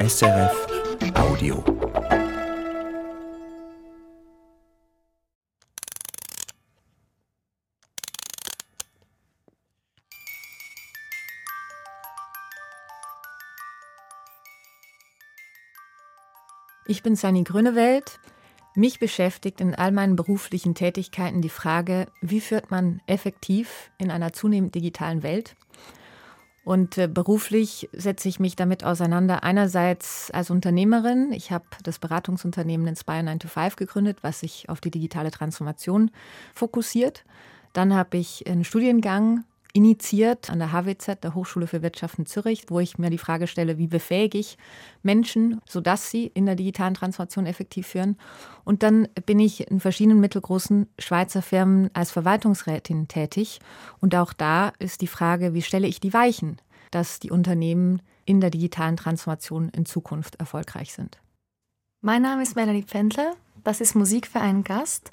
SRF 0.00 0.66
Audio. 1.14 1.64
Ich 16.86 17.02
bin 17.02 17.16
Sani 17.16 17.42
Grünewald. 17.42 18.20
Mich 18.76 19.00
beschäftigt 19.00 19.60
in 19.60 19.74
all 19.74 19.90
meinen 19.90 20.14
beruflichen 20.14 20.76
Tätigkeiten 20.76 21.42
die 21.42 21.48
Frage, 21.48 22.06
wie 22.20 22.40
führt 22.40 22.70
man 22.70 23.02
effektiv 23.08 23.90
in 23.98 24.12
einer 24.12 24.32
zunehmend 24.32 24.76
digitalen 24.76 25.24
Welt? 25.24 25.56
Und 26.68 26.98
äh, 26.98 27.08
beruflich 27.08 27.88
setze 27.94 28.28
ich 28.28 28.40
mich 28.40 28.54
damit 28.54 28.84
auseinander. 28.84 29.42
Einerseits 29.42 30.30
als 30.32 30.50
Unternehmerin. 30.50 31.32
Ich 31.32 31.50
habe 31.50 31.64
das 31.82 31.98
Beratungsunternehmen 31.98 32.86
Inspire 32.86 33.22
9 33.22 33.38
to 33.38 33.48
5 33.48 33.76
gegründet, 33.76 34.18
was 34.20 34.40
sich 34.40 34.68
auf 34.68 34.82
die 34.82 34.90
digitale 34.90 35.30
Transformation 35.30 36.10
fokussiert. 36.54 37.24
Dann 37.72 37.94
habe 37.94 38.18
ich 38.18 38.46
einen 38.46 38.64
Studiengang 38.64 39.44
initiiert 39.72 40.50
an 40.50 40.58
der 40.58 40.72
HWZ, 40.72 41.22
der 41.22 41.34
Hochschule 41.34 41.66
für 41.66 41.82
Wirtschaft 41.82 42.18
in 42.18 42.26
Zürich, 42.26 42.64
wo 42.68 42.80
ich 42.80 42.98
mir 42.98 43.10
die 43.10 43.18
Frage 43.18 43.46
stelle, 43.46 43.78
wie 43.78 43.86
befähige 43.86 44.38
ich 44.38 44.58
Menschen, 45.02 45.60
sodass 45.68 46.10
sie 46.10 46.26
in 46.26 46.46
der 46.46 46.54
digitalen 46.54 46.94
Transformation 46.94 47.46
effektiv 47.46 47.86
führen. 47.88 48.18
Und 48.64 48.82
dann 48.82 49.08
bin 49.26 49.40
ich 49.40 49.70
in 49.70 49.80
verschiedenen 49.80 50.20
mittelgroßen 50.20 50.88
Schweizer 50.98 51.42
Firmen 51.42 51.90
als 51.94 52.10
Verwaltungsrätin 52.10 53.08
tätig. 53.08 53.60
Und 54.00 54.14
auch 54.14 54.32
da 54.32 54.72
ist 54.78 55.00
die 55.00 55.06
Frage, 55.06 55.54
wie 55.54 55.62
stelle 55.62 55.86
ich 55.86 56.00
die 56.00 56.14
Weichen, 56.14 56.58
dass 56.90 57.20
die 57.20 57.30
Unternehmen 57.30 58.02
in 58.24 58.40
der 58.40 58.50
digitalen 58.50 58.96
Transformation 58.96 59.70
in 59.70 59.86
Zukunft 59.86 60.36
erfolgreich 60.36 60.92
sind. 60.92 61.18
Mein 62.00 62.22
Name 62.22 62.42
ist 62.42 62.56
Melanie 62.56 62.82
Pendler, 62.82 63.34
das 63.64 63.80
ist 63.80 63.94
Musik 63.94 64.26
für 64.26 64.40
einen 64.40 64.64
Gast. 64.64 65.10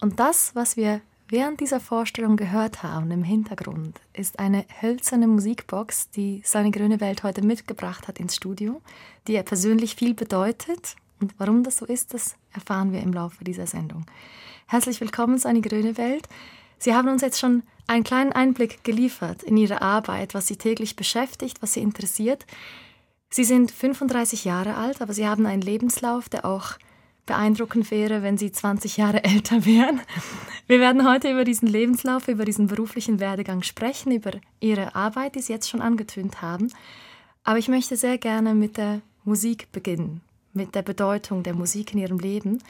Und 0.00 0.20
das, 0.20 0.54
was 0.54 0.76
wir 0.76 1.00
während 1.32 1.60
dieser 1.60 1.80
Vorstellung 1.80 2.36
gehört 2.36 2.82
haben 2.82 3.10
im 3.10 3.24
Hintergrund, 3.24 3.98
ist 4.12 4.38
eine 4.38 4.66
hölzerne 4.82 5.26
Musikbox, 5.26 6.10
die 6.10 6.42
seine 6.44 6.70
grüne 6.70 7.00
Welt 7.00 7.22
heute 7.22 7.40
mitgebracht 7.40 8.06
hat 8.06 8.20
ins 8.20 8.36
Studio, 8.36 8.82
die 9.26 9.34
er 9.34 9.42
persönlich 9.42 9.96
viel 9.96 10.12
bedeutet. 10.12 10.94
Und 11.20 11.34
warum 11.38 11.64
das 11.64 11.78
so 11.78 11.86
ist, 11.86 12.12
das 12.12 12.36
erfahren 12.52 12.92
wir 12.92 13.00
im 13.00 13.14
Laufe 13.14 13.44
dieser 13.44 13.66
Sendung. 13.66 14.04
Herzlich 14.66 15.00
willkommen, 15.00 15.38
seine 15.38 15.62
grüne 15.62 15.96
Welt. 15.96 16.28
Sie 16.78 16.94
haben 16.94 17.08
uns 17.08 17.22
jetzt 17.22 17.40
schon 17.40 17.62
einen 17.86 18.04
kleinen 18.04 18.32
Einblick 18.32 18.84
geliefert 18.84 19.42
in 19.42 19.56
Ihre 19.56 19.80
Arbeit, 19.80 20.34
was 20.34 20.46
Sie 20.46 20.56
täglich 20.56 20.96
beschäftigt, 20.96 21.62
was 21.62 21.72
Sie 21.72 21.80
interessiert. 21.80 22.44
Sie 23.30 23.44
sind 23.44 23.70
35 23.70 24.44
Jahre 24.44 24.76
alt, 24.76 25.00
aber 25.00 25.14
Sie 25.14 25.26
haben 25.26 25.46
einen 25.46 25.62
Lebenslauf, 25.62 26.28
der 26.28 26.44
auch 26.44 26.72
beeindruckend 27.26 27.90
wäre, 27.90 28.22
wenn 28.22 28.38
Sie 28.38 28.52
20 28.52 28.96
Jahre 28.96 29.24
älter 29.24 29.64
wären. 29.64 30.00
Wir 30.66 30.80
werden 30.80 31.08
heute 31.08 31.30
über 31.30 31.44
diesen 31.44 31.68
Lebenslauf, 31.68 32.28
über 32.28 32.44
diesen 32.44 32.66
beruflichen 32.66 33.20
Werdegang 33.20 33.62
sprechen, 33.62 34.12
über 34.12 34.32
Ihre 34.60 34.94
Arbeit, 34.94 35.34
die 35.34 35.40
Sie 35.40 35.52
jetzt 35.52 35.68
schon 35.68 35.82
angetönt 35.82 36.42
haben. 36.42 36.72
Aber 37.44 37.58
ich 37.58 37.68
möchte 37.68 37.96
sehr 37.96 38.18
gerne 38.18 38.54
mit 38.54 38.76
der 38.76 39.00
Musik 39.24 39.70
beginnen, 39.72 40.20
mit 40.52 40.74
der 40.74 40.82
Bedeutung 40.82 41.42
der 41.42 41.54
Musik 41.54 41.92
in 41.92 41.98
Ihrem 41.98 42.18
Leben. 42.18 42.62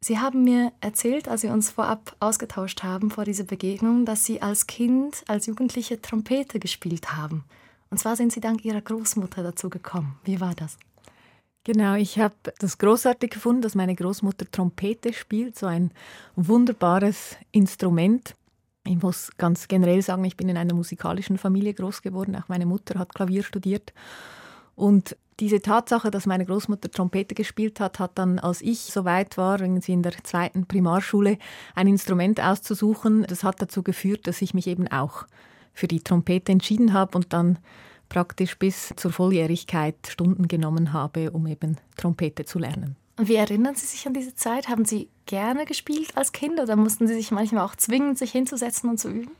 Sie 0.00 0.18
haben 0.18 0.44
mir 0.44 0.72
erzählt, 0.80 1.28
als 1.28 1.42
wir 1.42 1.52
uns 1.52 1.70
vorab 1.70 2.14
ausgetauscht 2.20 2.84
haben 2.84 3.10
vor 3.10 3.24
dieser 3.24 3.44
Begegnung, 3.44 4.04
dass 4.04 4.24
Sie 4.24 4.40
als 4.40 4.68
Kind, 4.68 5.24
als 5.26 5.46
Jugendliche 5.46 6.00
Trompete 6.00 6.60
gespielt 6.60 7.16
haben. 7.16 7.44
Und 7.90 7.98
zwar 7.98 8.14
sind 8.14 8.32
Sie 8.32 8.40
dank 8.40 8.64
Ihrer 8.64 8.80
Großmutter 8.80 9.42
dazu 9.42 9.70
gekommen. 9.70 10.16
Wie 10.24 10.40
war 10.40 10.54
das? 10.54 10.78
Genau, 11.68 11.96
ich 11.96 12.18
habe 12.18 12.34
das 12.60 12.78
großartig 12.78 13.28
gefunden, 13.28 13.60
dass 13.60 13.74
meine 13.74 13.94
Großmutter 13.94 14.50
Trompete 14.50 15.12
spielt, 15.12 15.58
so 15.58 15.66
ein 15.66 15.90
wunderbares 16.34 17.36
Instrument. 17.52 18.32
Ich 18.86 19.02
muss 19.02 19.30
ganz 19.36 19.68
generell 19.68 20.00
sagen, 20.00 20.24
ich 20.24 20.38
bin 20.38 20.48
in 20.48 20.56
einer 20.56 20.72
musikalischen 20.72 21.36
Familie 21.36 21.74
groß 21.74 22.00
geworden. 22.00 22.34
Auch 22.36 22.48
meine 22.48 22.64
Mutter 22.64 22.98
hat 22.98 23.14
Klavier 23.14 23.42
studiert. 23.42 23.92
Und 24.76 25.14
diese 25.40 25.60
Tatsache, 25.60 26.10
dass 26.10 26.24
meine 26.24 26.46
Großmutter 26.46 26.90
Trompete 26.90 27.34
gespielt 27.34 27.80
hat, 27.80 27.98
hat 27.98 28.12
dann, 28.14 28.38
als 28.38 28.62
ich 28.62 28.78
so 28.78 29.04
weit 29.04 29.36
war, 29.36 29.60
irgendwie 29.60 29.92
in 29.92 30.02
der 30.02 30.14
zweiten 30.24 30.64
Primarschule, 30.64 31.36
ein 31.74 31.86
Instrument 31.86 32.40
auszusuchen. 32.40 33.26
Das 33.28 33.44
hat 33.44 33.60
dazu 33.60 33.82
geführt, 33.82 34.26
dass 34.26 34.40
ich 34.40 34.54
mich 34.54 34.68
eben 34.68 34.88
auch 34.88 35.26
für 35.74 35.86
die 35.86 36.00
Trompete 36.00 36.50
entschieden 36.50 36.94
habe 36.94 37.18
und 37.18 37.34
dann 37.34 37.58
praktisch 38.08 38.58
bis 38.58 38.92
zur 38.96 39.12
Volljährigkeit 39.12 39.96
Stunden 40.08 40.48
genommen 40.48 40.92
habe, 40.92 41.30
um 41.30 41.46
eben 41.46 41.76
Trompete 41.96 42.44
zu 42.44 42.58
lernen. 42.58 42.96
Und 43.16 43.28
wie 43.28 43.34
erinnern 43.34 43.74
Sie 43.74 43.86
sich 43.86 44.06
an 44.06 44.14
diese 44.14 44.34
Zeit? 44.34 44.68
Haben 44.68 44.84
Sie 44.84 45.08
gerne 45.26 45.64
gespielt 45.64 46.16
als 46.16 46.32
Kind 46.32 46.60
oder 46.60 46.76
mussten 46.76 47.06
Sie 47.08 47.14
sich 47.14 47.30
manchmal 47.30 47.64
auch 47.64 47.74
zwingen, 47.74 48.14
sich 48.14 48.30
hinzusetzen 48.30 48.88
und 48.88 48.98
zu 48.98 49.08
üben? 49.08 49.32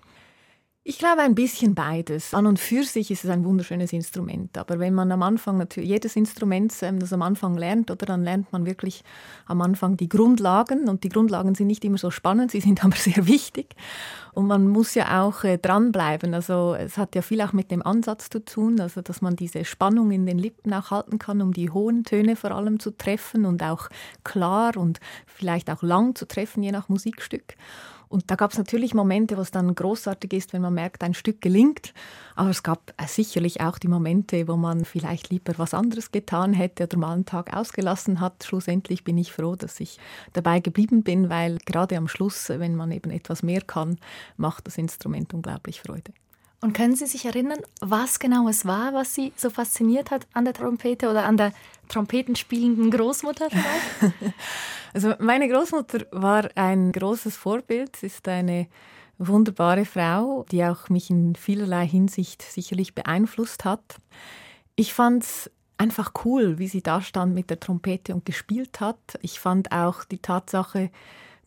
Ich 0.88 0.96
glaube 0.96 1.20
ein 1.20 1.34
bisschen 1.34 1.74
beides. 1.74 2.32
An 2.32 2.46
und 2.46 2.58
für 2.58 2.82
sich 2.82 3.10
ist 3.10 3.22
es 3.22 3.28
ein 3.28 3.44
wunderschönes 3.44 3.92
Instrument. 3.92 4.56
Aber 4.56 4.78
wenn 4.78 4.94
man 4.94 5.12
am 5.12 5.22
Anfang 5.22 5.58
natürlich 5.58 5.90
jedes 5.90 6.16
Instrument, 6.16 6.74
ähm, 6.80 6.98
das 6.98 7.12
am 7.12 7.20
Anfang 7.20 7.58
lernt, 7.58 7.90
oder 7.90 8.06
dann 8.06 8.24
lernt 8.24 8.50
man 8.54 8.64
wirklich 8.64 9.04
am 9.44 9.60
Anfang 9.60 9.98
die 9.98 10.08
Grundlagen. 10.08 10.88
Und 10.88 11.04
die 11.04 11.10
Grundlagen 11.10 11.54
sind 11.54 11.66
nicht 11.66 11.84
immer 11.84 11.98
so 11.98 12.10
spannend, 12.10 12.52
sie 12.52 12.62
sind 12.62 12.82
aber 12.86 12.96
sehr 12.96 13.26
wichtig. 13.26 13.76
Und 14.32 14.46
man 14.46 14.66
muss 14.66 14.94
ja 14.94 15.22
auch 15.22 15.44
äh, 15.44 15.58
dranbleiben. 15.58 16.32
Also 16.32 16.74
es 16.74 16.96
hat 16.96 17.14
ja 17.14 17.20
viel 17.20 17.42
auch 17.42 17.52
mit 17.52 17.70
dem 17.70 17.82
Ansatz 17.82 18.30
zu 18.30 18.42
tun, 18.42 18.80
also 18.80 19.02
dass 19.02 19.20
man 19.20 19.36
diese 19.36 19.66
Spannung 19.66 20.10
in 20.10 20.24
den 20.24 20.38
Lippen 20.38 20.72
auch 20.72 20.90
halten 20.90 21.18
kann, 21.18 21.42
um 21.42 21.52
die 21.52 21.68
hohen 21.68 22.04
Töne 22.04 22.34
vor 22.34 22.52
allem 22.52 22.80
zu 22.80 22.96
treffen 22.96 23.44
und 23.44 23.62
auch 23.62 23.90
klar 24.24 24.74
und 24.78 25.00
vielleicht 25.26 25.68
auch 25.68 25.82
lang 25.82 26.14
zu 26.14 26.26
treffen, 26.26 26.62
je 26.62 26.72
nach 26.72 26.88
Musikstück. 26.88 27.56
Und 28.08 28.30
da 28.30 28.34
gab 28.34 28.52
es 28.52 28.58
natürlich 28.58 28.94
Momente, 28.94 29.36
wo 29.36 29.40
es 29.40 29.50
dann 29.50 29.74
großartig 29.74 30.32
ist, 30.32 30.52
wenn 30.52 30.62
man 30.62 30.74
merkt, 30.74 31.02
ein 31.02 31.14
Stück 31.14 31.40
gelingt. 31.40 31.92
Aber 32.34 32.50
es 32.50 32.62
gab 32.62 32.92
äh, 32.96 33.06
sicherlich 33.06 33.60
auch 33.60 33.78
die 33.78 33.88
Momente, 33.88 34.48
wo 34.48 34.56
man 34.56 34.84
vielleicht 34.84 35.30
lieber 35.30 35.54
was 35.58 35.74
anderes 35.74 36.10
getan 36.10 36.52
hätte 36.52 36.84
oder 36.84 36.96
mal 36.96 37.12
einen 37.12 37.24
Tag 37.24 37.54
ausgelassen 37.54 38.20
hat. 38.20 38.44
Schlussendlich 38.44 39.04
bin 39.04 39.18
ich 39.18 39.32
froh, 39.32 39.56
dass 39.56 39.80
ich 39.80 39.98
dabei 40.32 40.60
geblieben 40.60 41.02
bin, 41.02 41.28
weil 41.28 41.58
gerade 41.66 41.96
am 41.96 42.08
Schluss, 42.08 42.48
wenn 42.48 42.76
man 42.76 42.92
eben 42.92 43.10
etwas 43.10 43.42
mehr 43.42 43.60
kann, 43.60 43.98
macht 44.36 44.66
das 44.66 44.78
Instrument 44.78 45.34
unglaublich 45.34 45.80
Freude. 45.80 46.12
Und 46.60 46.72
können 46.72 46.96
Sie 46.96 47.06
sich 47.06 47.24
erinnern, 47.24 47.60
was 47.80 48.18
genau 48.18 48.48
es 48.48 48.66
war, 48.66 48.92
was 48.92 49.14
Sie 49.14 49.32
so 49.36 49.48
fasziniert 49.48 50.10
hat 50.10 50.26
an 50.32 50.44
der 50.44 50.54
Trompete 50.54 51.08
oder 51.08 51.24
an 51.24 51.36
der 51.36 51.52
trompetenspielenden 51.88 52.90
Großmutter? 52.90 53.48
Also 54.94 55.12
meine 55.18 55.48
Großmutter 55.48 56.06
war 56.12 56.48
ein 56.54 56.92
großes 56.92 57.36
Vorbild. 57.36 57.96
Sie 57.96 58.06
ist 58.06 58.26
eine 58.26 58.68
wunderbare 59.18 59.84
Frau, 59.84 60.46
die 60.50 60.64
auch 60.64 60.88
mich 60.88 61.10
in 61.10 61.34
vielerlei 61.34 61.86
Hinsicht 61.86 62.42
sicherlich 62.42 62.94
beeinflusst 62.94 63.64
hat. 63.66 63.96
Ich 64.76 64.94
fand 64.94 65.24
es 65.24 65.50
einfach 65.76 66.12
cool, 66.24 66.58
wie 66.58 66.68
sie 66.68 66.82
da 66.82 67.02
stand 67.02 67.34
mit 67.34 67.50
der 67.50 67.60
Trompete 67.60 68.14
und 68.14 68.24
gespielt 68.24 68.80
hat. 68.80 69.18
Ich 69.22 69.40
fand 69.40 69.72
auch 69.72 70.04
die 70.04 70.18
Tatsache, 70.18 70.90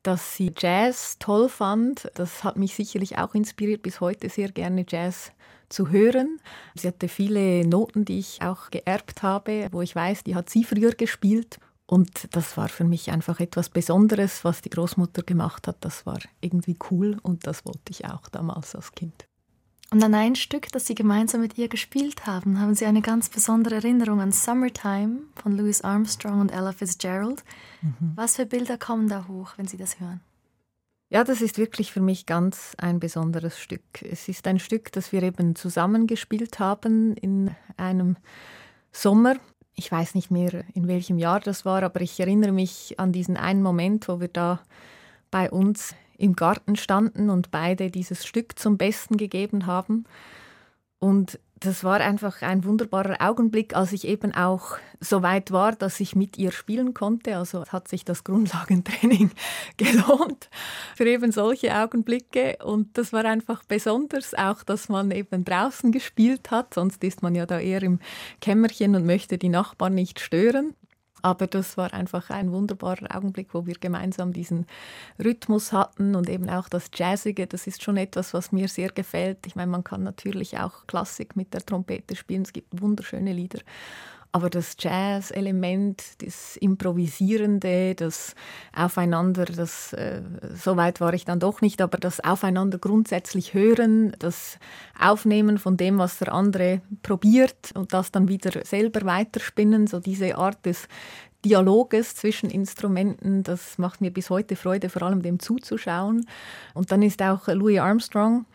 dass 0.03 0.35
sie 0.35 0.51
Jazz 0.57 1.17
toll 1.19 1.49
fand. 1.49 2.11
Das 2.15 2.43
hat 2.43 2.57
mich 2.57 2.75
sicherlich 2.75 3.17
auch 3.17 3.35
inspiriert, 3.35 3.81
bis 3.81 4.01
heute 4.01 4.29
sehr 4.29 4.49
gerne 4.49 4.85
Jazz 4.87 5.31
zu 5.69 5.89
hören. 5.89 6.39
Sie 6.75 6.87
hatte 6.87 7.07
viele 7.07 7.65
Noten, 7.67 8.05
die 8.05 8.19
ich 8.19 8.41
auch 8.41 8.71
geerbt 8.71 9.23
habe, 9.23 9.67
wo 9.71 9.81
ich 9.81 9.95
weiß, 9.95 10.23
die 10.23 10.35
hat 10.35 10.49
sie 10.49 10.63
früher 10.63 10.91
gespielt. 10.91 11.59
Und 11.85 12.33
das 12.35 12.55
war 12.55 12.69
für 12.69 12.85
mich 12.85 13.11
einfach 13.11 13.39
etwas 13.39 13.69
Besonderes, 13.69 14.45
was 14.45 14.61
die 14.61 14.69
Großmutter 14.69 15.23
gemacht 15.23 15.67
hat. 15.67 15.77
Das 15.81 16.05
war 16.05 16.19
irgendwie 16.39 16.77
cool 16.89 17.17
und 17.21 17.45
das 17.47 17.65
wollte 17.65 17.91
ich 17.91 18.05
auch 18.05 18.29
damals 18.29 18.75
als 18.75 18.93
Kind. 18.93 19.27
Und 19.93 20.01
an 20.01 20.13
ein 20.13 20.35
Stück, 20.35 20.71
das 20.71 20.87
Sie 20.87 20.95
gemeinsam 20.95 21.41
mit 21.41 21.57
ihr 21.57 21.67
gespielt 21.67 22.25
haben, 22.25 22.59
haben 22.61 22.75
Sie 22.75 22.85
eine 22.85 23.01
ganz 23.01 23.27
besondere 23.27 23.75
Erinnerung 23.75 24.21
an 24.21 24.31
Summertime 24.31 25.19
von 25.35 25.51
Louis 25.51 25.81
Armstrong 25.81 26.39
und 26.39 26.49
Ella 26.49 26.71
Fitzgerald. 26.71 27.43
Mhm. 27.81 28.13
Was 28.15 28.37
für 28.37 28.45
Bilder 28.45 28.77
kommen 28.77 29.09
da 29.09 29.27
hoch, 29.27 29.51
wenn 29.57 29.67
Sie 29.67 29.75
das 29.75 29.99
hören? 29.99 30.21
Ja, 31.09 31.25
das 31.25 31.41
ist 31.41 31.57
wirklich 31.57 31.91
für 31.91 31.99
mich 31.99 32.25
ganz 32.25 32.73
ein 32.77 33.01
besonderes 33.01 33.59
Stück. 33.59 34.01
Es 34.01 34.29
ist 34.29 34.47
ein 34.47 34.59
Stück, 34.59 34.93
das 34.93 35.11
wir 35.11 35.23
eben 35.23 35.57
zusammengespielt 35.57 36.59
haben 36.59 37.17
in 37.17 37.53
einem 37.75 38.15
Sommer. 38.93 39.35
Ich 39.75 39.91
weiß 39.91 40.15
nicht 40.15 40.31
mehr, 40.31 40.63
in 40.73 40.87
welchem 40.87 41.17
Jahr 41.17 41.41
das 41.41 41.65
war, 41.65 41.83
aber 41.83 41.99
ich 41.99 42.17
erinnere 42.17 42.53
mich 42.53 42.97
an 42.97 43.11
diesen 43.11 43.35
einen 43.35 43.61
Moment, 43.61 44.07
wo 44.07 44.21
wir 44.21 44.29
da 44.29 44.61
bei 45.31 45.51
uns 45.51 45.95
im 46.21 46.35
Garten 46.35 46.75
standen 46.75 47.29
und 47.29 47.51
beide 47.51 47.91
dieses 47.91 48.25
Stück 48.25 48.57
zum 48.57 48.77
Besten 48.77 49.17
gegeben 49.17 49.65
haben. 49.65 50.05
Und 50.99 51.39
das 51.61 51.83
war 51.83 51.99
einfach 51.99 52.41
ein 52.41 52.63
wunderbarer 52.63 53.17
Augenblick, 53.19 53.75
als 53.75 53.93
ich 53.93 54.07
eben 54.07 54.33
auch 54.33 54.77
so 54.99 55.21
weit 55.21 55.51
war, 55.51 55.73
dass 55.73 55.99
ich 55.99 56.15
mit 56.15 56.37
ihr 56.37 56.51
spielen 56.51 56.95
konnte. 56.95 57.37
Also 57.37 57.65
hat 57.65 57.87
sich 57.87 58.03
das 58.03 58.23
Grundlagentraining 58.23 59.29
gelohnt 59.77 60.49
für 60.95 61.05
eben 61.05 61.31
solche 61.31 61.75
Augenblicke. 61.75 62.57
Und 62.63 62.97
das 62.97 63.13
war 63.13 63.25
einfach 63.25 63.63
besonders, 63.63 64.33
auch 64.33 64.63
dass 64.63 64.89
man 64.89 65.11
eben 65.11 65.45
draußen 65.45 65.91
gespielt 65.91 66.49
hat. 66.49 66.73
Sonst 66.73 67.03
ist 67.03 67.21
man 67.21 67.35
ja 67.35 67.45
da 67.45 67.59
eher 67.59 67.83
im 67.83 67.99
Kämmerchen 68.41 68.95
und 68.95 69.05
möchte 69.05 69.37
die 69.37 69.49
Nachbarn 69.49 69.93
nicht 69.93 70.19
stören. 70.19 70.73
Aber 71.21 71.47
das 71.47 71.77
war 71.77 71.93
einfach 71.93 72.29
ein 72.29 72.51
wunderbarer 72.51 73.15
Augenblick, 73.15 73.53
wo 73.53 73.65
wir 73.65 73.75
gemeinsam 73.75 74.33
diesen 74.33 74.65
Rhythmus 75.23 75.71
hatten 75.71 76.15
und 76.15 76.29
eben 76.29 76.49
auch 76.49 76.69
das 76.69 76.89
Jazzige. 76.93 77.47
Das 77.47 77.67
ist 77.67 77.83
schon 77.83 77.97
etwas, 77.97 78.33
was 78.33 78.51
mir 78.51 78.67
sehr 78.67 78.89
gefällt. 78.89 79.45
Ich 79.45 79.55
meine, 79.55 79.71
man 79.71 79.83
kann 79.83 80.03
natürlich 80.03 80.57
auch 80.57 80.87
Klassik 80.87 81.35
mit 81.35 81.53
der 81.53 81.65
Trompete 81.65 82.15
spielen. 82.15 82.43
Es 82.43 82.53
gibt 82.53 82.81
wunderschöne 82.81 83.33
Lieder. 83.33 83.59
Aber 84.33 84.49
das 84.49 84.77
Jazz-Element, 84.79 86.01
das 86.23 86.55
Improvisierende, 86.55 87.95
das 87.95 88.33
Aufeinander, 88.73 89.43
das, 89.43 89.91
äh, 89.91 90.21
so 90.55 90.77
weit 90.77 91.01
war 91.01 91.13
ich 91.13 91.25
dann 91.25 91.41
doch 91.41 91.59
nicht, 91.59 91.81
aber 91.81 91.97
das 91.97 92.21
Aufeinander 92.21 92.77
grundsätzlich 92.77 93.53
hören, 93.53 94.15
das 94.19 94.57
Aufnehmen 94.97 95.57
von 95.57 95.75
dem, 95.75 95.97
was 95.97 96.19
der 96.19 96.33
andere 96.33 96.81
probiert 97.03 97.71
und 97.73 97.93
das 97.93 98.11
dann 98.11 98.29
wieder 98.29 98.63
selber 98.63 99.05
weiterspinnen, 99.05 99.87
so 99.87 99.99
diese 99.99 100.37
Art 100.37 100.65
des 100.65 100.87
Dialoges 101.43 102.15
zwischen 102.15 102.49
Instrumenten, 102.49 103.43
das 103.43 103.77
macht 103.79 103.99
mir 103.99 104.11
bis 104.11 104.29
heute 104.29 104.55
Freude, 104.55 104.89
vor 104.89 105.01
allem 105.01 105.23
dem 105.23 105.39
zuzuschauen. 105.39 106.25
Und 106.73 106.91
dann 106.91 107.01
ist 107.01 107.21
auch 107.21 107.47
Louis 107.47 107.79
Armstrong 107.79 108.45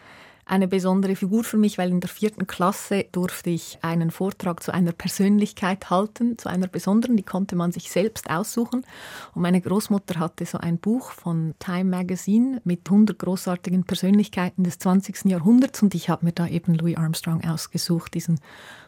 eine 0.48 0.68
besondere 0.68 1.16
Figur 1.16 1.42
für 1.42 1.56
mich, 1.56 1.76
weil 1.76 1.90
in 1.90 2.00
der 2.00 2.08
vierten 2.08 2.46
Klasse 2.46 3.04
durfte 3.10 3.50
ich 3.50 3.78
einen 3.82 4.12
Vortrag 4.12 4.62
zu 4.62 4.72
einer 4.72 4.92
Persönlichkeit 4.92 5.90
halten, 5.90 6.38
zu 6.38 6.48
einer 6.48 6.68
besonderen, 6.68 7.16
die 7.16 7.24
konnte 7.24 7.56
man 7.56 7.72
sich 7.72 7.90
selbst 7.90 8.30
aussuchen. 8.30 8.86
Und 9.34 9.42
meine 9.42 9.60
Großmutter 9.60 10.20
hatte 10.20 10.46
so 10.46 10.58
ein 10.58 10.78
Buch 10.78 11.10
von 11.10 11.54
Time 11.58 11.90
Magazine 11.90 12.60
mit 12.62 12.82
100 12.86 13.18
großartigen 13.18 13.82
Persönlichkeiten 13.84 14.62
des 14.62 14.78
20. 14.78 15.24
Jahrhunderts 15.24 15.82
und 15.82 15.96
ich 15.96 16.08
habe 16.08 16.24
mir 16.24 16.32
da 16.32 16.46
eben 16.46 16.76
Louis 16.76 16.96
Armstrong 16.96 17.44
ausgesucht, 17.44 18.14
diesen 18.14 18.38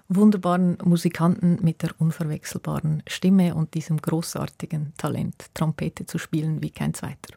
wunderbaren 0.09 0.79
Musikanten 0.85 1.59
mit 1.61 1.83
der 1.83 1.91
unverwechselbaren 1.99 3.03
Stimme 3.09 3.57
und 3.57 3.75
diesem 3.75 3.97
großartigen 3.97 4.93
Talent, 4.97 5.47
Trompete 5.55 6.07
zu 6.07 6.19
spielen 6.19 6.63
wie 6.63 6.71
kein 6.71 6.95
zweiter. 6.95 7.35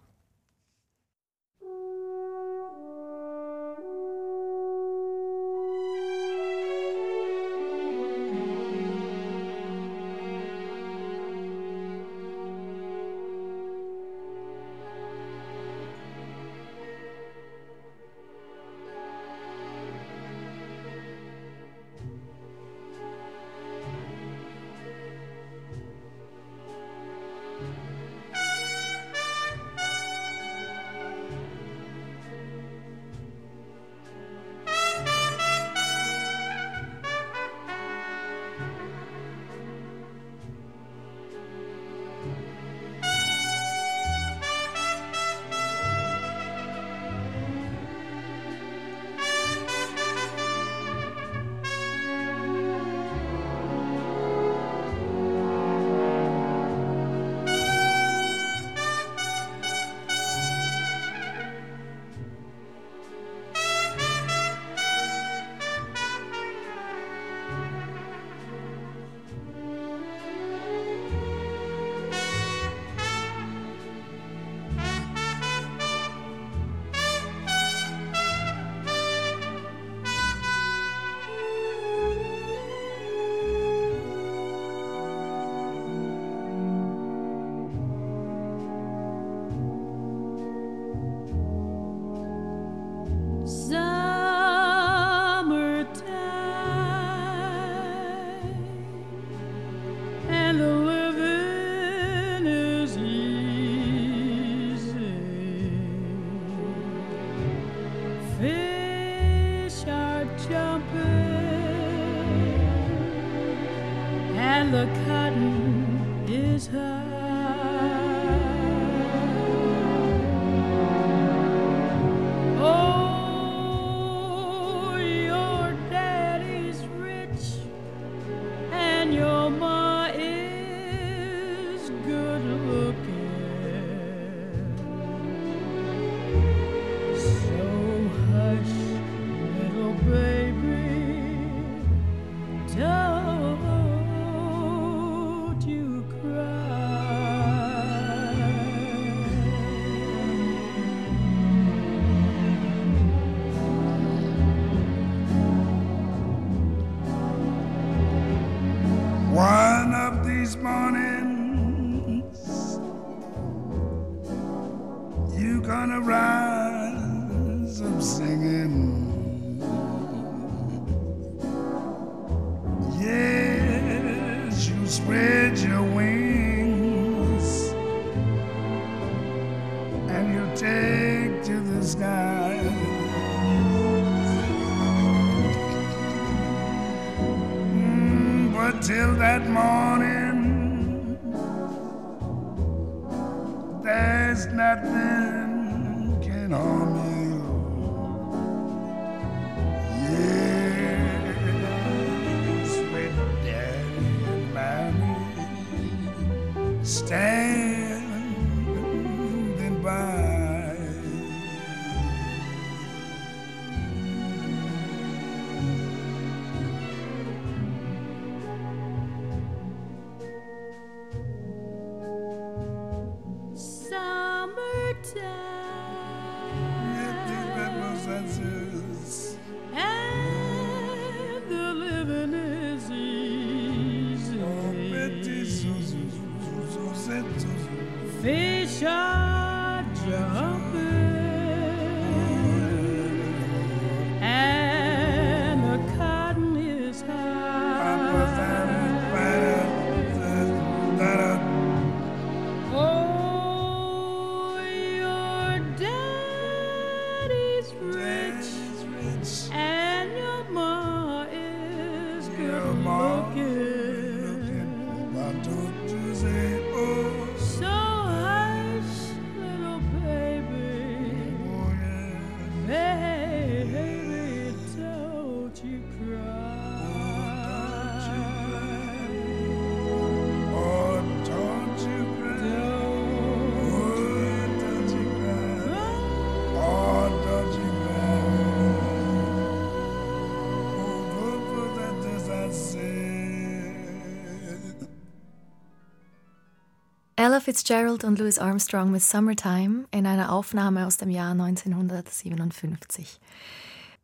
Fitzgerald 297.42 298.04
und 298.04 298.20
Louis 298.20 298.38
Armstrong 298.38 298.92
mit 298.92 299.02
Summertime 299.02 299.86
in 299.90 300.06
einer 300.06 300.32
Aufnahme 300.32 300.86
aus 300.86 300.98
dem 300.98 301.10
Jahr 301.10 301.32
1957. 301.32 303.20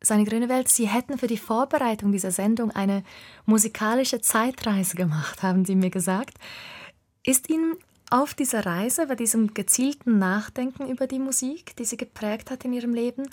Seine 0.00 0.24
grüne 0.24 0.48
Welt, 0.48 0.68
Sie 0.68 0.88
hätten 0.88 1.18
für 1.18 1.28
die 1.28 1.36
Vorbereitung 1.38 2.10
dieser 2.10 2.32
Sendung 2.32 2.72
eine 2.72 3.04
musikalische 3.46 4.20
Zeitreise 4.20 4.96
gemacht, 4.96 5.44
haben 5.44 5.64
Sie 5.64 5.76
mir 5.76 5.90
gesagt. 5.90 6.36
Ist 7.24 7.48
Ihnen 7.48 7.76
auf 8.10 8.34
dieser 8.34 8.66
Reise, 8.66 9.06
bei 9.06 9.14
diesem 9.14 9.54
gezielten 9.54 10.18
Nachdenken 10.18 10.88
über 10.88 11.06
die 11.06 11.20
Musik, 11.20 11.76
die 11.76 11.84
Sie 11.84 11.96
geprägt 11.96 12.50
hat 12.50 12.64
in 12.64 12.72
Ihrem 12.72 12.92
Leben, 12.92 13.30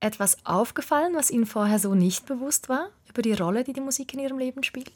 etwas 0.00 0.44
aufgefallen, 0.44 1.14
was 1.14 1.30
Ihnen 1.30 1.46
vorher 1.46 1.78
so 1.78 1.94
nicht 1.94 2.26
bewusst 2.26 2.68
war, 2.68 2.90
über 3.08 3.22
die 3.22 3.32
Rolle, 3.32 3.64
die 3.64 3.72
die 3.72 3.80
Musik 3.80 4.12
in 4.12 4.20
Ihrem 4.20 4.38
Leben 4.38 4.62
spielt? 4.62 4.92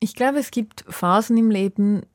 Ich 0.00 0.14
glaube, 0.14 0.38
es 0.38 0.50
gibt 0.50 0.84
Phasen 0.88 1.36
im 1.36 1.50
Leben, 1.50 2.06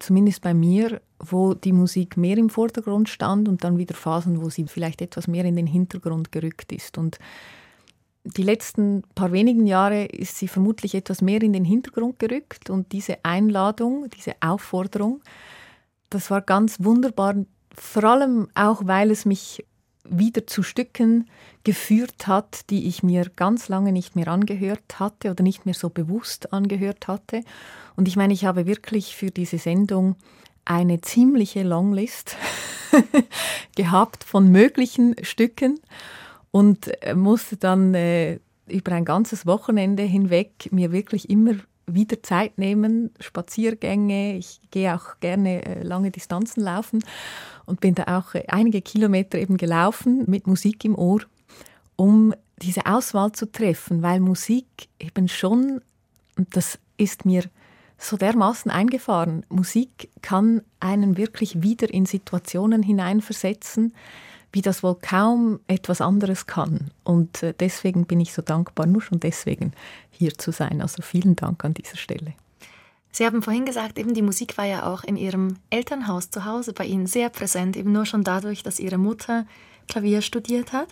zumindest 0.00 0.42
bei 0.42 0.54
mir, 0.54 1.00
wo 1.18 1.54
die 1.54 1.72
Musik 1.72 2.16
mehr 2.16 2.38
im 2.38 2.50
Vordergrund 2.50 3.08
stand 3.08 3.48
und 3.48 3.62
dann 3.62 3.78
wieder 3.78 3.94
Phasen, 3.94 4.42
wo 4.42 4.50
sie 4.50 4.66
vielleicht 4.66 5.02
etwas 5.02 5.28
mehr 5.28 5.44
in 5.44 5.56
den 5.56 5.66
Hintergrund 5.66 6.32
gerückt 6.32 6.72
ist. 6.72 6.98
Und 6.98 7.18
die 8.24 8.42
letzten 8.42 9.02
paar 9.14 9.32
wenigen 9.32 9.66
Jahre 9.66 10.04
ist 10.04 10.36
sie 10.36 10.48
vermutlich 10.48 10.94
etwas 10.94 11.22
mehr 11.22 11.42
in 11.42 11.52
den 11.52 11.64
Hintergrund 11.64 12.18
gerückt 12.18 12.68
und 12.68 12.92
diese 12.92 13.24
Einladung, 13.24 14.08
diese 14.10 14.34
Aufforderung, 14.40 15.22
das 16.10 16.30
war 16.30 16.42
ganz 16.42 16.82
wunderbar, 16.82 17.36
vor 17.74 18.04
allem 18.04 18.48
auch, 18.54 18.82
weil 18.84 19.10
es 19.10 19.24
mich 19.24 19.64
wieder 20.10 20.46
zu 20.46 20.62
Stücken 20.62 21.28
geführt 21.64 22.26
hat, 22.26 22.70
die 22.70 22.86
ich 22.88 23.02
mir 23.02 23.30
ganz 23.36 23.68
lange 23.68 23.92
nicht 23.92 24.16
mehr 24.16 24.28
angehört 24.28 24.98
hatte 24.98 25.30
oder 25.30 25.42
nicht 25.42 25.66
mehr 25.66 25.74
so 25.74 25.88
bewusst 25.88 26.52
angehört 26.52 27.08
hatte. 27.08 27.42
Und 27.96 28.08
ich 28.08 28.16
meine, 28.16 28.32
ich 28.32 28.44
habe 28.44 28.66
wirklich 28.66 29.16
für 29.16 29.30
diese 29.30 29.58
Sendung 29.58 30.16
eine 30.64 31.00
ziemliche 31.00 31.62
Longlist 31.62 32.36
gehabt 33.76 34.24
von 34.24 34.50
möglichen 34.50 35.14
Stücken 35.22 35.80
und 36.50 36.90
musste 37.14 37.56
dann 37.56 37.94
äh, 37.94 38.38
über 38.66 38.92
ein 38.92 39.04
ganzes 39.04 39.46
Wochenende 39.46 40.02
hinweg 40.02 40.68
mir 40.70 40.92
wirklich 40.92 41.28
immer 41.30 41.54
wieder 41.94 42.22
Zeit 42.22 42.58
nehmen, 42.58 43.10
Spaziergänge. 43.20 44.36
Ich 44.36 44.60
gehe 44.70 44.94
auch 44.94 45.18
gerne 45.20 45.64
äh, 45.64 45.82
lange 45.82 46.10
Distanzen 46.10 46.62
laufen 46.62 47.02
und 47.66 47.80
bin 47.80 47.94
da 47.94 48.18
auch 48.18 48.34
äh, 48.34 48.44
einige 48.48 48.82
Kilometer 48.82 49.38
eben 49.38 49.56
gelaufen 49.56 50.24
mit 50.26 50.46
Musik 50.46 50.84
im 50.84 50.96
Ohr, 50.96 51.20
um 51.96 52.34
diese 52.62 52.86
Auswahl 52.86 53.32
zu 53.32 53.50
treffen, 53.50 54.02
weil 54.02 54.20
Musik 54.20 54.66
eben 54.98 55.28
schon, 55.28 55.80
und 56.36 56.56
das 56.56 56.78
ist 56.96 57.24
mir 57.24 57.44
so 57.98 58.16
dermaßen 58.16 58.70
eingefahren, 58.70 59.44
Musik 59.48 60.10
kann 60.22 60.62
einen 60.80 61.16
wirklich 61.16 61.62
wieder 61.62 61.92
in 61.92 62.06
Situationen 62.06 62.82
hineinversetzen, 62.82 63.94
wie 64.52 64.62
das 64.62 64.82
wohl 64.82 64.96
kaum 64.96 65.60
etwas 65.66 66.00
anderes 66.00 66.46
kann. 66.46 66.90
Und 67.04 67.42
äh, 67.42 67.54
deswegen 67.58 68.06
bin 68.06 68.20
ich 68.20 68.32
so 68.32 68.42
dankbar, 68.42 68.86
nur 68.86 69.02
schon 69.02 69.20
deswegen 69.20 69.72
hier 70.10 70.36
zu 70.36 70.52
sein. 70.52 70.82
Also 70.82 71.02
vielen 71.02 71.36
Dank 71.36 71.64
an 71.64 71.74
dieser 71.74 71.96
Stelle. 71.96 72.34
Sie 73.12 73.26
haben 73.26 73.42
vorhin 73.42 73.64
gesagt, 73.64 73.98
eben 73.98 74.14
die 74.14 74.22
Musik 74.22 74.56
war 74.56 74.66
ja 74.66 74.86
auch 74.86 75.02
in 75.02 75.16
Ihrem 75.16 75.56
Elternhaus 75.70 76.30
zu 76.30 76.44
Hause 76.44 76.72
bei 76.72 76.84
Ihnen 76.84 77.06
sehr 77.06 77.28
präsent, 77.28 77.76
eben 77.76 77.92
nur 77.92 78.06
schon 78.06 78.22
dadurch, 78.22 78.62
dass 78.62 78.78
Ihre 78.78 78.98
Mutter 78.98 79.46
Klavier 79.88 80.22
studiert 80.22 80.72
hat. 80.72 80.88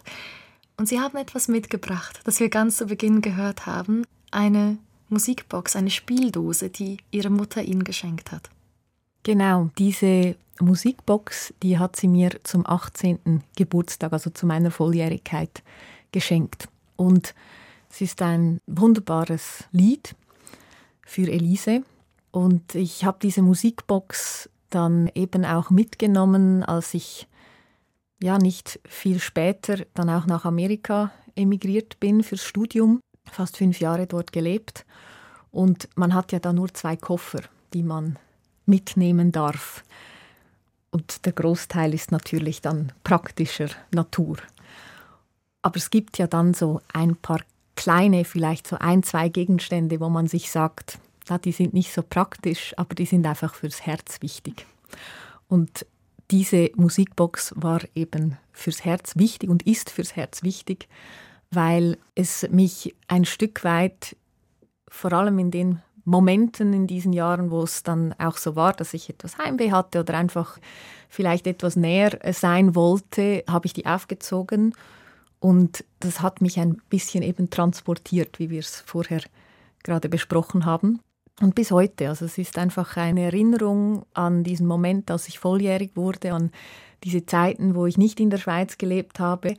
Und 0.76 0.88
Sie 0.88 1.00
haben 1.00 1.16
etwas 1.16 1.48
mitgebracht, 1.48 2.20
das 2.24 2.40
wir 2.40 2.48
ganz 2.48 2.76
zu 2.76 2.86
Beginn 2.86 3.20
gehört 3.20 3.66
haben, 3.66 4.04
eine 4.30 4.78
Musikbox, 5.08 5.76
eine 5.76 5.90
Spieldose, 5.90 6.70
die 6.70 6.98
Ihre 7.10 7.30
Mutter 7.30 7.62
Ihnen 7.62 7.84
geschenkt 7.84 8.32
hat. 8.32 8.50
Genau, 9.28 9.68
diese 9.76 10.36
Musikbox, 10.58 11.52
die 11.62 11.78
hat 11.78 11.96
sie 11.96 12.08
mir 12.08 12.30
zum 12.44 12.66
18. 12.66 13.44
Geburtstag, 13.58 14.14
also 14.14 14.30
zu 14.30 14.46
meiner 14.46 14.70
Volljährigkeit, 14.70 15.62
geschenkt. 16.12 16.70
Und 16.96 17.34
es 17.90 18.00
ist 18.00 18.22
ein 18.22 18.58
wunderbares 18.66 19.64
Lied 19.70 20.16
für 21.04 21.30
Elise. 21.30 21.82
Und 22.30 22.74
ich 22.74 23.04
habe 23.04 23.18
diese 23.20 23.42
Musikbox 23.42 24.48
dann 24.70 25.10
eben 25.14 25.44
auch 25.44 25.68
mitgenommen, 25.68 26.62
als 26.62 26.94
ich 26.94 27.28
ja 28.22 28.38
nicht 28.38 28.80
viel 28.88 29.20
später 29.20 29.84
dann 29.92 30.08
auch 30.08 30.24
nach 30.24 30.46
Amerika 30.46 31.12
emigriert 31.34 32.00
bin 32.00 32.22
fürs 32.22 32.44
Studium, 32.44 33.00
fast 33.30 33.58
fünf 33.58 33.78
Jahre 33.78 34.06
dort 34.06 34.32
gelebt. 34.32 34.86
Und 35.50 35.90
man 35.96 36.14
hat 36.14 36.32
ja 36.32 36.38
da 36.38 36.54
nur 36.54 36.72
zwei 36.72 36.96
Koffer, 36.96 37.42
die 37.74 37.82
man 37.82 38.18
mitnehmen 38.68 39.32
darf. 39.32 39.82
Und 40.90 41.26
der 41.26 41.32
Großteil 41.32 41.92
ist 41.94 42.12
natürlich 42.12 42.62
dann 42.62 42.92
praktischer 43.04 43.68
Natur. 43.90 44.38
Aber 45.62 45.76
es 45.76 45.90
gibt 45.90 46.18
ja 46.18 46.26
dann 46.26 46.54
so 46.54 46.80
ein 46.92 47.16
paar 47.16 47.40
kleine, 47.76 48.24
vielleicht 48.24 48.66
so 48.66 48.76
ein, 48.78 49.02
zwei 49.02 49.28
Gegenstände, 49.28 50.00
wo 50.00 50.08
man 50.08 50.26
sich 50.26 50.50
sagt, 50.50 50.98
ja, 51.28 51.38
die 51.38 51.52
sind 51.52 51.74
nicht 51.74 51.92
so 51.92 52.02
praktisch, 52.02 52.74
aber 52.76 52.94
die 52.94 53.06
sind 53.06 53.26
einfach 53.26 53.54
fürs 53.54 53.84
Herz 53.84 54.22
wichtig. 54.22 54.66
Und 55.48 55.86
diese 56.30 56.70
Musikbox 56.76 57.54
war 57.56 57.80
eben 57.94 58.36
fürs 58.52 58.84
Herz 58.84 59.16
wichtig 59.16 59.48
und 59.48 59.66
ist 59.66 59.90
fürs 59.90 60.16
Herz 60.16 60.42
wichtig, 60.42 60.88
weil 61.50 61.96
es 62.14 62.46
mich 62.50 62.94
ein 63.06 63.24
Stück 63.24 63.64
weit, 63.64 64.16
vor 64.88 65.12
allem 65.12 65.38
in 65.38 65.50
den 65.50 65.82
Momenten 66.08 66.72
in 66.72 66.86
diesen 66.86 67.12
Jahren, 67.12 67.50
wo 67.50 67.62
es 67.62 67.82
dann 67.82 68.14
auch 68.18 68.38
so 68.38 68.56
war, 68.56 68.72
dass 68.72 68.94
ich 68.94 69.10
etwas 69.10 69.36
Heimweh 69.38 69.70
hatte 69.70 70.00
oder 70.00 70.14
einfach 70.14 70.58
vielleicht 71.08 71.46
etwas 71.46 71.76
näher 71.76 72.18
sein 72.32 72.74
wollte, 72.74 73.44
habe 73.48 73.66
ich 73.66 73.74
die 73.74 73.86
aufgezogen 73.86 74.74
und 75.40 75.84
das 76.00 76.20
hat 76.20 76.40
mich 76.40 76.58
ein 76.58 76.80
bisschen 76.88 77.22
eben 77.22 77.50
transportiert, 77.50 78.38
wie 78.38 78.50
wir 78.50 78.60
es 78.60 78.82
vorher 78.86 79.20
gerade 79.82 80.08
besprochen 80.08 80.64
haben. 80.64 81.00
Und 81.40 81.54
bis 81.54 81.70
heute, 81.70 82.08
also 82.08 82.24
es 82.24 82.36
ist 82.38 82.58
einfach 82.58 82.96
eine 82.96 83.22
Erinnerung 83.22 84.04
an 84.14 84.42
diesen 84.42 84.66
Moment, 84.66 85.10
als 85.10 85.28
ich 85.28 85.38
volljährig 85.38 85.92
wurde, 85.94 86.32
an 86.32 86.50
diese 87.04 87.26
Zeiten, 87.26 87.76
wo 87.76 87.86
ich 87.86 87.96
nicht 87.96 88.18
in 88.18 88.30
der 88.30 88.38
Schweiz 88.38 88.76
gelebt 88.76 89.20
habe 89.20 89.54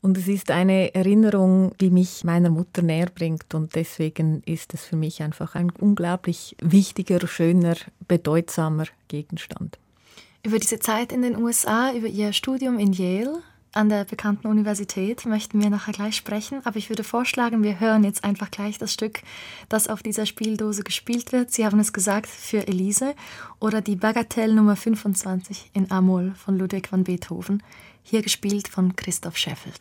und 0.00 0.16
es 0.16 0.28
ist 0.28 0.50
eine 0.50 0.94
Erinnerung, 0.94 1.72
die 1.80 1.90
mich 1.90 2.24
meiner 2.24 2.50
Mutter 2.50 2.82
näher 2.82 3.10
bringt. 3.12 3.54
Und 3.54 3.74
deswegen 3.74 4.42
ist 4.44 4.74
es 4.74 4.84
für 4.84 4.96
mich 4.96 5.22
einfach 5.22 5.54
ein 5.54 5.70
unglaublich 5.70 6.56
wichtiger, 6.60 7.26
schöner, 7.26 7.76
bedeutsamer 8.06 8.84
Gegenstand. 9.08 9.78
Über 10.44 10.58
diese 10.58 10.78
Zeit 10.78 11.12
in 11.12 11.22
den 11.22 11.36
USA, 11.36 11.92
über 11.92 12.06
Ihr 12.06 12.32
Studium 12.32 12.78
in 12.78 12.92
Yale 12.92 13.42
an 13.72 13.90
der 13.90 14.04
bekannten 14.04 14.46
Universität 14.46 15.26
möchten 15.26 15.62
wir 15.62 15.68
nachher 15.68 15.92
gleich 15.92 16.16
sprechen. 16.16 16.60
Aber 16.64 16.76
ich 16.76 16.88
würde 16.88 17.04
vorschlagen, 17.04 17.62
wir 17.62 17.78
hören 17.80 18.02
jetzt 18.02 18.24
einfach 18.24 18.50
gleich 18.50 18.78
das 18.78 18.92
Stück, 18.92 19.20
das 19.68 19.88
auf 19.88 20.02
dieser 20.02 20.26
Spieldose 20.26 20.82
gespielt 20.82 21.32
wird. 21.32 21.52
Sie 21.52 21.66
haben 21.66 21.78
es 21.78 21.92
gesagt, 21.92 22.28
für 22.28 22.66
Elise 22.66 23.14
oder 23.60 23.80
die 23.80 23.96
Bagatelle 23.96 24.54
Nummer 24.54 24.74
25 24.74 25.70
in 25.74 25.90
Amol 25.90 26.32
von 26.34 26.58
Ludwig 26.58 26.90
van 26.90 27.04
Beethoven 27.04 27.62
hier 28.08 28.22
gespielt 28.22 28.68
von 28.68 28.96
Christoph 28.96 29.36
Scheffelt. 29.36 29.80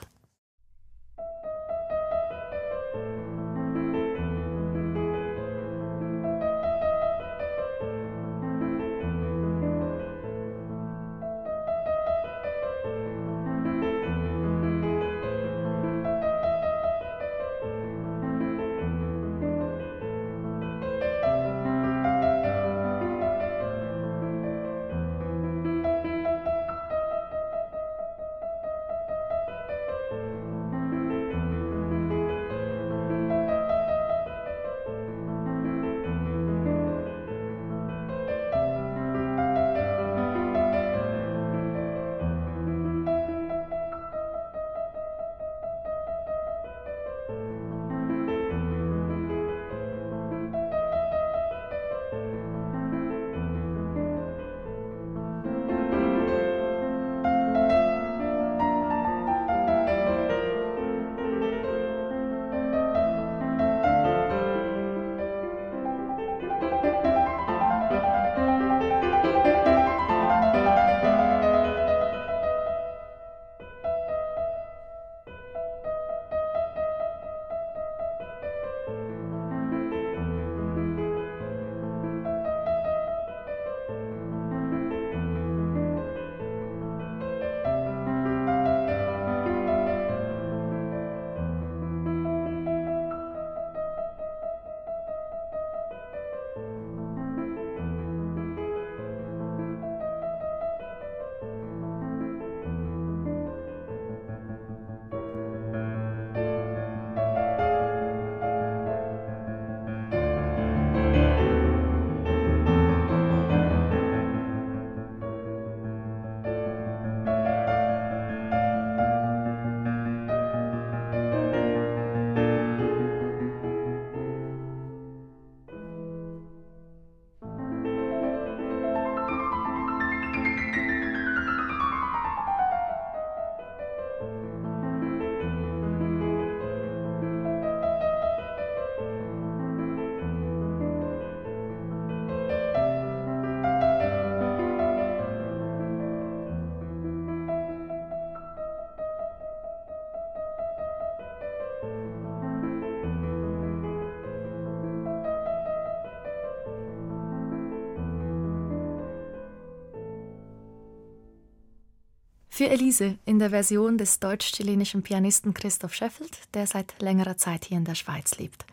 Für 162.57 162.69
Elise 162.71 163.19
in 163.23 163.37
der 163.37 163.51
Version 163.51 163.99
des 163.99 164.19
deutsch-chilenischen 164.19 165.03
Pianisten 165.03 165.53
Christoph 165.53 165.93
Scheffelt, 165.93 166.39
der 166.55 166.65
seit 166.65 166.99
längerer 166.99 167.37
Zeit 167.37 167.65
hier 167.65 167.77
in 167.77 167.85
der 167.85 167.93
Schweiz 167.93 168.39
lebt. 168.39 168.65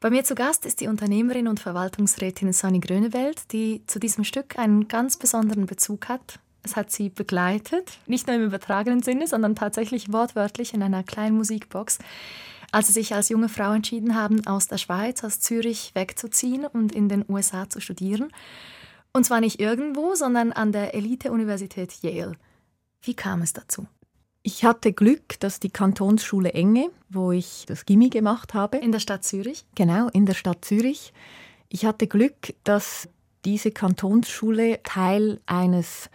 Bei 0.00 0.08
mir 0.08 0.24
zu 0.24 0.34
Gast 0.34 0.64
ist 0.64 0.80
die 0.80 0.86
Unternehmerin 0.86 1.46
und 1.46 1.60
Verwaltungsrätin 1.60 2.54
Sonny 2.54 2.80
Grönewald, 2.80 3.52
die 3.52 3.82
zu 3.86 3.98
diesem 3.98 4.24
Stück 4.24 4.58
einen 4.58 4.88
ganz 4.88 5.18
besonderen 5.18 5.66
Bezug 5.66 6.08
hat. 6.08 6.38
Es 6.62 6.76
hat 6.76 6.90
sie 6.92 7.10
begleitet, 7.10 7.98
nicht 8.06 8.26
nur 8.26 8.36
im 8.36 8.44
übertragenen 8.44 9.02
Sinne, 9.02 9.26
sondern 9.26 9.54
tatsächlich 9.54 10.10
wortwörtlich 10.10 10.72
in 10.72 10.82
einer 10.82 11.02
kleinen 11.02 11.36
Musikbox, 11.36 11.98
als 12.72 12.86
sie 12.86 12.94
sich 12.94 13.14
als 13.14 13.28
junge 13.28 13.50
Frau 13.50 13.74
entschieden 13.74 14.14
haben, 14.14 14.46
aus 14.46 14.66
der 14.66 14.78
Schweiz, 14.78 15.22
aus 15.24 15.40
Zürich 15.40 15.90
wegzuziehen 15.94 16.64
und 16.64 16.92
in 16.92 17.10
den 17.10 17.26
USA 17.28 17.68
zu 17.68 17.82
studieren. 17.82 18.32
Und 19.12 19.26
zwar 19.26 19.42
nicht 19.42 19.60
irgendwo, 19.60 20.14
sondern 20.14 20.52
an 20.52 20.72
der 20.72 20.94
Elite-Universität 20.94 21.92
Yale. 22.00 22.32
Wie 23.02 23.14
kam 23.14 23.42
es 23.42 23.52
dazu? 23.52 23.86
Ich 24.42 24.64
hatte 24.64 24.92
Glück, 24.92 25.38
dass 25.40 25.60
die 25.60 25.70
Kantonsschule 25.70 26.52
Enge, 26.52 26.90
wo 27.10 27.32
ich 27.32 27.64
das 27.66 27.84
Gimmi 27.84 28.08
gemacht 28.08 28.54
habe. 28.54 28.78
In 28.78 28.92
der 28.92 29.00
Stadt 29.00 29.24
Zürich? 29.24 29.66
Genau, 29.74 30.08
in 30.08 30.24
der 30.24 30.34
Stadt 30.34 30.64
Zürich. 30.64 31.12
Ich 31.68 31.84
hatte 31.84 32.06
Glück, 32.06 32.54
dass 32.64 33.08
diese 33.44 33.70
Kantonsschule 33.70 34.82
Teil 34.82 35.40
eines 35.46 36.10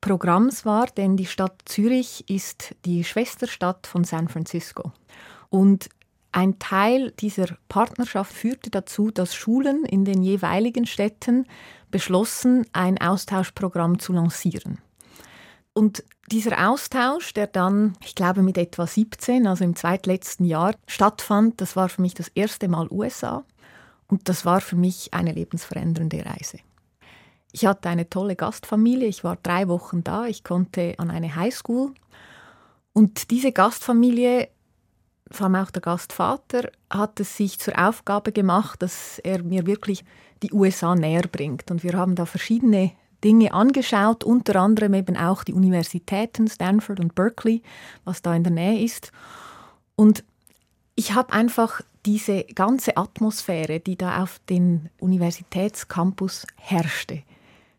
Programms 0.00 0.66
war, 0.66 0.86
denn 0.86 1.16
die 1.16 1.26
Stadt 1.26 1.62
Zürich 1.64 2.28
ist 2.28 2.74
die 2.84 3.04
Schwesterstadt 3.04 3.86
von 3.86 4.04
San 4.04 4.28
Francisco. 4.28 4.92
Und 5.48 5.88
ein 6.32 6.58
Teil 6.58 7.12
dieser 7.12 7.56
Partnerschaft 7.68 8.32
führte 8.32 8.68
dazu, 8.68 9.10
dass 9.10 9.34
Schulen 9.34 9.84
in 9.84 10.04
den 10.04 10.22
jeweiligen 10.22 10.84
Städten 10.84 11.46
beschlossen, 11.90 12.66
ein 12.72 13.00
Austauschprogramm 13.00 13.98
zu 13.98 14.12
lancieren. 14.12 14.78
Und 15.74 16.04
dieser 16.30 16.70
Austausch, 16.70 17.34
der 17.34 17.48
dann, 17.48 17.96
ich 18.02 18.14
glaube, 18.14 18.42
mit 18.42 18.56
etwa 18.56 18.86
17, 18.86 19.46
also 19.46 19.64
im 19.64 19.76
zweitletzten 19.76 20.46
Jahr 20.46 20.74
stattfand, 20.86 21.60
das 21.60 21.76
war 21.76 21.88
für 21.88 22.00
mich 22.00 22.14
das 22.14 22.28
erste 22.28 22.68
Mal 22.68 22.88
USA 22.90 23.44
und 24.06 24.28
das 24.28 24.44
war 24.44 24.60
für 24.60 24.76
mich 24.76 25.12
eine 25.12 25.32
lebensverändernde 25.32 26.24
Reise. 26.24 26.58
Ich 27.52 27.66
hatte 27.66 27.88
eine 27.88 28.08
tolle 28.08 28.36
Gastfamilie, 28.36 29.08
ich 29.08 29.24
war 29.24 29.36
drei 29.42 29.68
Wochen 29.68 30.02
da, 30.02 30.26
ich 30.26 30.44
konnte 30.44 30.94
an 30.98 31.10
eine 31.10 31.34
Highschool 31.34 31.92
und 32.92 33.32
diese 33.32 33.50
Gastfamilie, 33.50 34.48
vor 35.30 35.46
allem 35.46 35.56
auch 35.56 35.70
der 35.72 35.82
Gastvater, 35.82 36.70
hat 36.88 37.18
es 37.18 37.36
sich 37.36 37.58
zur 37.58 37.76
Aufgabe 37.76 38.30
gemacht, 38.30 38.80
dass 38.80 39.18
er 39.18 39.42
mir 39.42 39.66
wirklich 39.66 40.04
die 40.44 40.52
USA 40.52 40.94
näher 40.94 41.26
bringt. 41.30 41.70
Und 41.72 41.82
wir 41.82 41.94
haben 41.94 42.14
da 42.14 42.24
verschiedene 42.24 42.92
Dinge 43.24 43.52
angeschaut, 43.54 44.22
unter 44.22 44.56
anderem 44.56 44.94
eben 44.94 45.16
auch 45.16 45.44
die 45.44 45.54
Universitäten 45.54 46.46
Stanford 46.46 47.00
und 47.00 47.14
Berkeley, 47.14 47.62
was 48.04 48.22
da 48.22 48.34
in 48.34 48.44
der 48.44 48.52
Nähe 48.52 48.84
ist. 48.84 49.12
Und 49.96 50.24
ich 50.94 51.14
habe 51.14 51.32
einfach 51.32 51.80
diese 52.06 52.44
ganze 52.44 52.96
Atmosphäre, 52.96 53.80
die 53.80 53.96
da 53.96 54.22
auf 54.22 54.40
den 54.48 54.90
Universitätscampus 55.00 56.46
herrschte, 56.56 57.22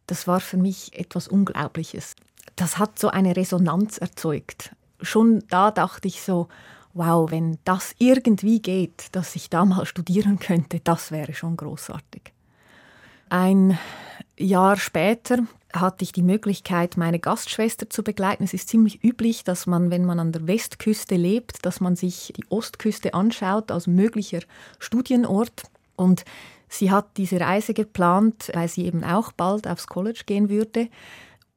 das 0.08 0.28
war 0.28 0.40
für 0.40 0.58
mich 0.58 0.98
etwas 0.98 1.28
Unglaubliches. 1.28 2.16
Das 2.56 2.78
hat 2.78 3.00
so 3.00 3.10
eine 3.10 3.36
Resonanz 3.36 3.98
erzeugt. 3.98 4.76
Schon 5.02 5.44
da 5.50 5.72
dachte 5.72 6.08
ich 6.08 6.22
so, 6.22 6.48
wow, 6.94 7.30
wenn 7.30 7.58
das 7.66 7.96
irgendwie 7.98 8.62
geht, 8.62 9.08
dass 9.12 9.36
ich 9.36 9.50
da 9.50 9.66
mal 9.66 9.86
studieren 9.86 10.40
könnte, 10.40 10.80
das 10.80 11.12
wäre 11.12 11.34
schon 11.34 11.58
großartig. 11.58 12.35
Ein 13.30 13.78
Jahr 14.38 14.78
später 14.78 15.40
hatte 15.74 16.04
ich 16.04 16.12
die 16.12 16.24
Möglichkeit, 16.24 16.98
meine 16.98 17.20
Gastschwester 17.20 17.90
zu 17.90 18.04
begleiten. 18.04 18.44
Es 18.44 18.54
ist 18.54 18.70
ziemlich 18.70 19.04
üblich, 19.04 19.44
dass 19.44 19.68
man, 19.68 19.92
wenn 19.92 20.06
man 20.06 20.20
an 20.20 20.32
der 20.32 20.48
Westküste 20.48 21.16
lebt, 21.16 21.66
dass 21.66 21.82
man 21.82 21.96
sich 21.96 22.34
die 22.38 22.46
Ostküste 22.50 23.14
anschaut 23.14 23.72
als 23.72 23.88
möglicher 23.88 24.40
Studienort. 24.80 25.64
Und 25.96 26.24
sie 26.70 26.92
hat 26.92 27.18
diese 27.18 27.40
Reise 27.40 27.74
geplant, 27.74 28.52
weil 28.54 28.68
sie 28.68 28.86
eben 28.86 29.04
auch 29.04 29.32
bald 29.32 29.68
aufs 29.68 29.88
College 29.88 30.24
gehen 30.26 30.50
würde 30.50 30.90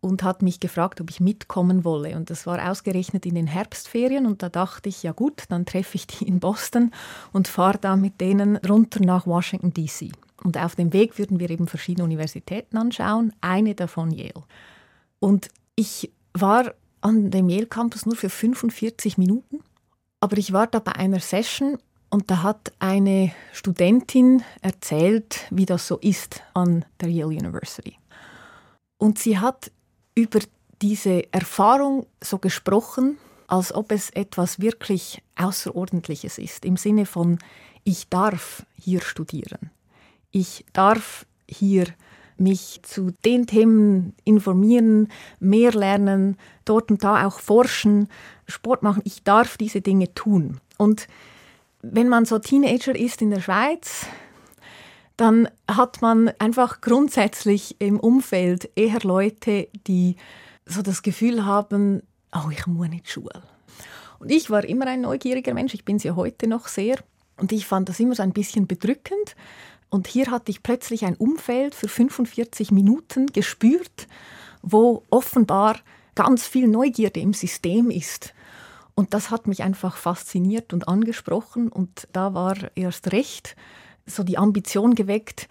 und 0.00 0.22
hat 0.22 0.42
mich 0.42 0.61
gefragt, 0.61 1.00
ob 1.00 1.11
ich 1.11 1.20
mitkommen 1.20 1.85
wolle. 1.85 2.16
Und 2.16 2.31
das 2.31 2.46
war 2.46 2.70
ausgerechnet 2.70 3.26
in 3.26 3.35
den 3.35 3.46
Herbstferien 3.46 4.26
und 4.26 4.42
da 4.42 4.48
dachte 4.48 4.88
ich, 4.88 5.02
ja 5.02 5.12
gut, 5.12 5.44
dann 5.48 5.66
treffe 5.66 5.96
ich 5.96 6.07
die 6.07 6.26
in 6.26 6.40
Boston 6.40 6.92
und 7.33 7.48
fahre 7.48 7.78
da 7.78 7.96
mit 7.96 8.20
denen 8.20 8.57
runter 8.59 9.00
nach 9.00 9.26
Washington, 9.26 9.72
DC. 9.72 10.12
Und 10.42 10.57
auf 10.57 10.77
dem 10.77 10.92
Weg 10.92 11.18
würden 11.18 11.40
wir 11.40 11.51
eben 11.51 11.66
verschiedene 11.66 12.05
Universitäten 12.05 12.77
anschauen, 12.77 13.33
eine 13.40 13.74
davon 13.74 14.11
Yale. 14.12 14.44
Und 15.18 15.48
ich 15.74 16.12
war 16.33 16.74
an 17.01 17.31
dem 17.31 17.48
Yale 17.48 17.66
Campus 17.66 18.07
nur 18.07 18.16
für 18.16 18.31
45 18.31 19.18
Minuten, 19.18 19.61
aber 20.20 20.38
ich 20.38 20.53
war 20.53 20.66
da 20.66 20.79
bei 20.79 20.92
einer 20.92 21.20
Session 21.20 21.79
und 22.11 22.31
da 22.31 22.42
hat 22.42 22.72
eine 22.79 23.33
Studentin 23.53 24.42
erzählt, 24.62 25.46
wie 25.51 25.66
das 25.66 25.87
so 25.87 25.98
ist 25.98 26.42
an 26.55 26.85
der 27.01 27.11
Yale 27.11 27.37
University. 27.37 27.96
Und 28.96 29.18
sie 29.18 29.38
hat 29.38 29.70
über 30.14 30.40
diese 30.81 31.33
Erfahrung 31.33 32.07
so 32.22 32.38
gesprochen, 32.38 33.18
als 33.46 33.72
ob 33.72 33.92
es 33.92 34.11
etwas 34.11 34.61
wirklich 34.61 35.22
Außerordentliches 35.37 36.38
ist, 36.38 36.64
im 36.64 36.77
Sinne 36.77 37.07
von, 37.07 37.38
ich 37.85 38.09
darf 38.09 38.66
hier 38.74 39.01
studieren 39.01 39.70
ich 40.30 40.64
darf 40.72 41.26
hier 41.48 41.86
mich 42.36 42.80
zu 42.82 43.10
den 43.24 43.46
Themen 43.46 44.14
informieren, 44.24 45.08
mehr 45.40 45.72
lernen, 45.72 46.36
dort 46.64 46.90
und 46.90 47.02
da 47.02 47.26
auch 47.26 47.40
forschen, 47.40 48.08
Sport 48.46 48.82
machen. 48.82 49.02
Ich 49.04 49.24
darf 49.24 49.56
diese 49.56 49.80
Dinge 49.80 50.14
tun. 50.14 50.60
Und 50.76 51.08
wenn 51.82 52.08
man 52.08 52.24
so 52.24 52.38
Teenager 52.38 52.94
ist 52.94 53.22
in 53.22 53.30
der 53.30 53.40
Schweiz, 53.40 54.06
dann 55.16 55.48
hat 55.68 56.00
man 56.00 56.30
einfach 56.38 56.80
grundsätzlich 56.80 57.76
im 57.80 57.98
Umfeld 57.98 58.70
eher 58.76 59.00
Leute, 59.02 59.68
die 59.86 60.16
so 60.64 60.82
das 60.82 61.02
Gefühl 61.02 61.44
haben, 61.44 62.02
oh, 62.32 62.50
ich 62.50 62.66
muss 62.66 62.88
nicht 62.88 63.10
Schule. 63.10 63.42
Und 64.20 64.30
ich 64.30 64.48
war 64.50 64.64
immer 64.64 64.86
ein 64.86 65.00
neugieriger 65.00 65.54
Mensch, 65.54 65.74
ich 65.74 65.84
bin 65.84 65.96
es 65.96 66.04
ja 66.04 66.14
heute 66.14 66.46
noch 66.46 66.68
sehr. 66.68 66.98
Und 67.36 67.52
ich 67.52 67.66
fand 67.66 67.88
das 67.88 68.00
immer 68.00 68.14
so 68.14 68.22
ein 68.22 68.32
bisschen 68.32 68.66
bedrückend, 68.66 69.36
und 69.90 70.07
hier 70.07 70.31
hatte 70.31 70.51
ich 70.51 70.62
plötzlich 70.62 71.05
ein 71.05 71.16
Umfeld 71.16 71.74
für 71.74 71.88
45 71.88 72.70
Minuten 72.70 73.27
gespürt, 73.27 74.07
wo 74.62 75.05
offenbar 75.11 75.79
ganz 76.14 76.46
viel 76.46 76.68
Neugierde 76.68 77.20
im 77.20 77.33
System 77.33 77.90
ist. 77.90 78.35
Und 78.94 79.14
das 79.14 79.31
hat 79.31 79.46
mich 79.46 79.62
einfach 79.62 79.96
fasziniert 79.96 80.72
und 80.72 80.88
angesprochen. 80.88 81.68
Und 81.68 82.09
da 82.12 82.35
war 82.35 82.57
erst 82.74 83.12
recht 83.12 83.57
so 84.05 84.24
die 84.24 84.38
Ambition 84.38 84.94
geweckt, 84.94 85.48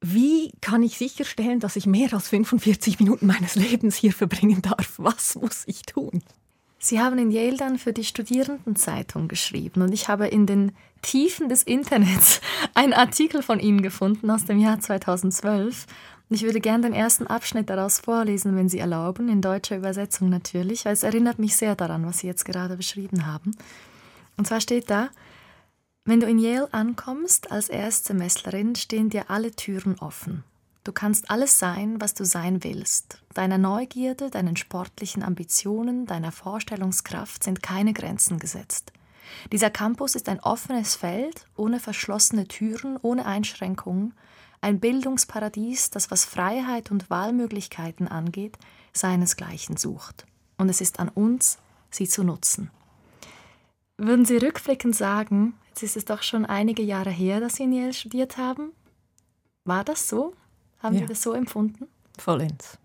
wie 0.00 0.52
kann 0.60 0.82
ich 0.82 0.98
sicherstellen, 0.98 1.58
dass 1.58 1.76
ich 1.76 1.86
mehr 1.86 2.12
als 2.12 2.28
45 2.28 3.00
Minuten 3.00 3.26
meines 3.26 3.56
Lebens 3.56 3.96
hier 3.96 4.12
verbringen 4.12 4.62
darf? 4.62 4.94
Was 4.98 5.34
muss 5.34 5.64
ich 5.66 5.82
tun? 5.82 6.22
Sie 6.78 7.00
haben 7.00 7.18
in 7.18 7.30
Yale 7.30 7.56
dann 7.56 7.78
für 7.78 7.92
die 7.92 8.04
Studierendenzeitung 8.04 9.28
geschrieben 9.28 9.82
und 9.82 9.92
ich 9.92 10.08
habe 10.08 10.28
in 10.28 10.46
den 10.46 10.72
Tiefen 11.06 11.48
des 11.48 11.62
Internets 11.62 12.40
einen 12.74 12.92
Artikel 12.92 13.40
von 13.40 13.60
Ihnen 13.60 13.80
gefunden 13.80 14.28
aus 14.28 14.44
dem 14.44 14.58
Jahr 14.58 14.80
2012. 14.80 15.86
Und 16.28 16.34
ich 16.34 16.42
würde 16.42 16.60
gerne 16.60 16.82
den 16.82 16.94
ersten 16.94 17.28
Abschnitt 17.28 17.70
daraus 17.70 18.00
vorlesen, 18.00 18.56
wenn 18.56 18.68
Sie 18.68 18.80
erlauben, 18.80 19.28
in 19.28 19.40
deutscher 19.40 19.76
Übersetzung 19.76 20.28
natürlich, 20.28 20.84
weil 20.84 20.94
es 20.94 21.04
erinnert 21.04 21.38
mich 21.38 21.56
sehr 21.56 21.76
daran, 21.76 22.04
was 22.04 22.18
Sie 22.18 22.26
jetzt 22.26 22.44
gerade 22.44 22.76
beschrieben 22.76 23.24
haben. 23.24 23.56
Und 24.36 24.48
zwar 24.48 24.60
steht 24.60 24.90
da, 24.90 25.10
wenn 26.04 26.18
du 26.18 26.26
in 26.26 26.40
Yale 26.40 26.68
ankommst 26.74 27.52
als 27.52 27.68
Erstsemestlerin, 27.68 28.74
stehen 28.74 29.08
dir 29.08 29.30
alle 29.30 29.52
Türen 29.52 29.96
offen. 30.00 30.42
Du 30.82 30.90
kannst 30.90 31.30
alles 31.30 31.60
sein, 31.60 32.00
was 32.00 32.14
du 32.14 32.24
sein 32.24 32.64
willst. 32.64 33.22
Deiner 33.34 33.58
Neugierde, 33.58 34.30
deinen 34.30 34.56
sportlichen 34.56 35.22
Ambitionen, 35.22 36.06
deiner 36.06 36.32
Vorstellungskraft 36.32 37.44
sind 37.44 37.62
keine 37.62 37.92
Grenzen 37.92 38.40
gesetzt. 38.40 38.92
Dieser 39.52 39.70
Campus 39.70 40.14
ist 40.14 40.28
ein 40.28 40.40
offenes 40.40 40.96
Feld, 40.96 41.46
ohne 41.56 41.80
verschlossene 41.80 42.46
Türen, 42.48 42.98
ohne 43.02 43.26
Einschränkungen, 43.26 44.14
ein 44.60 44.80
Bildungsparadies, 44.80 45.90
das 45.90 46.10
was 46.10 46.24
Freiheit 46.24 46.90
und 46.90 47.10
Wahlmöglichkeiten 47.10 48.08
angeht, 48.08 48.56
seinesgleichen 48.92 49.76
sucht. 49.76 50.26
Und 50.56 50.68
es 50.68 50.80
ist 50.80 50.98
an 50.98 51.08
uns, 51.08 51.58
sie 51.90 52.08
zu 52.08 52.24
nutzen. 52.24 52.70
Würden 53.98 54.24
Sie 54.26 54.36
rückblickend 54.36 54.94
sagen, 54.94 55.54
jetzt 55.68 55.82
ist 55.82 55.96
es 55.96 56.04
doch 56.04 56.22
schon 56.22 56.44
einige 56.44 56.82
Jahre 56.82 57.10
her, 57.10 57.40
dass 57.40 57.56
Sie 57.56 57.62
in 57.62 57.72
Yale 57.72 57.94
studiert 57.94 58.36
haben? 58.36 58.72
War 59.64 59.84
das 59.84 60.08
so? 60.08 60.34
Haben 60.82 60.96
ja. 60.96 61.02
Sie 61.02 61.06
das 61.06 61.22
so 61.22 61.32
empfunden? 61.32 61.86
Vollends. 62.18 62.78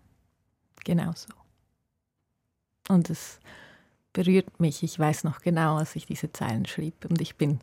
Genau 0.85 1.11
so. 1.15 1.33
Und 2.87 3.09
es 3.09 3.39
berührt 4.13 4.59
mich. 4.59 4.83
Ich 4.83 4.97
weiß 4.97 5.23
noch 5.23 5.41
genau, 5.41 5.77
als 5.77 5.95
ich 5.95 6.05
diese 6.05 6.31
Zeilen 6.31 6.65
schrieb. 6.65 7.05
Und 7.09 7.21
ich 7.21 7.35
bin 7.35 7.59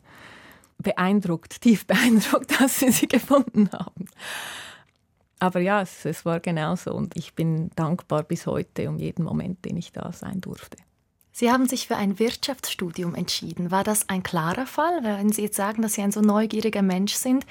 beeindruckt, 0.77 1.61
tief 1.61 1.85
beeindruckt, 1.85 2.59
dass 2.59 2.79
Sie 2.79 2.91
sie 2.91 3.07
gefunden 3.07 3.69
haben. 3.71 4.05
Aber 5.39 5.61
ja, 5.61 5.81
es, 5.81 6.05
es 6.05 6.25
war 6.25 6.39
genauso 6.39 6.93
und 6.93 7.15
ich 7.15 7.33
bin 7.33 7.69
dankbar 7.75 8.23
bis 8.23 8.45
heute 8.45 8.89
um 8.89 8.97
jeden 8.97 9.23
Moment, 9.23 9.63
den 9.63 9.77
ich 9.77 9.93
da 9.93 10.11
sein 10.11 10.41
durfte. 10.41 10.77
Sie 11.31 11.49
haben 11.49 11.67
sich 11.69 11.87
für 11.87 11.95
ein 11.95 12.19
Wirtschaftsstudium 12.19 13.15
entschieden. 13.15 13.71
War 13.71 13.85
das 13.85 14.09
ein 14.09 14.23
klarer 14.23 14.65
Fall? 14.65 15.03
Wenn 15.03 15.31
Sie 15.31 15.43
jetzt 15.43 15.55
sagen, 15.55 15.81
dass 15.81 15.93
Sie 15.93 16.01
ein 16.01 16.11
so 16.11 16.19
neugieriger 16.19 16.81
Mensch 16.81 17.13
sind, 17.13 17.45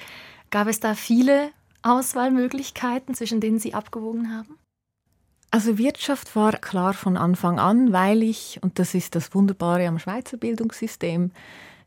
gab 0.51 0.67
es 0.67 0.79
da 0.79 0.93
viele 0.93 1.49
Auswahlmöglichkeiten, 1.81 3.15
zwischen 3.15 3.41
denen 3.41 3.57
Sie 3.57 3.73
abgewogen 3.73 4.31
haben? 4.31 4.59
Also 5.51 5.77
Wirtschaft 5.79 6.35
war 6.35 6.53
klar 6.53 6.93
von 6.93 7.17
Anfang 7.17 7.59
an, 7.59 7.91
weil 7.91 8.21
ich, 8.21 8.59
und 8.61 8.77
das 8.77 8.93
ist 8.93 9.15
das 9.15 9.33
Wunderbare 9.33 9.87
am 9.87 9.97
Schweizer 9.97 10.37
Bildungssystem, 10.37 11.31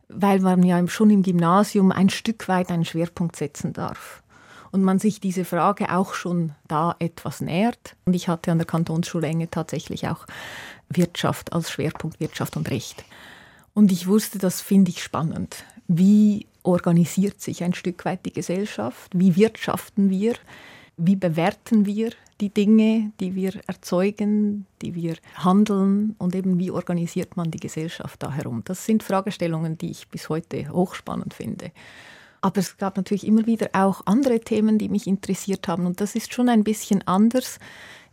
weil 0.09 0.41
man 0.41 0.63
ja 0.65 0.87
schon 0.89 1.11
im 1.11 1.23
Gymnasium 1.23 1.93
ein 1.93 2.11
Stück 2.11 2.49
weit 2.49 2.71
einen 2.71 2.85
Schwerpunkt 2.85 3.37
setzen 3.37 3.73
darf. 3.73 4.23
Und 4.73 4.83
man 4.83 4.99
sich 4.99 5.21
diese 5.21 5.45
Frage 5.45 5.95
auch 5.95 6.15
schon 6.15 6.53
da 6.67 6.97
etwas 6.99 7.41
nähert. 7.41 7.95
Und 8.05 8.15
ich 8.15 8.29
hatte 8.29 8.51
an 8.51 8.59
der 8.59 8.67
Kantonsschule 8.67 9.27
Enge 9.27 9.51
tatsächlich 9.51 10.09
auch 10.09 10.27
Wirtschaft 10.89 11.53
als 11.53 11.71
Schwerpunkt, 11.71 12.21
Wirtschaft 12.21 12.57
und 12.57 12.71
Recht. 12.71 13.05
Und 13.75 13.93
ich 13.93 14.07
wusste, 14.07 14.39
das 14.39 14.61
finde 14.61 14.91
ich 14.91 15.03
spannend. 15.03 15.65
Wie 15.89 16.47
organisiert 16.63 17.41
sich 17.41 17.63
ein 17.63 17.75
Stück 17.75 18.05
weit 18.05 18.25
die 18.25 18.33
Gesellschaft? 18.33 19.11
Wie 19.15 19.37
wirtschaften 19.37 20.11
wir? 20.11 20.35
Wie 21.05 21.17
bewerten 21.17 21.85
wir 21.85 22.13
die 22.41 22.51
Dinge, 22.51 23.11
die 23.19 23.35
wir 23.35 23.61
erzeugen, 23.67 24.67
die 24.83 24.95
wir 24.95 25.17
handeln 25.35 26.15
und 26.17 26.33
eben 26.37 26.61
wie 26.61 26.71
organisiert 26.71 27.37
man 27.37 27.51
die 27.51 27.59
Gesellschaft 27.59 28.23
da 28.23 28.31
herum? 28.31 28.63
Das 28.65 28.87
sind 28.87 29.03
Fragestellungen, 29.03 29.77
die 29.77 29.91
ich 29.91 30.07
bis 30.11 30.29
heute 30.29 30.69
hochspannend 30.69 31.35
finde. 31.35 31.73
Aber 32.41 32.59
es 32.59 32.77
gab 32.77 32.97
natürlich 32.97 33.27
immer 33.27 33.47
wieder 33.47 33.71
auch 33.73 34.03
andere 34.07 34.39
Themen, 34.39 34.79
die 34.79 34.89
mich 34.89 35.09
interessiert 35.09 35.67
haben 35.67 35.87
und 35.87 36.01
das 36.01 36.15
ist 36.15 36.33
schon 36.33 36.49
ein 36.49 36.63
bisschen 36.63 37.05
anders. 37.05 37.59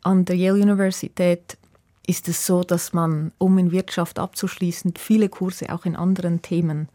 An 0.02 0.26
der 0.26 0.38
Yale 0.38 0.60
Universität 0.60 1.60
ist 2.08 2.28
es 2.28 2.44
so, 2.44 2.64
dass 2.64 2.92
man, 2.92 3.34
um 3.38 3.60
in 3.60 3.72
Wirtschaft 3.72 4.18
abzuschließen, 4.18 4.96
viele 4.98 5.30
Kurse 5.30 5.72
auch 5.72 5.86
in 5.86 5.96
anderen 5.96 6.42
Themen 6.42 6.90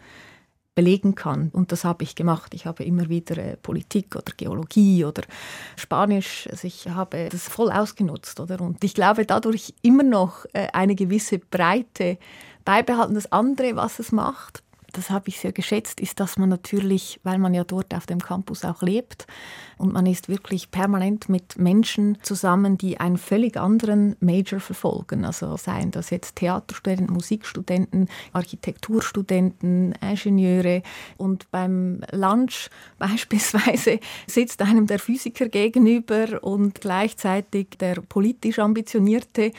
belegen 0.74 1.14
kann. 1.14 1.50
Und 1.52 1.70
das 1.70 1.84
habe 1.84 2.02
ich 2.02 2.16
gemacht. 2.16 2.52
Ich 2.54 2.66
habe 2.66 2.84
immer 2.84 3.08
wieder 3.08 3.38
äh, 3.38 3.56
Politik 3.56 4.16
oder 4.16 4.32
Geologie 4.36 5.04
oder 5.04 5.22
Spanisch. 5.76 6.48
Also 6.50 6.66
ich 6.66 6.88
habe 6.88 7.28
das 7.30 7.48
voll 7.48 7.70
ausgenutzt. 7.70 8.40
Oder? 8.40 8.60
Und 8.60 8.82
ich 8.82 8.94
glaube, 8.94 9.24
dadurch 9.24 9.72
immer 9.82 10.02
noch 10.02 10.44
äh, 10.52 10.66
eine 10.72 10.96
gewisse 10.96 11.38
Breite 11.38 12.18
beibehalten. 12.64 13.14
Das 13.14 13.30
andere, 13.30 13.76
was 13.76 14.00
es 14.00 14.10
macht, 14.10 14.63
das 14.96 15.10
habe 15.10 15.28
ich 15.28 15.38
sehr 15.38 15.52
geschätzt, 15.52 16.00
ist, 16.00 16.20
dass 16.20 16.38
man 16.38 16.48
natürlich, 16.48 17.20
weil 17.22 17.38
man 17.38 17.54
ja 17.54 17.64
dort 17.64 17.94
auf 17.94 18.06
dem 18.06 18.20
Campus 18.20 18.64
auch 18.64 18.82
lebt 18.82 19.26
und 19.76 19.92
man 19.92 20.06
ist 20.06 20.28
wirklich 20.28 20.70
permanent 20.70 21.28
mit 21.28 21.58
Menschen 21.58 22.18
zusammen, 22.22 22.78
die 22.78 22.98
einen 23.00 23.18
völlig 23.18 23.56
anderen 23.56 24.16
Major 24.20 24.60
verfolgen. 24.60 25.24
Also 25.24 25.56
seien 25.56 25.90
das 25.90 26.10
jetzt 26.10 26.36
Theaterstudenten, 26.36 27.12
Musikstudenten, 27.12 28.08
Architekturstudenten, 28.32 29.94
Ingenieure 30.00 30.82
und 31.16 31.50
beim 31.50 32.00
Lunch 32.12 32.70
beispielsweise 32.98 34.00
sitzt 34.26 34.62
einem 34.62 34.86
der 34.86 34.98
Physiker 34.98 35.48
gegenüber 35.48 36.42
und 36.42 36.80
gleichzeitig 36.80 37.70
der 37.78 37.96
politisch 38.00 38.58
ambitionierte 38.58 39.52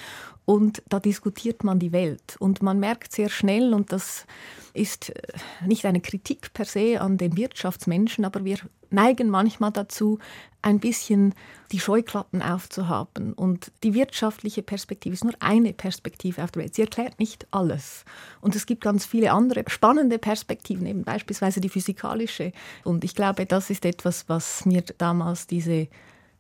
und 0.46 0.84
da 0.90 1.00
diskutiert 1.00 1.64
man 1.64 1.80
die 1.80 1.92
Welt 1.92 2.38
und 2.40 2.62
man 2.62 2.80
merkt 2.80 3.12
sehr 3.12 3.30
schnell 3.30 3.74
und 3.74 3.92
das 3.92 4.26
ist 4.74 5.10
äh, 5.10 5.22
nicht 5.66 5.86
eine 5.86 6.02
Kritik 6.02 6.54
per 6.54 6.66
se 6.66 7.02
an 7.02 7.18
den 7.18 7.36
Wirtschaftsmenschen, 7.36 8.26
aber 8.26 8.46
wir 8.46 8.58
neigen 8.90 9.30
manchmal 9.30 9.72
dazu, 9.72 10.20
ein 10.62 10.80
bisschen 10.80 11.34
die 11.72 11.80
Scheuklappen 11.80 12.42
aufzuhaben. 12.42 13.34
Und 13.34 13.72
die 13.84 13.94
wirtschaftliche 13.94 14.64
Perspektive 14.64 15.14
ist 15.14 15.24
nur 15.24 15.36
eine 15.40 15.74
Perspektive 15.74 16.44
auf 16.44 16.52
der 16.52 16.64
Welt. 16.64 16.76
Sie 16.76 16.82
erklärt 16.82 17.20
nicht 17.20 17.46
alles. 17.52 18.04
Und 18.42 18.56
es 18.56 18.66
gibt 18.66 18.84
ganz 18.84 19.06
viele 19.06 19.32
andere 19.32 19.64
spannende 19.68 20.18
Perspektiven, 20.18 20.88
eben 20.88 21.04
beispielsweise 21.04 21.62
die 21.62 21.70
physikalische. 21.70 22.52
Und 22.84 23.04
ich 23.04 23.14
glaube, 23.14 23.46
das 23.46 23.70
ist 23.70 23.86
etwas, 23.86 24.28
was 24.28 24.66
mir 24.66 24.84
damals 24.98 25.46
diese 25.46 25.88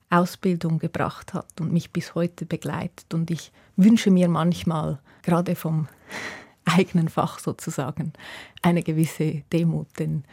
Ausbildung 0.09 0.79
gebracht 0.79 1.33
hat 1.33 1.59
und 1.59 1.73
mich 1.73 1.91
bis 1.91 2.15
heute 2.15 2.45
begleitet. 2.45 3.13
Und 3.13 3.31
ich 3.31 3.51
wünsche 3.75 4.11
mir 4.11 4.29
manchmal, 4.29 4.99
gerade 5.23 5.55
vom 5.55 5.87
eigenen 6.65 7.09
Fach 7.09 7.39
sozusagen 7.39 8.13
eine 8.61 8.83
gewisse 8.83 9.43
Demut, 9.51 9.87
denn 9.99 10.23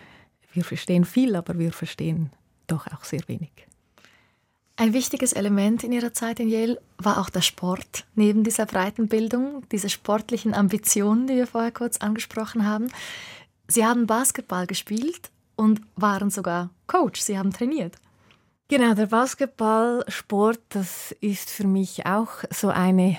wir 0.53 0.65
verstehen 0.65 1.05
viel, 1.05 1.35
aber 1.37 1.59
wir 1.59 1.73
verstehen 1.73 2.31
doch 2.67 2.87
auch 2.89 3.05
sehr 3.05 3.23
wenig. 3.27 3.51
Ein 4.77 4.95
wichtiges 4.95 5.33
Element 5.33 5.85
in 5.85 5.93
Ihrer 5.93 6.13
Zeit 6.13 6.41
in 6.41 6.49
Yale 6.49 6.81
war 6.99 7.19
auch 7.19 7.31
der 7.31 7.43
Sport. 7.43 8.07
Neben 8.15 8.43
dieser 8.43 8.67
breiten 8.67 9.07
Bildung, 9.07 9.65
diese 9.71 9.91
sportlichen 9.91 10.55
Ambitionen, 10.55 11.27
die 11.27 11.35
wir 11.35 11.47
vorher 11.47 11.73
kurz 11.73 11.99
angesprochen 11.99 12.67
haben. 12.67 12.89
Sie 13.69 13.85
haben 13.85 14.07
Basketball 14.07 14.67
gespielt 14.67 15.31
und 15.57 15.83
waren 15.95 16.31
sogar 16.31 16.71
Coach. 16.87 17.21
Sie 17.21 17.39
haben 17.39 17.53
trainiert. 17.53 17.97
Genau, 18.73 18.95
der 18.95 19.05
Basketballsport, 19.05 20.59
das 20.71 21.15
ist 21.21 21.51
für 21.51 21.67
mich 21.67 22.07
auch 22.07 22.31
so 22.49 22.71
eine 22.71 23.19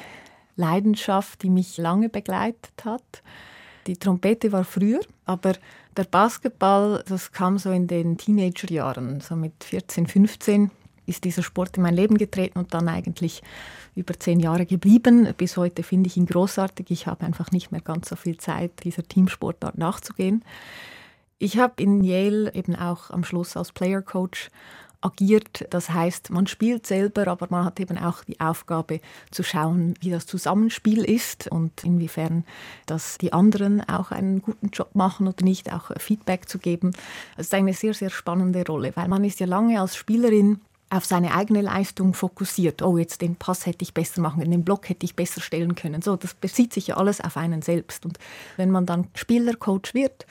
Leidenschaft, 0.55 1.43
die 1.43 1.51
mich 1.51 1.77
lange 1.77 2.09
begleitet 2.09 2.73
hat. 2.83 3.21
Die 3.85 3.95
Trompete 3.95 4.51
war 4.51 4.63
früher, 4.63 5.01
aber 5.25 5.53
der 5.95 6.05
Basketball, 6.05 7.03
das 7.07 7.31
kam 7.31 7.59
so 7.59 7.69
in 7.69 7.85
den 7.85 8.17
Teenagerjahren, 8.17 9.21
so 9.21 9.35
mit 9.35 9.63
14, 9.63 10.07
15 10.07 10.71
ist 11.05 11.23
dieser 11.23 11.43
Sport 11.43 11.77
in 11.77 11.83
mein 11.83 11.93
Leben 11.93 12.17
getreten 12.17 12.57
und 12.57 12.73
dann 12.73 12.89
eigentlich 12.89 13.43
über 13.93 14.19
zehn 14.19 14.39
Jahre 14.39 14.65
geblieben. 14.65 15.31
Bis 15.37 15.55
heute 15.55 15.83
finde 15.83 16.07
ich 16.07 16.17
ihn 16.17 16.25
großartig. 16.25 16.89
Ich 16.89 17.05
habe 17.05 17.27
einfach 17.27 17.51
nicht 17.51 17.71
mehr 17.71 17.81
ganz 17.81 18.09
so 18.09 18.15
viel 18.15 18.37
Zeit, 18.37 18.83
dieser 18.83 19.03
Teamsportart 19.03 19.77
nachzugehen. 19.77 20.43
Ich 21.37 21.59
habe 21.59 21.83
in 21.83 22.03
Yale 22.03 22.51
eben 22.55 22.75
auch 22.75 23.11
am 23.11 23.23
Schluss 23.23 23.55
als 23.55 23.71
Player 23.71 24.01
Coach 24.01 24.49
agiert. 25.03 25.65
Das 25.69 25.89
heißt, 25.89 26.29
man 26.29 26.47
spielt 26.47 26.87
selber, 26.87 27.27
aber 27.27 27.47
man 27.49 27.65
hat 27.65 27.79
eben 27.79 27.97
auch 27.97 28.23
die 28.23 28.39
Aufgabe 28.39 28.99
zu 29.31 29.43
schauen, 29.43 29.95
wie 30.01 30.11
das 30.11 30.25
Zusammenspiel 30.25 31.03
ist 31.03 31.47
und 31.47 31.83
inwiefern 31.83 32.43
dass 32.85 33.17
die 33.17 33.33
anderen 33.33 33.87
auch 33.87 34.11
einen 34.11 34.41
guten 34.41 34.69
Job 34.69 34.95
machen 34.95 35.27
oder 35.27 35.43
nicht, 35.43 35.71
auch 35.71 35.91
Feedback 35.97 36.49
zu 36.49 36.59
geben. 36.59 36.93
Das 37.37 37.47
ist 37.47 37.53
eine 37.53 37.73
sehr, 37.73 37.93
sehr 37.93 38.09
spannende 38.09 38.65
Rolle, 38.65 38.91
weil 38.95 39.07
man 39.07 39.23
ist 39.23 39.39
ja 39.39 39.47
lange 39.47 39.79
als 39.79 39.95
Spielerin 39.95 40.59
auf 40.89 41.05
seine 41.05 41.33
eigene 41.33 41.61
Leistung 41.61 42.13
fokussiert. 42.13 42.83
Oh, 42.83 42.97
jetzt 42.97 43.21
den 43.21 43.35
Pass 43.35 43.65
hätte 43.65 43.83
ich 43.83 43.93
besser 43.93 44.21
machen 44.21 44.39
können, 44.39 44.51
den 44.51 44.65
Block 44.65 44.89
hätte 44.89 45.05
ich 45.05 45.15
besser 45.15 45.41
stellen 45.41 45.75
können. 45.75 46.01
So, 46.01 46.15
das 46.15 46.35
bezieht 46.35 46.71
sich 46.71 46.87
ja 46.87 46.97
alles 46.97 47.19
auf 47.19 47.35
einen 47.35 47.61
selbst. 47.63 48.05
Und 48.05 48.19
wenn 48.57 48.69
man 48.69 48.85
dann 48.85 49.07
Spielercoach 49.15 49.93
wird, 49.93 50.27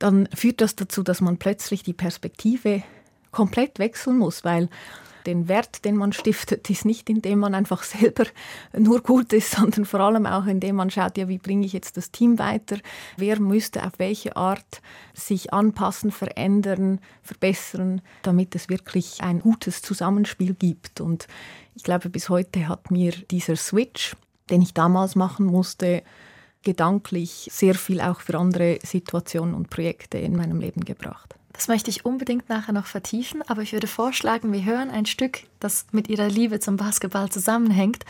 dann 0.00 0.28
führt 0.34 0.60
das 0.60 0.74
dazu, 0.74 1.02
dass 1.02 1.20
man 1.20 1.36
plötzlich 1.36 1.84
die 1.84 1.92
Perspektive 1.92 2.82
komplett 3.34 3.78
wechseln 3.78 4.18
muss, 4.18 4.44
weil 4.44 4.68
den 5.26 5.48
Wert, 5.48 5.84
den 5.84 5.96
man 5.96 6.12
stiftet, 6.12 6.68
ist 6.70 6.84
nicht, 6.84 7.08
indem 7.08 7.40
man 7.40 7.54
einfach 7.54 7.82
selber 7.82 8.24
nur 8.76 9.00
gut 9.00 9.32
ist, 9.32 9.52
sondern 9.52 9.84
vor 9.84 10.00
allem 10.00 10.26
auch, 10.26 10.46
indem 10.46 10.76
man 10.76 10.90
schaut, 10.90 11.16
ja, 11.16 11.28
wie 11.28 11.38
bringe 11.38 11.66
ich 11.66 11.72
jetzt 11.72 11.96
das 11.96 12.10
Team 12.10 12.38
weiter, 12.38 12.78
wer 13.16 13.40
müsste 13.40 13.84
auf 13.84 13.92
welche 13.98 14.36
Art 14.36 14.82
sich 15.14 15.52
anpassen, 15.52 16.10
verändern, 16.10 17.00
verbessern, 17.22 18.00
damit 18.22 18.54
es 18.54 18.68
wirklich 18.68 19.22
ein 19.22 19.40
gutes 19.40 19.82
Zusammenspiel 19.82 20.54
gibt. 20.54 21.00
Und 21.00 21.26
ich 21.74 21.82
glaube, 21.82 22.10
bis 22.10 22.28
heute 22.28 22.68
hat 22.68 22.90
mir 22.90 23.12
dieser 23.12 23.56
Switch, 23.56 24.16
den 24.50 24.62
ich 24.62 24.74
damals 24.74 25.16
machen 25.16 25.46
musste, 25.46 26.02
gedanklich 26.62 27.48
sehr 27.52 27.74
viel 27.74 28.00
auch 28.00 28.20
für 28.20 28.38
andere 28.38 28.78
Situationen 28.82 29.54
und 29.54 29.70
Projekte 29.70 30.18
in 30.18 30.34
meinem 30.34 30.60
Leben 30.60 30.84
gebracht. 30.84 31.34
Das 31.54 31.68
möchte 31.68 31.88
ich 31.88 32.04
unbedingt 32.04 32.48
nachher 32.48 32.72
noch 32.72 32.86
vertiefen, 32.86 33.40
aber 33.42 33.62
ich 33.62 33.72
würde 33.72 33.86
vorschlagen, 33.86 34.52
wir 34.52 34.64
hören 34.64 34.90
ein 34.90 35.06
Stück, 35.06 35.44
das 35.60 35.86
mit 35.92 36.08
Ihrer 36.08 36.28
Liebe 36.28 36.58
zum 36.58 36.76
Basketball 36.76 37.30
zusammenhängt. 37.30 38.04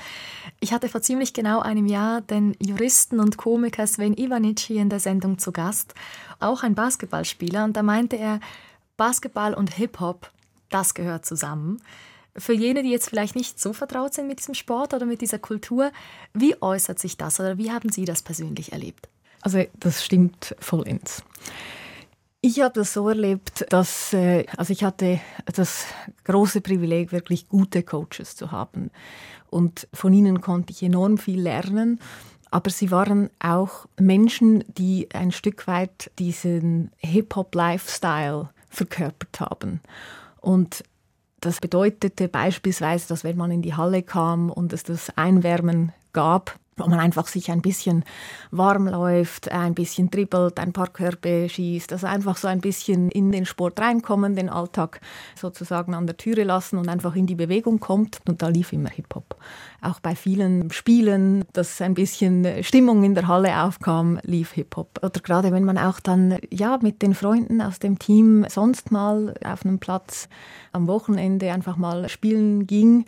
Ich 0.60 0.72
hatte 0.72 0.88
vor 0.88 1.02
ziemlich 1.02 1.34
genau 1.34 1.60
einem 1.60 1.84
Jahr 1.84 2.22
den 2.22 2.56
Juristen 2.58 3.20
und 3.20 3.36
Komiker 3.36 3.86
Sven 3.86 4.16
Ivanic 4.16 4.60
hier 4.60 4.80
in 4.80 4.88
der 4.88 4.98
Sendung 4.98 5.38
zu 5.38 5.52
Gast, 5.52 5.94
auch 6.40 6.62
ein 6.62 6.74
Basketballspieler, 6.74 7.64
und 7.64 7.76
da 7.76 7.82
meinte 7.82 8.16
er, 8.16 8.40
Basketball 8.96 9.52
und 9.52 9.74
Hip-Hop, 9.74 10.30
das 10.70 10.94
gehört 10.94 11.26
zusammen. 11.26 11.82
Für 12.34 12.54
jene, 12.54 12.82
die 12.82 12.90
jetzt 12.90 13.10
vielleicht 13.10 13.36
nicht 13.36 13.60
so 13.60 13.74
vertraut 13.74 14.14
sind 14.14 14.26
mit 14.26 14.38
diesem 14.38 14.54
Sport 14.54 14.94
oder 14.94 15.04
mit 15.04 15.20
dieser 15.20 15.38
Kultur, 15.38 15.92
wie 16.32 16.60
äußert 16.62 16.98
sich 16.98 17.18
das 17.18 17.38
oder 17.40 17.58
wie 17.58 17.70
haben 17.70 17.92
Sie 17.92 18.06
das 18.06 18.22
persönlich 18.22 18.72
erlebt? 18.72 19.06
Also 19.42 19.62
das 19.78 20.02
stimmt 20.02 20.56
vollends. 20.58 21.22
Ich 22.46 22.60
habe 22.60 22.74
das 22.74 22.92
so 22.92 23.08
erlebt, 23.08 23.64
dass 23.70 24.12
äh, 24.12 24.44
also 24.58 24.70
ich 24.70 24.84
hatte 24.84 25.18
das 25.46 25.86
große 26.24 26.60
Privileg, 26.60 27.10
wirklich 27.10 27.48
gute 27.48 27.82
Coaches 27.82 28.36
zu 28.36 28.52
haben. 28.52 28.90
Und 29.48 29.88
von 29.94 30.12
ihnen 30.12 30.42
konnte 30.42 30.70
ich 30.72 30.82
enorm 30.82 31.16
viel 31.16 31.40
lernen. 31.40 32.00
Aber 32.50 32.68
sie 32.68 32.90
waren 32.90 33.30
auch 33.40 33.86
Menschen, 33.98 34.62
die 34.68 35.08
ein 35.14 35.32
Stück 35.32 35.66
weit 35.66 36.10
diesen 36.18 36.90
Hip-Hop-Lifestyle 36.98 38.50
verkörpert 38.68 39.40
haben. 39.40 39.80
Und 40.42 40.84
Das 41.44 41.60
bedeutete 41.60 42.28
beispielsweise, 42.28 43.06
dass 43.08 43.22
wenn 43.22 43.36
man 43.36 43.50
in 43.50 43.60
die 43.60 43.74
Halle 43.74 44.02
kam 44.02 44.50
und 44.50 44.72
es 44.72 44.82
das 44.82 45.10
Einwärmen 45.14 45.92
gab, 46.14 46.58
wo 46.76 46.86
man 46.86 46.98
einfach 46.98 47.26
sich 47.26 47.50
ein 47.50 47.62
bisschen 47.62 48.04
warm 48.50 48.88
läuft, 48.88 49.50
ein 49.50 49.74
bisschen 49.74 50.10
dribbelt, 50.10 50.58
ein 50.58 50.72
paar 50.72 50.88
Körbe 50.88 51.48
schießt, 51.48 51.92
also 51.92 52.06
einfach 52.06 52.36
so 52.36 52.48
ein 52.48 52.60
bisschen 52.60 53.10
in 53.10 53.32
den 53.32 53.46
Sport 53.46 53.80
reinkommen, 53.80 54.34
den 54.34 54.48
Alltag 54.48 55.00
sozusagen 55.34 55.94
an 55.94 56.06
der 56.06 56.16
Türe 56.16 56.44
lassen 56.44 56.78
und 56.78 56.88
einfach 56.88 57.14
in 57.16 57.26
die 57.26 57.34
Bewegung 57.34 57.80
kommt. 57.80 58.20
Und 58.28 58.42
da 58.42 58.48
lief 58.48 58.72
immer 58.72 58.90
Hip-Hop. 58.90 59.36
Auch 59.80 60.00
bei 60.00 60.16
vielen 60.16 60.70
Spielen, 60.70 61.44
dass 61.52 61.80
ein 61.80 61.94
bisschen 61.94 62.62
Stimmung 62.62 63.04
in 63.04 63.14
der 63.14 63.28
Halle 63.28 63.62
aufkam, 63.62 64.18
lief 64.22 64.52
Hip-Hop. 64.52 65.00
Oder 65.02 65.20
gerade 65.20 65.52
wenn 65.52 65.64
man 65.64 65.78
auch 65.78 66.00
dann 66.00 66.38
ja 66.50 66.78
mit 66.82 67.02
den 67.02 67.14
Freunden 67.14 67.60
aus 67.60 67.78
dem 67.78 67.98
Team 67.98 68.46
sonst 68.48 68.90
mal 68.90 69.34
auf 69.44 69.64
einem 69.64 69.78
Platz 69.78 70.28
am 70.72 70.86
Wochenende 70.86 71.52
einfach 71.52 71.76
mal 71.76 72.08
spielen 72.08 72.66
ging, 72.66 73.04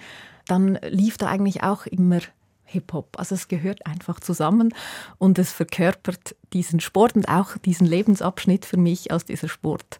dann 0.47 0.79
lief 0.89 1.19
da 1.19 1.27
eigentlich 1.27 1.63
auch 1.63 1.87
immer 1.87 2.21
Hip-Hop. 2.67 3.19
Also 3.19 3.35
es 3.35 3.49
gehört 3.49 3.87
einfach 3.87 4.21
zusammen 4.21 4.75
und 5.19 5.39
es 5.39 5.53
verkörpert 5.53 6.37
diesen 6.53 6.81
Sport 6.81 7.17
und 7.17 7.29
auch 7.29 7.57
diesen 7.59 7.87
Lebensabschnitt 7.87 8.65
für 8.65 8.77
mich, 8.77 9.11
als 9.11 9.25
dieser 9.25 9.49
Sport 9.49 9.99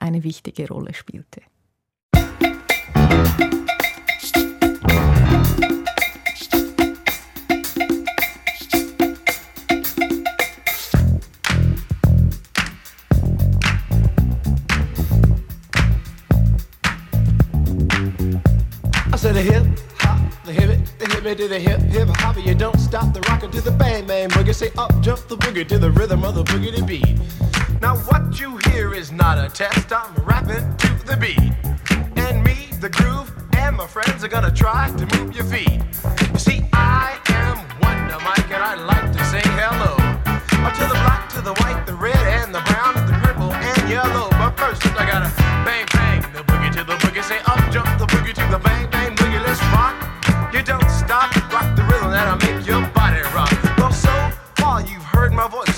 eine 0.00 0.24
wichtige 0.24 0.68
Rolle 0.68 0.94
spielte. 0.94 1.42
I 19.10 19.20
said 19.20 19.36
a 19.36 19.40
hip 19.40 19.97
the 20.48 20.54
hip 20.54 20.70
it, 20.70 20.98
the 20.98 21.06
hip 21.06 21.36
to 21.36 21.48
the 21.48 21.58
hip 21.58 21.80
hip 21.80 22.08
hop. 22.08 22.36
You 22.42 22.54
don't 22.54 22.78
stop 22.78 23.12
the 23.12 23.20
rocker 23.28 23.48
to 23.48 23.60
the 23.60 23.70
bang 23.70 24.06
bang 24.06 24.30
boogie. 24.30 24.54
Say 24.54 24.70
up 24.78 24.98
jump 25.02 25.20
the 25.28 25.36
boogie 25.36 25.68
to 25.68 25.78
the 25.78 25.90
rhythm 25.90 26.24
of 26.24 26.34
the 26.36 26.44
boogie 26.44 26.74
to 26.74 26.82
beat. 26.84 27.18
Now 27.82 27.96
what 28.08 28.40
you 28.40 28.56
hear 28.68 28.94
is 28.94 29.12
not 29.12 29.36
a 29.36 29.50
test. 29.50 29.92
I'm 29.92 30.14
rapping 30.24 30.64
to 30.78 31.06
the 31.06 31.16
beat, 31.18 31.52
and 32.16 32.42
me, 32.42 32.70
the 32.80 32.88
groove, 32.88 33.30
and 33.58 33.76
my 33.76 33.86
friends 33.86 34.24
are 34.24 34.28
gonna 34.28 34.50
try 34.50 34.88
to 34.96 35.18
move 35.18 35.36
your 35.36 35.44
feet. 35.44 35.82
You 36.32 36.38
see, 36.38 36.64
I 36.72 37.18
am 37.28 37.58
Wonder 37.82 38.18
Mike, 38.24 38.50
and 38.50 38.62
I 38.62 38.74
like 38.74 39.12
to 39.12 39.24
say 39.26 39.42
hello 39.44 39.96
to 40.78 40.84
the 40.84 40.98
black, 41.04 41.28
to 41.30 41.40
the 41.42 41.54
white, 41.60 41.84
the 41.86 41.94
red, 41.94 42.16
and 42.16 42.54
the 42.54 42.60
brown, 42.60 42.94
the 43.06 43.12
purple, 43.22 43.52
and 43.52 43.90
yellow. 43.90 44.30
But 44.30 44.52
first, 44.56 44.86
I 44.98 45.06
gotta 45.06 45.37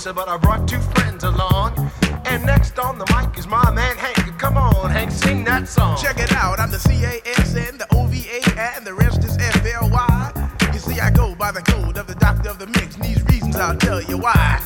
voice, 0.05 0.15
but 0.15 0.29
I 0.29 0.37
brought 0.37 0.69
two 0.69 0.81
friends 0.81 1.25
along. 1.25 1.91
And 2.27 2.45
next 2.45 2.79
on 2.79 2.99
the 2.99 3.07
mic 3.07 3.39
is 3.39 3.47
my 3.47 3.71
man 3.71 3.97
Hank. 3.97 4.39
Come 4.39 4.57
on, 4.57 4.91
Hank, 4.91 5.11
sing 5.11 5.45
that 5.45 5.69
song. 5.69 5.97
Check 6.01 6.19
it 6.19 6.33
out, 6.33 6.59
I'm 6.59 6.71
the 6.71 6.79
C-A-S-N, 6.79 7.79
the 7.79 7.87
O-V-A, 7.95 8.59
and 8.59 8.87
the 8.87 8.95
rest 8.95 9.25
is 9.25 9.37
F-L-Y. 9.37 10.51
You 10.73 10.79
see, 10.79 11.01
I 11.01 11.11
go 11.11 11.35
by 11.35 11.53
the 11.53 11.63
code 11.63 11.99
of 11.99 12.07
the 12.07 12.15
doctor 12.15 12.49
of 12.49 12.59
the 12.59 12.67
mix, 12.67 12.95
and 12.97 13.05
these 13.05 13.23
reasons 13.25 13.57
I'll 13.57 13.77
tell 13.77 14.01
you 14.03 14.17
why. 14.19 14.61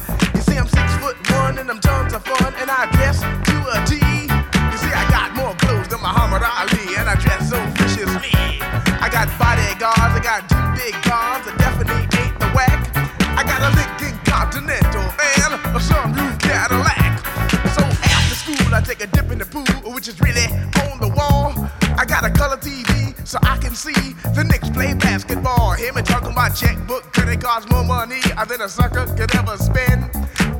Hear 25.84 25.92
me 25.92 26.00
talking 26.00 26.32
about 26.32 26.56
checkbook, 26.56 27.12
credit 27.12 27.42
cards, 27.42 27.68
more 27.68 27.84
money 27.84 28.16
uh, 28.38 28.44
than 28.46 28.62
a 28.62 28.68
sucker 28.70 29.04
could 29.18 29.28
ever 29.36 29.58
spend. 29.58 30.08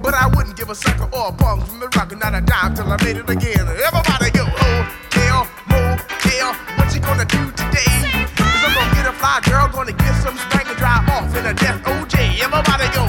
But 0.03 0.13
I 0.13 0.29
wouldn't 0.29 0.55
give 0.55 0.69
a 0.69 0.75
sucker 0.75 1.09
or 1.17 1.29
a 1.29 1.33
punk 1.33 1.65
from 1.65 1.81
the 1.81 1.89
rock, 1.97 2.13
not 2.21 2.35
a 2.35 2.43
dime 2.43 2.75
till 2.75 2.93
I 2.93 3.03
made 3.03 3.17
it 3.17 3.31
again. 3.31 3.65
Everybody 3.65 4.29
go, 4.37 4.45
oh, 4.45 4.85
hotel, 5.09 5.49
motel, 5.73 6.53
what 6.77 6.93
you 6.93 7.01
gonna 7.01 7.25
do 7.25 7.41
today? 7.57 7.89
Cause 8.37 8.69
I'm 8.69 8.77
gonna 8.77 8.93
get 8.93 9.07
a 9.09 9.17
fly 9.17 9.41
girl, 9.49 9.67
gonna 9.73 9.97
get 9.97 10.13
some 10.21 10.37
spank 10.37 10.69
and 10.69 10.77
drive 10.77 11.09
off 11.09 11.35
in 11.35 11.47
a 11.47 11.55
death 11.55 11.81
OJ. 11.89 12.45
Everybody 12.45 12.85
go, 12.93 13.09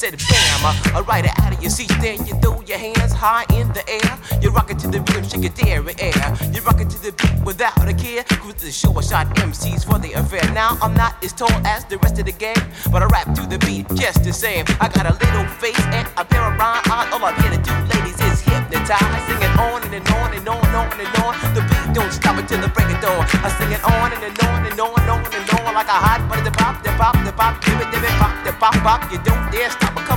said 0.00 0.16
bam, 0.32 0.96
I 0.96 1.04
ride 1.06 1.26
it 1.26 1.38
out 1.40 1.52
of 1.52 1.60
your 1.60 1.70
seat. 1.70 1.92
Then 2.00 2.24
you 2.24 2.32
throw 2.40 2.62
your 2.62 2.78
hands 2.78 3.12
high 3.12 3.44
in 3.52 3.68
the 3.76 3.84
air. 3.84 4.12
You 4.40 4.48
rock 4.48 4.70
it 4.70 4.78
to 4.78 4.88
the 4.88 5.00
rhythm, 5.00 5.28
shake 5.28 5.44
it 5.44 5.54
dairy 5.54 5.94
air. 6.00 6.24
You 6.54 6.62
rock 6.62 6.80
it 6.80 6.88
to 6.88 6.98
the 7.04 7.12
beat 7.12 7.44
without 7.44 7.76
a 7.86 7.92
care. 7.92 8.24
Cruise 8.40 8.64
the 8.64 8.72
show, 8.72 8.96
I 8.96 9.02
shot 9.02 9.26
MCs 9.36 9.84
for 9.84 9.98
the 9.98 10.12
affair. 10.14 10.40
Now 10.54 10.78
I'm 10.80 10.94
not 10.94 11.22
as 11.22 11.34
tall 11.34 11.52
as 11.66 11.84
the 11.84 11.98
rest 11.98 12.18
of 12.18 12.24
the 12.24 12.32
gang, 12.32 12.56
but 12.90 13.02
I 13.02 13.06
rap 13.12 13.28
to 13.34 13.42
the 13.44 13.58
beat 13.66 13.92
just 13.94 14.24
the 14.24 14.32
same. 14.32 14.64
I 14.80 14.88
got 14.88 15.04
a 15.04 15.12
little 15.20 15.44
face 15.60 15.84
and 15.92 16.08
a 16.16 16.24
pair 16.24 16.48
of 16.48 16.56
rhyme 16.56 16.80
eyes. 16.88 17.12
All 17.12 17.20
I'm 17.22 17.36
here 17.42 17.52
to 17.52 17.60
do, 17.60 17.74
ladies, 17.92 18.16
is 18.24 18.40
hypnotize. 18.40 19.20
Sing 19.28 19.42
it 19.44 19.52
on 19.60 19.84
and, 19.84 19.94
and 20.00 20.08
on 20.16 20.32
and 20.32 20.48
on 20.48 20.64
and 20.64 20.76
on 20.80 20.88
and 20.96 21.12
on. 21.20 21.36
The 21.52 21.60
beat 21.68 21.92
don't 21.92 22.12
stop 22.12 22.40
until 22.40 22.60
the 22.64 22.72
break 22.72 22.88
of 22.88 23.04
dawn. 23.04 23.28
I 23.44 23.52
sing 23.60 23.68
it 23.68 23.84
on 23.84 24.16
and, 24.16 24.24
and 24.24 24.38
on 24.48 24.64
and 24.64 24.80
on 24.80 24.96
and 24.96 25.10
on 25.12 25.20
and 25.28 25.50
on 25.60 25.74
like 25.76 25.92
a 25.92 26.00
hot 26.08 26.24
butter. 26.24 26.44
The 26.48 26.56
pop, 26.56 26.82
the 26.82 26.88
pop, 26.96 27.16
the 27.24 27.32
pop, 27.32 27.60
give 27.64 27.76
it, 27.76 27.88
give 27.92 28.02
it, 28.02 28.16
pop, 28.16 28.32
the 28.44 28.52
pop, 28.56 28.74
pop. 28.80 29.12
You 29.12 29.18
don't 29.20 29.29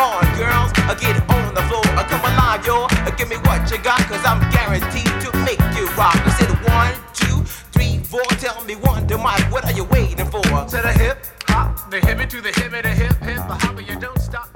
on, 0.00 0.24
girls, 0.40 0.72
I 0.88 0.96
get 0.96 1.16
on 1.28 1.54
the 1.54 1.62
floor. 1.68 1.84
I 2.00 2.02
come 2.08 2.24
alive, 2.24 2.64
yo. 2.64 2.88
Give 3.20 3.28
me 3.28 3.36
what 3.44 3.70
you 3.70 3.76
got, 3.78 4.00
cause 4.08 4.24
I'm 4.24 4.40
guaranteed 4.50 5.12
to 5.24 5.28
make 5.44 5.60
you 5.76 5.84
rock. 5.92 6.16
I 6.16 6.30
said 6.40 6.50
one, 6.64 6.94
two, 7.12 7.44
three, 7.74 8.00
four. 8.02 8.24
Tell 8.40 8.64
me 8.64 8.76
one, 8.76 9.06
to 9.08 9.18
Mike, 9.18 9.52
what 9.52 9.64
are 9.66 9.76
you 9.76 9.84
waiting 9.84 10.26
for? 10.26 10.40
To 10.40 10.78
the 10.80 10.92
hip 10.96 11.18
hop, 11.48 11.90
the 11.90 11.98
hippie 12.00 12.28
to 12.30 12.40
the 12.40 12.48
hippie, 12.48 12.82
the 12.82 12.88
hip 12.88 13.16
hip, 13.20 13.42
the 13.46 13.56
hopper. 13.62 13.82
You 13.82 13.98
don't 14.00 14.18
stop, 14.18 14.48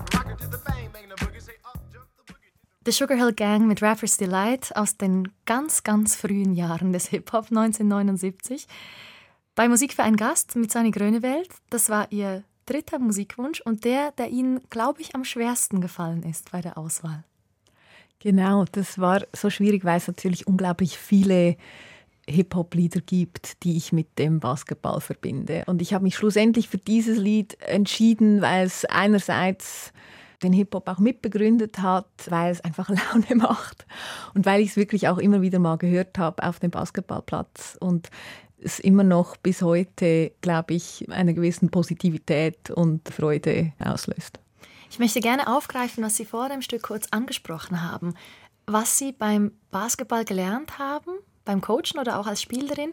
the 2.84 2.92
Sugar 2.92 3.16
Hill 3.16 3.32
Gang 3.32 3.66
mit 3.66 3.80
Rapper's 3.80 4.18
Delight 4.18 4.76
aus 4.76 4.98
den 4.98 5.32
ganz, 5.46 5.84
ganz 5.84 6.16
frühen 6.16 6.52
Jahren 6.54 6.92
des 6.92 7.06
Hip-Hop 7.06 7.46
1979. 7.46 8.66
Bei 9.54 9.68
Musik 9.68 9.94
für 9.94 10.02
einen 10.02 10.18
Gast 10.18 10.54
mit 10.56 10.70
Sunny 10.70 10.90
Grönewald, 10.90 11.48
das 11.70 11.88
war 11.88 12.12
ihr 12.12 12.44
dritter 12.66 12.98
Musikwunsch 12.98 13.60
und 13.60 13.84
der, 13.84 14.12
der 14.12 14.28
Ihnen, 14.28 14.60
glaube 14.70 15.00
ich, 15.00 15.14
am 15.14 15.24
schwersten 15.24 15.80
gefallen 15.80 16.22
ist 16.22 16.52
bei 16.52 16.60
der 16.60 16.78
Auswahl. 16.78 17.24
Genau, 18.20 18.64
das 18.72 18.98
war 18.98 19.22
so 19.34 19.50
schwierig, 19.50 19.84
weil 19.84 19.98
es 19.98 20.06
natürlich 20.06 20.46
unglaublich 20.46 20.96
viele 20.96 21.56
Hip-Hop-Lieder 22.26 23.00
gibt, 23.00 23.62
die 23.64 23.76
ich 23.76 23.92
mit 23.92 24.18
dem 24.18 24.40
Basketball 24.40 25.00
verbinde. 25.00 25.64
Und 25.66 25.82
ich 25.82 25.92
habe 25.92 26.04
mich 26.04 26.16
schlussendlich 26.16 26.68
für 26.68 26.78
dieses 26.78 27.18
Lied 27.18 27.60
entschieden, 27.60 28.40
weil 28.40 28.66
es 28.66 28.84
einerseits 28.86 29.92
den 30.42 30.52
Hip-Hop 30.52 30.88
auch 30.88 30.98
mitbegründet 30.98 31.80
hat, 31.80 32.06
weil 32.28 32.52
es 32.52 32.60
einfach 32.60 32.88
Laune 33.12 33.34
macht 33.36 33.86
und 34.34 34.46
weil 34.46 34.60
ich 34.60 34.70
es 34.70 34.76
wirklich 34.76 35.08
auch 35.08 35.18
immer 35.18 35.42
wieder 35.42 35.58
mal 35.58 35.76
gehört 35.76 36.18
habe 36.18 36.42
auf 36.42 36.60
dem 36.60 36.70
Basketballplatz 36.70 37.76
und 37.80 38.10
es 38.64 38.80
immer 38.80 39.04
noch 39.04 39.36
bis 39.36 39.62
heute, 39.62 40.32
glaube 40.40 40.74
ich, 40.74 41.06
eine 41.10 41.34
gewisse 41.34 41.66
Positivität 41.66 42.70
und 42.70 43.08
Freude 43.08 43.72
auslöst. 43.78 44.40
Ich 44.90 44.98
möchte 44.98 45.20
gerne 45.20 45.48
aufgreifen, 45.54 46.04
was 46.04 46.16
Sie 46.16 46.24
vor 46.24 46.48
dem 46.48 46.62
Stück 46.62 46.82
kurz 46.82 47.08
angesprochen 47.10 47.82
haben. 47.82 48.14
Was 48.66 48.98
Sie 48.98 49.12
beim 49.12 49.52
Basketball 49.70 50.24
gelernt 50.24 50.78
haben, 50.78 51.12
beim 51.44 51.60
Coachen 51.60 51.98
oder 52.00 52.18
auch 52.18 52.26
als 52.26 52.40
Spielerin, 52.40 52.92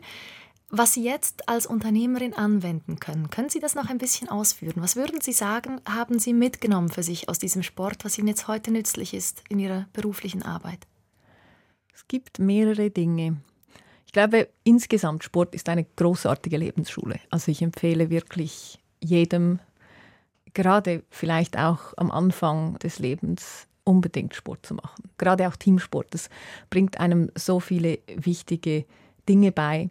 was 0.70 0.94
Sie 0.94 1.04
jetzt 1.04 1.48
als 1.48 1.66
Unternehmerin 1.66 2.34
anwenden 2.34 3.00
können. 3.00 3.30
Können 3.30 3.50
Sie 3.50 3.60
das 3.60 3.76
noch 3.76 3.90
ein 3.90 3.98
bisschen 3.98 4.30
ausführen? 4.30 4.82
Was 4.82 4.96
würden 4.96 5.22
Sie 5.22 5.34
sagen, 5.34 5.82
haben 5.88 6.18
Sie 6.18 6.34
mitgenommen 6.34 6.90
für 6.90 7.04
sich 7.04 7.30
aus 7.30 7.40
diesem 7.40 7.62
Sport, 7.62 8.04
was 8.06 8.18
Ihnen 8.18 8.30
jetzt 8.30 8.48
heute 8.48 8.72
nützlich 8.72 9.14
ist 9.14 9.44
in 9.50 9.60
Ihrer 9.60 9.88
beruflichen 9.94 10.44
Arbeit? 10.44 10.88
Es 11.94 12.08
gibt 12.08 12.40
mehrere 12.40 12.90
Dinge. 12.90 13.38
Ich 14.12 14.14
glaube, 14.14 14.50
insgesamt 14.66 15.24
Sport 15.24 15.56
ist 15.56 15.70
eine 15.70 15.86
großartige 15.86 16.58
Lebensschule. 16.58 17.22
Also 17.30 17.50
ich 17.50 17.62
empfehle 17.62 18.10
wirklich 18.10 18.78
jedem, 19.00 19.62
gerade 20.54 21.04
vielleicht 21.10 21.58
auch 21.58 21.94
am 21.96 22.12
Anfang 22.12 22.78
des 22.80 23.00
Lebens, 23.00 23.68
unbedingt 23.86 24.36
Sport 24.36 24.66
zu 24.66 24.74
machen. 24.74 25.10
Gerade 25.18 25.48
auch 25.48 25.56
Teamsport. 25.56 26.08
Das 26.10 26.30
bringt 26.70 27.00
einem 27.00 27.32
so 27.36 27.62
viele 27.62 28.00
wichtige 28.14 28.84
Dinge 29.30 29.54
bei. 29.54 29.88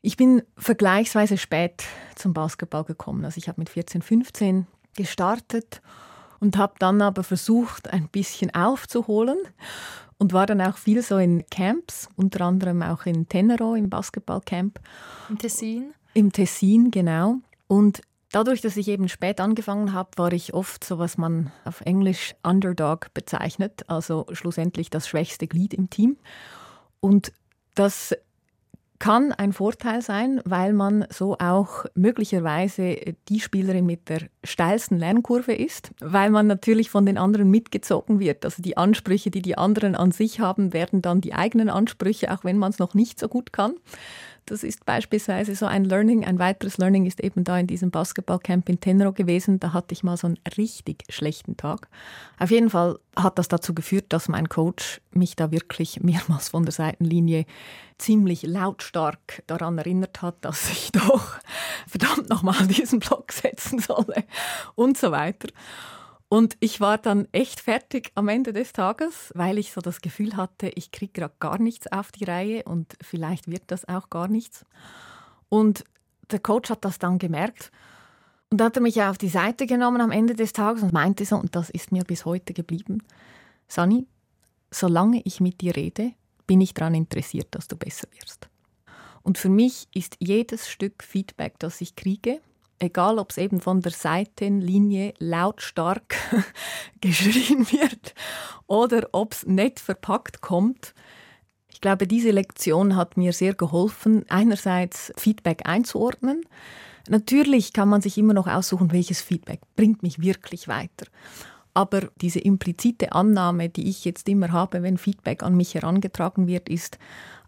Ich 0.00 0.16
bin 0.16 0.40
vergleichsweise 0.56 1.36
spät 1.36 1.84
zum 2.16 2.32
Basketball 2.32 2.84
gekommen. 2.84 3.26
Also 3.26 3.36
ich 3.36 3.46
habe 3.46 3.60
mit 3.60 3.68
14, 3.68 4.00
15 4.00 4.66
gestartet 4.96 5.82
und 6.38 6.56
habe 6.56 6.76
dann 6.78 7.02
aber 7.02 7.24
versucht, 7.24 7.90
ein 7.92 8.08
bisschen 8.08 8.54
aufzuholen 8.54 9.36
und 10.20 10.34
war 10.34 10.46
dann 10.46 10.60
auch 10.60 10.76
viel 10.76 11.02
so 11.02 11.16
in 11.16 11.44
Camps, 11.50 12.08
unter 12.14 12.44
anderem 12.44 12.82
auch 12.82 13.06
in 13.06 13.28
Tenero 13.28 13.74
im 13.74 13.88
Basketballcamp. 13.88 14.78
Im 15.30 15.38
Tessin? 15.38 15.94
Im 16.12 16.30
Tessin, 16.30 16.90
genau. 16.90 17.36
Und 17.66 18.02
dadurch, 18.30 18.60
dass 18.60 18.76
ich 18.76 18.88
eben 18.88 19.08
spät 19.08 19.40
angefangen 19.40 19.94
habe, 19.94 20.10
war 20.16 20.32
ich 20.32 20.52
oft 20.52 20.84
so, 20.84 20.98
was 20.98 21.16
man 21.16 21.50
auf 21.64 21.80
Englisch 21.80 22.34
Underdog 22.42 23.12
bezeichnet, 23.14 23.84
also 23.88 24.26
schlussendlich 24.32 24.90
das 24.90 25.08
schwächste 25.08 25.46
Glied 25.46 25.72
im 25.72 25.88
Team. 25.88 26.18
Und 27.00 27.32
das 27.74 28.14
kann 29.00 29.32
ein 29.32 29.52
Vorteil 29.52 30.02
sein, 30.02 30.40
weil 30.44 30.72
man 30.74 31.06
so 31.10 31.36
auch 31.38 31.86
möglicherweise 31.94 32.96
die 33.28 33.40
Spielerin 33.40 33.86
mit 33.86 34.08
der 34.10 34.28
steilsten 34.44 34.98
Lernkurve 34.98 35.54
ist, 35.54 35.90
weil 36.00 36.30
man 36.30 36.46
natürlich 36.46 36.90
von 36.90 37.06
den 37.06 37.18
anderen 37.18 37.50
mitgezogen 37.50 38.20
wird. 38.20 38.44
Also 38.44 38.62
die 38.62 38.76
Ansprüche, 38.76 39.30
die 39.30 39.42
die 39.42 39.58
anderen 39.58 39.96
an 39.96 40.12
sich 40.12 40.38
haben, 40.38 40.74
werden 40.74 41.00
dann 41.00 41.22
die 41.22 41.34
eigenen 41.34 41.70
Ansprüche, 41.70 42.30
auch 42.30 42.44
wenn 42.44 42.58
man 42.58 42.70
es 42.70 42.78
noch 42.78 42.94
nicht 42.94 43.18
so 43.18 43.28
gut 43.28 43.52
kann. 43.52 43.72
Das 44.46 44.64
ist 44.64 44.84
beispielsweise 44.84 45.54
so 45.54 45.66
ein 45.66 45.84
Learning. 45.84 46.24
Ein 46.24 46.38
weiteres 46.38 46.78
Learning 46.78 47.06
ist 47.06 47.20
eben 47.20 47.44
da 47.44 47.58
in 47.58 47.66
diesem 47.66 47.90
Basketballcamp 47.90 48.68
in 48.68 48.80
Tenero 48.80 49.12
gewesen. 49.12 49.60
Da 49.60 49.72
hatte 49.72 49.92
ich 49.92 50.02
mal 50.02 50.16
so 50.16 50.26
einen 50.26 50.38
richtig 50.56 51.04
schlechten 51.08 51.56
Tag. 51.56 51.88
Auf 52.38 52.50
jeden 52.50 52.70
Fall 52.70 52.98
hat 53.16 53.38
das 53.38 53.48
dazu 53.48 53.74
geführt, 53.74 54.06
dass 54.08 54.28
mein 54.28 54.48
Coach 54.48 55.00
mich 55.12 55.36
da 55.36 55.50
wirklich 55.50 56.00
mehrmals 56.00 56.48
von 56.48 56.64
der 56.64 56.72
Seitenlinie 56.72 57.46
ziemlich 57.98 58.42
lautstark 58.42 59.42
daran 59.46 59.78
erinnert 59.78 60.22
hat, 60.22 60.36
dass 60.40 60.70
ich 60.70 60.90
doch 60.92 61.34
verdammt 61.86 62.28
nochmal 62.28 62.66
diesen 62.66 62.98
Block 62.98 63.32
setzen 63.32 63.78
solle 63.78 64.24
und 64.74 64.96
so 64.96 65.10
weiter. 65.10 65.48
Und 66.32 66.56
ich 66.60 66.80
war 66.80 66.96
dann 66.96 67.26
echt 67.32 67.58
fertig 67.58 68.12
am 68.14 68.28
Ende 68.28 68.52
des 68.52 68.72
Tages, 68.72 69.32
weil 69.34 69.58
ich 69.58 69.72
so 69.72 69.80
das 69.80 70.00
Gefühl 70.00 70.36
hatte, 70.36 70.68
ich 70.76 70.92
kriege 70.92 71.12
gerade 71.12 71.34
gar 71.40 71.58
nichts 71.60 71.90
auf 71.90 72.12
die 72.12 72.22
Reihe 72.22 72.62
und 72.62 72.96
vielleicht 73.02 73.50
wird 73.50 73.64
das 73.66 73.88
auch 73.88 74.10
gar 74.10 74.28
nichts. 74.28 74.64
Und 75.48 75.84
der 76.30 76.38
Coach 76.38 76.70
hat 76.70 76.84
das 76.84 77.00
dann 77.00 77.18
gemerkt 77.18 77.72
und 78.48 78.62
hat 78.62 78.78
mich 78.78 79.02
auf 79.02 79.18
die 79.18 79.28
Seite 79.28 79.66
genommen 79.66 80.00
am 80.00 80.12
Ende 80.12 80.34
des 80.34 80.52
Tages 80.52 80.84
und 80.84 80.92
meinte 80.92 81.24
so, 81.24 81.34
und 81.34 81.56
das 81.56 81.68
ist 81.68 81.90
mir 81.90 82.04
bis 82.04 82.24
heute 82.24 82.54
geblieben, 82.54 83.02
Sani, 83.66 84.06
solange 84.70 85.22
ich 85.24 85.40
mit 85.40 85.60
dir 85.60 85.74
rede, 85.74 86.12
bin 86.46 86.60
ich 86.60 86.74
daran 86.74 86.94
interessiert, 86.94 87.48
dass 87.50 87.66
du 87.66 87.74
besser 87.74 88.06
wirst. 88.20 88.48
Und 89.22 89.36
für 89.36 89.48
mich 89.48 89.88
ist 89.94 90.14
jedes 90.20 90.68
Stück 90.68 91.02
Feedback, 91.02 91.58
das 91.58 91.80
ich 91.80 91.96
kriege, 91.96 92.40
egal 92.80 93.18
ob 93.18 93.30
es 93.30 93.38
eben 93.38 93.60
von 93.60 93.80
der 93.80 93.92
Seitenlinie 93.92 95.14
lautstark 95.18 96.16
geschrien 97.00 97.70
wird 97.70 98.14
oder 98.66 99.08
ob 99.12 99.32
es 99.32 99.46
nett 99.46 99.78
verpackt 99.78 100.40
kommt. 100.40 100.94
Ich 101.68 101.80
glaube, 101.80 102.06
diese 102.06 102.30
Lektion 102.30 102.96
hat 102.96 103.16
mir 103.16 103.32
sehr 103.32 103.54
geholfen, 103.54 104.24
einerseits 104.28 105.12
Feedback 105.16 105.62
einzuordnen. 105.64 106.42
Natürlich 107.08 107.72
kann 107.72 107.88
man 107.88 108.02
sich 108.02 108.18
immer 108.18 108.34
noch 108.34 108.46
aussuchen, 108.46 108.92
welches 108.92 109.22
Feedback 109.22 109.60
bringt 109.76 110.02
mich 110.02 110.20
wirklich 110.20 110.68
weiter. 110.68 111.06
Aber 111.72 112.08
diese 112.20 112.40
implizite 112.40 113.12
Annahme, 113.12 113.68
die 113.68 113.88
ich 113.88 114.04
jetzt 114.04 114.28
immer 114.28 114.52
habe, 114.52 114.82
wenn 114.82 114.98
Feedback 114.98 115.42
an 115.42 115.56
mich 115.56 115.74
herangetragen 115.74 116.46
wird, 116.46 116.68
ist, 116.68 116.98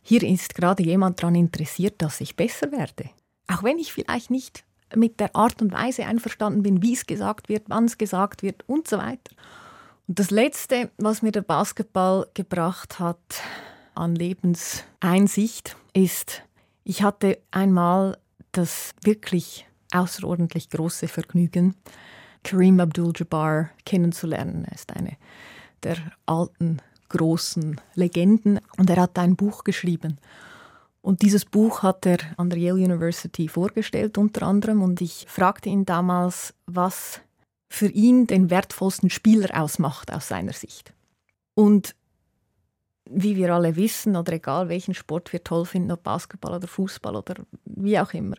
hier 0.02 0.22
ist 0.22 0.54
gerade 0.54 0.82
jemand 0.82 1.20
daran 1.22 1.34
interessiert, 1.34 2.00
dass 2.02 2.20
ich 2.20 2.36
besser 2.36 2.72
werde. 2.72 3.10
Auch 3.48 3.62
wenn 3.62 3.78
ich 3.78 3.92
vielleicht 3.92 4.30
nicht 4.30 4.64
mit 4.96 5.20
der 5.20 5.34
Art 5.34 5.62
und 5.62 5.72
Weise 5.72 6.06
einverstanden 6.06 6.62
bin, 6.62 6.82
wie 6.82 6.94
es 6.94 7.06
gesagt 7.06 7.48
wird, 7.48 7.64
wann 7.68 7.84
es 7.84 7.98
gesagt 7.98 8.42
wird 8.42 8.68
und 8.68 8.88
so 8.88 8.98
weiter. 8.98 9.34
Und 10.08 10.18
das 10.18 10.30
Letzte, 10.30 10.90
was 10.98 11.22
mir 11.22 11.32
der 11.32 11.42
Basketball 11.42 12.26
gebracht 12.34 12.98
hat 12.98 13.42
an 13.94 14.14
Lebenseinsicht, 14.14 15.76
ist, 15.94 16.42
ich 16.84 17.02
hatte 17.02 17.38
einmal 17.50 18.18
das 18.52 18.94
wirklich 19.02 19.66
außerordentlich 19.92 20.70
große 20.70 21.08
Vergnügen, 21.08 21.76
Kareem 22.44 22.80
Abdul-Jabbar 22.80 23.70
kennenzulernen. 23.84 24.64
Er 24.64 24.74
ist 24.74 24.92
eine 24.94 25.16
der 25.82 25.96
alten, 26.26 26.80
großen 27.08 27.80
Legenden 27.94 28.58
und 28.78 28.90
er 28.90 29.02
hat 29.02 29.18
ein 29.18 29.36
Buch 29.36 29.64
geschrieben. 29.64 30.18
Und 31.02 31.22
dieses 31.22 31.44
Buch 31.44 31.82
hat 31.82 32.06
er 32.06 32.18
an 32.36 32.48
der 32.48 32.58
Yale 32.58 32.84
University 32.84 33.48
vorgestellt 33.48 34.16
unter 34.18 34.46
anderem 34.46 34.82
und 34.82 35.00
ich 35.00 35.26
fragte 35.28 35.68
ihn 35.68 35.84
damals, 35.84 36.54
was 36.66 37.20
für 37.68 37.88
ihn 37.88 38.26
den 38.26 38.50
wertvollsten 38.50 39.10
Spieler 39.10 39.60
ausmacht 39.60 40.12
aus 40.12 40.28
seiner 40.28 40.52
Sicht. 40.52 40.94
Und 41.54 41.96
wie 43.10 43.36
wir 43.36 43.52
alle 43.52 43.74
wissen, 43.74 44.14
oder 44.14 44.32
egal 44.34 44.68
welchen 44.68 44.94
Sport 44.94 45.32
wir 45.32 45.42
toll 45.42 45.66
finden, 45.66 45.90
ob 45.90 46.04
Basketball 46.04 46.54
oder 46.54 46.68
Fußball 46.68 47.16
oder 47.16 47.34
wie 47.64 47.98
auch 47.98 48.14
immer, 48.14 48.36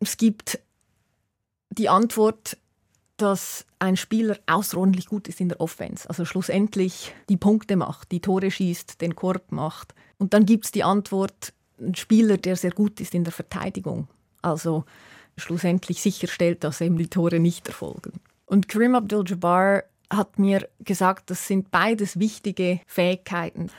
es 0.00 0.16
gibt 0.16 0.58
die 1.70 1.90
Antwort, 1.90 2.56
dass 3.18 3.66
ein 3.80 3.96
Spieler 3.96 4.38
außerordentlich 4.46 5.06
gut 5.06 5.28
ist 5.28 5.40
in 5.40 5.48
der 5.48 5.60
Offense, 5.60 6.08
also 6.08 6.24
schlussendlich 6.24 7.12
die 7.28 7.36
Punkte 7.36 7.76
macht, 7.76 8.12
die 8.12 8.20
Tore 8.20 8.50
schießt, 8.50 9.00
den 9.00 9.14
Korb 9.14 9.52
macht. 9.52 9.94
Und 10.18 10.34
dann 10.34 10.46
gibt 10.46 10.66
es 10.66 10.72
die 10.72 10.84
Antwort, 10.84 11.52
ein 11.80 11.94
Spieler, 11.94 12.36
der 12.36 12.56
sehr 12.56 12.72
gut 12.72 13.00
ist 13.00 13.14
in 13.14 13.24
der 13.24 13.32
Verteidigung. 13.32 14.08
Also 14.42 14.84
schlussendlich 15.36 16.00
sicherstellt, 16.00 16.64
dass 16.64 16.80
eben 16.80 16.98
die 16.98 17.08
Tore 17.08 17.40
nicht 17.40 17.68
erfolgen. 17.68 18.20
Und 18.46 18.68
Karim 18.68 18.94
Abdul-Jabbar 18.94 19.84
hat 20.10 20.38
mir 20.38 20.68
gesagt, 20.80 21.30
das 21.30 21.46
sind 21.46 21.70
beides 21.70 22.18
wichtige 22.18 22.80
Fähigkeiten. 22.86 23.70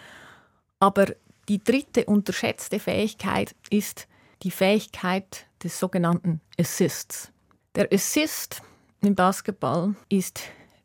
Aber 0.80 1.08
die 1.48 1.64
dritte 1.64 2.06
unterschätzte 2.06 2.80
Fähigkeit 2.80 3.56
ist 3.70 4.08
die 4.44 4.52
Fähigkeit 4.52 5.48
des 5.64 5.80
sogenannten 5.80 6.40
Assists. 6.58 7.32
Der 7.76 7.92
Assist 7.92 8.62
im 9.02 9.16
Basketball 9.16 9.96
ist 10.08 10.42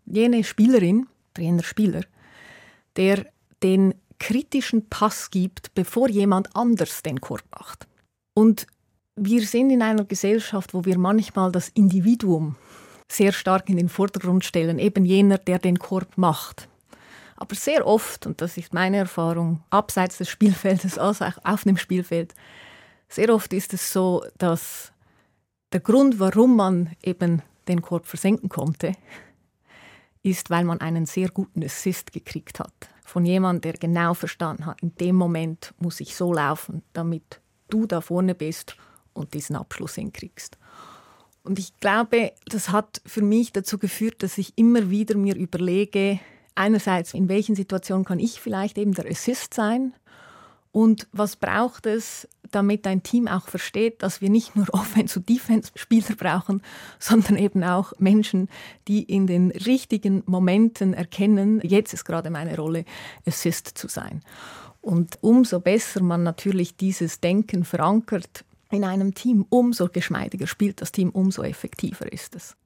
jene 0.06 0.44
Spielerin, 0.44 1.06
jener 1.36 1.62
Spieler, 1.62 2.02
der 2.96 3.26
den 3.62 3.94
kritischen 4.18 4.88
Pass 4.88 5.30
gibt, 5.30 5.74
bevor 5.74 6.08
jemand 6.08 6.54
anders 6.56 7.02
den 7.02 7.20
Korb 7.20 7.44
macht. 7.50 7.86
Und 8.34 8.66
wir 9.16 9.46
sind 9.46 9.70
in 9.70 9.82
einer 9.82 10.04
Gesellschaft, 10.04 10.74
wo 10.74 10.84
wir 10.84 10.98
manchmal 10.98 11.52
das 11.52 11.68
Individuum 11.68 12.56
sehr 13.08 13.32
stark 13.32 13.68
in 13.68 13.76
den 13.76 13.88
Vordergrund 13.88 14.44
stellen, 14.44 14.78
eben 14.78 15.04
jener, 15.04 15.38
der 15.38 15.58
den 15.58 15.78
Korb 15.78 16.16
macht. 16.16 16.68
Aber 17.36 17.54
sehr 17.54 17.86
oft, 17.86 18.26
und 18.26 18.40
das 18.40 18.56
ist 18.56 18.72
meine 18.72 18.98
Erfahrung, 18.98 19.62
abseits 19.70 20.18
des 20.18 20.28
Spielfeldes, 20.28 20.98
also 20.98 21.24
auch 21.24 21.38
auf 21.44 21.64
dem 21.64 21.76
Spielfeld, 21.76 22.34
sehr 23.08 23.32
oft 23.32 23.52
ist 23.52 23.74
es 23.74 23.92
so, 23.92 24.24
dass 24.38 24.92
der 25.72 25.80
Grund, 25.80 26.18
warum 26.18 26.56
man 26.56 26.90
eben 27.02 27.42
den 27.68 27.82
Korb 27.82 28.06
versenken 28.06 28.48
konnte, 28.48 28.92
ist, 30.24 30.50
weil 30.50 30.64
man 30.64 30.80
einen 30.80 31.06
sehr 31.06 31.28
guten 31.28 31.62
Assist 31.62 32.12
gekriegt 32.12 32.58
hat 32.58 32.72
von 33.04 33.24
jemandem, 33.24 33.60
der 33.60 33.78
genau 33.78 34.14
verstanden 34.14 34.66
hat, 34.66 34.82
in 34.82 34.94
dem 34.96 35.14
Moment 35.14 35.74
muss 35.78 36.00
ich 36.00 36.16
so 36.16 36.32
laufen, 36.32 36.82
damit 36.94 37.40
du 37.68 37.86
da 37.86 38.00
vorne 38.00 38.34
bist 38.34 38.76
und 39.12 39.34
diesen 39.34 39.56
Abschluss 39.56 39.94
hinkriegst. 39.94 40.58
Und 41.44 41.58
ich 41.58 41.78
glaube, 41.78 42.32
das 42.46 42.70
hat 42.70 43.02
für 43.04 43.22
mich 43.22 43.52
dazu 43.52 43.78
geführt, 43.78 44.22
dass 44.22 44.38
ich 44.38 44.54
immer 44.56 44.90
wieder 44.90 45.16
mir 45.16 45.36
überlege, 45.36 46.18
einerseits, 46.54 47.12
in 47.12 47.28
welchen 47.28 47.54
Situationen 47.54 48.04
kann 48.04 48.18
ich 48.18 48.40
vielleicht 48.40 48.78
eben 48.78 48.94
der 48.94 49.10
Assist 49.10 49.52
sein 49.52 49.92
und 50.72 51.06
was 51.12 51.36
braucht 51.36 51.86
es, 51.86 52.26
damit 52.54 52.86
ein 52.86 53.02
Team 53.02 53.28
auch 53.28 53.48
versteht, 53.48 54.02
dass 54.02 54.20
wir 54.20 54.30
nicht 54.30 54.56
nur 54.56 54.66
Offense- 54.72 55.18
und 55.18 55.28
Defense-Spieler 55.28 56.16
brauchen, 56.16 56.62
sondern 56.98 57.36
eben 57.36 57.64
auch 57.64 57.92
Menschen, 57.98 58.48
die 58.88 59.02
in 59.02 59.26
den 59.26 59.50
richtigen 59.50 60.22
Momenten 60.26 60.94
erkennen, 60.94 61.60
jetzt 61.62 61.94
ist 61.94 62.04
gerade 62.04 62.30
meine 62.30 62.56
Rolle, 62.56 62.84
Assist 63.26 63.68
zu 63.68 63.88
sein. 63.88 64.22
Und 64.80 65.18
umso 65.22 65.60
besser 65.60 66.02
man 66.02 66.22
natürlich 66.22 66.76
dieses 66.76 67.20
Denken 67.20 67.64
verankert, 67.64 68.44
in 68.70 68.84
einem 68.84 69.14
Team, 69.14 69.46
umso 69.48 69.88
geschmeidiger 69.88 70.46
spielt 70.46 70.80
das 70.80 70.92
Team, 70.92 71.10
umso 71.10 71.42
effektiver 71.42 72.12
ist 72.12 72.34
es. 72.34 72.56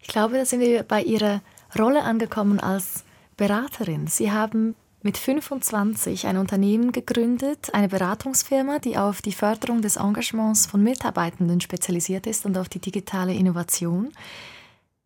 Ich 0.00 0.08
glaube, 0.08 0.36
da 0.36 0.44
sind 0.44 0.60
wir 0.60 0.82
bei 0.82 1.02
Ihrer 1.02 1.42
Rolle 1.78 2.02
angekommen 2.02 2.58
als 2.58 3.04
Beraterin. 3.36 4.06
Sie 4.06 4.32
haben 4.32 4.74
mit 5.02 5.18
25 5.18 6.26
ein 6.26 6.36
Unternehmen 6.36 6.92
gegründet, 6.92 7.74
eine 7.74 7.88
Beratungsfirma, 7.88 8.78
die 8.78 8.96
auf 8.96 9.20
die 9.20 9.32
Förderung 9.32 9.82
des 9.82 9.96
Engagements 9.96 10.66
von 10.66 10.82
Mitarbeitenden 10.82 11.60
spezialisiert 11.60 12.26
ist 12.26 12.46
und 12.46 12.56
auf 12.56 12.68
die 12.68 12.78
digitale 12.78 13.34
Innovation. 13.34 14.12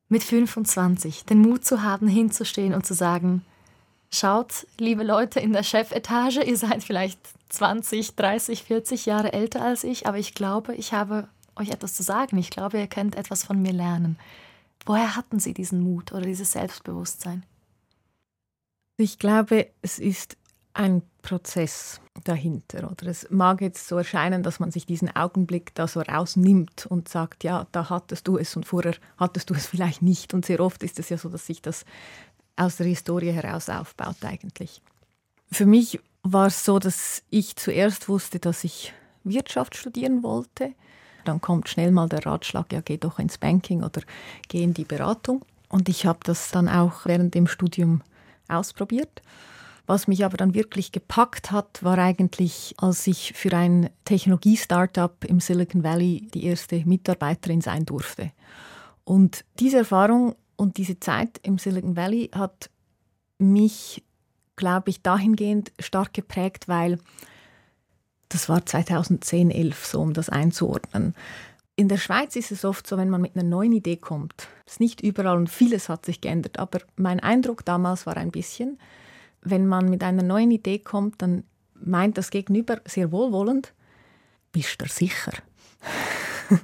Mit 0.08 0.22
25 0.22 1.24
den 1.24 1.38
Mut 1.38 1.64
zu 1.64 1.82
haben, 1.82 2.08
hinzustehen 2.08 2.74
und 2.74 2.86
zu 2.86 2.94
sagen, 2.94 3.44
schaut, 4.12 4.66
liebe 4.78 5.02
Leute 5.02 5.40
in 5.40 5.52
der 5.52 5.62
Chefetage, 5.62 6.42
ihr 6.44 6.56
seid 6.56 6.84
vielleicht 6.84 7.18
20, 7.48 8.14
30, 8.14 8.64
40 8.64 9.06
Jahre 9.06 9.32
älter 9.32 9.62
als 9.62 9.82
ich, 9.82 10.06
aber 10.06 10.18
ich 10.18 10.34
glaube, 10.34 10.74
ich 10.74 10.92
habe 10.92 11.28
euch 11.56 11.70
etwas 11.70 11.94
zu 11.94 12.02
sagen. 12.02 12.36
Ich 12.38 12.50
glaube, 12.50 12.78
ihr 12.78 12.86
könnt 12.86 13.16
etwas 13.16 13.44
von 13.44 13.60
mir 13.60 13.72
lernen. 13.72 14.18
Woher 14.84 15.16
hatten 15.16 15.40
Sie 15.40 15.54
diesen 15.54 15.80
Mut 15.80 16.12
oder 16.12 16.26
dieses 16.26 16.52
Selbstbewusstsein? 16.52 17.44
Ich 18.96 19.18
glaube, 19.18 19.68
es 19.82 19.98
ist 19.98 20.36
ein 20.72 21.02
Prozess 21.22 22.00
dahinter. 22.24 22.90
Oder 22.90 23.06
es 23.06 23.26
mag 23.30 23.60
jetzt 23.60 23.88
so 23.88 23.96
erscheinen, 23.98 24.42
dass 24.42 24.60
man 24.60 24.70
sich 24.70 24.86
diesen 24.86 25.14
Augenblick 25.14 25.74
da 25.74 25.88
so 25.88 26.00
rausnimmt 26.00 26.86
und 26.86 27.08
sagt, 27.08 27.44
ja, 27.44 27.66
da 27.72 27.90
hattest 27.90 28.28
du 28.28 28.38
es 28.38 28.56
und 28.56 28.64
vorher 28.64 28.94
hattest 29.16 29.50
du 29.50 29.54
es 29.54 29.66
vielleicht 29.66 30.02
nicht. 30.02 30.34
Und 30.34 30.46
sehr 30.46 30.60
oft 30.60 30.82
ist 30.82 30.98
es 30.98 31.08
ja 31.08 31.18
so, 31.18 31.28
dass 31.28 31.46
sich 31.46 31.62
das 31.62 31.84
aus 32.56 32.76
der 32.76 32.86
Historie 32.86 33.32
heraus 33.32 33.68
aufbaut 33.68 34.16
eigentlich. 34.22 34.80
Für 35.50 35.66
mich 35.66 36.00
war 36.22 36.46
es 36.46 36.64
so, 36.64 36.78
dass 36.78 37.22
ich 37.30 37.56
zuerst 37.56 38.08
wusste, 38.08 38.38
dass 38.38 38.64
ich 38.64 38.92
Wirtschaft 39.24 39.76
studieren 39.76 40.22
wollte. 40.22 40.72
Dann 41.24 41.40
kommt 41.40 41.68
schnell 41.68 41.90
mal 41.90 42.08
der 42.08 42.24
Ratschlag, 42.24 42.72
ja, 42.72 42.80
geh 42.80 42.96
doch 42.96 43.18
ins 43.18 43.38
Banking 43.38 43.82
oder 43.82 44.00
geh 44.48 44.62
in 44.62 44.74
die 44.74 44.84
Beratung. 44.84 45.44
Und 45.68 45.88
ich 45.88 46.06
habe 46.06 46.20
das 46.22 46.50
dann 46.50 46.68
auch 46.68 47.04
während 47.04 47.34
dem 47.34 47.46
Studium 47.46 48.02
ausprobiert. 48.48 49.22
Was 49.86 50.08
mich 50.08 50.24
aber 50.24 50.36
dann 50.36 50.54
wirklich 50.54 50.90
gepackt 50.90 51.52
hat, 51.52 51.82
war 51.82 51.96
eigentlich, 51.98 52.74
als 52.78 53.06
ich 53.06 53.32
für 53.34 53.56
ein 53.56 53.88
Technologie-Startup 54.04 55.24
im 55.24 55.38
Silicon 55.38 55.84
Valley 55.84 56.28
die 56.34 56.44
erste 56.44 56.84
Mitarbeiterin 56.84 57.60
sein 57.60 57.86
durfte. 57.86 58.32
Und 59.04 59.44
diese 59.60 59.78
Erfahrung 59.78 60.34
und 60.56 60.76
diese 60.78 60.98
Zeit 60.98 61.38
im 61.44 61.58
Silicon 61.58 61.96
Valley 61.96 62.30
hat 62.34 62.68
mich, 63.38 64.02
glaube 64.56 64.90
ich, 64.90 65.02
dahingehend 65.02 65.72
stark 65.78 66.12
geprägt, 66.14 66.66
weil 66.66 66.98
das 68.28 68.48
war 68.48 68.66
2010, 68.66 69.52
11, 69.52 69.86
so 69.86 70.00
um 70.00 70.12
das 70.12 70.28
einzuordnen. 70.28 71.14
In 71.78 71.88
der 71.88 71.98
Schweiz 71.98 72.36
ist 72.36 72.50
es 72.52 72.64
oft 72.64 72.86
so, 72.86 72.96
wenn 72.96 73.10
man 73.10 73.20
mit 73.20 73.36
einer 73.36 73.44
neuen 73.44 73.72
Idee 73.72 73.98
kommt, 73.98 74.48
ist 74.64 74.80
nicht 74.80 75.02
überall 75.02 75.36
und 75.36 75.50
vieles 75.50 75.90
hat 75.90 76.06
sich 76.06 76.22
geändert, 76.22 76.58
aber 76.58 76.80
mein 76.96 77.20
Eindruck 77.20 77.66
damals 77.66 78.06
war 78.06 78.16
ein 78.16 78.30
bisschen, 78.30 78.78
wenn 79.42 79.66
man 79.66 79.90
mit 79.90 80.02
einer 80.02 80.22
neuen 80.22 80.50
Idee 80.50 80.78
kommt, 80.78 81.20
dann 81.20 81.44
meint 81.74 82.16
das 82.16 82.30
Gegenüber 82.30 82.80
sehr 82.86 83.12
wohlwollend, 83.12 83.74
bist 84.52 84.80
du 84.80 84.86
sicher? 84.88 85.32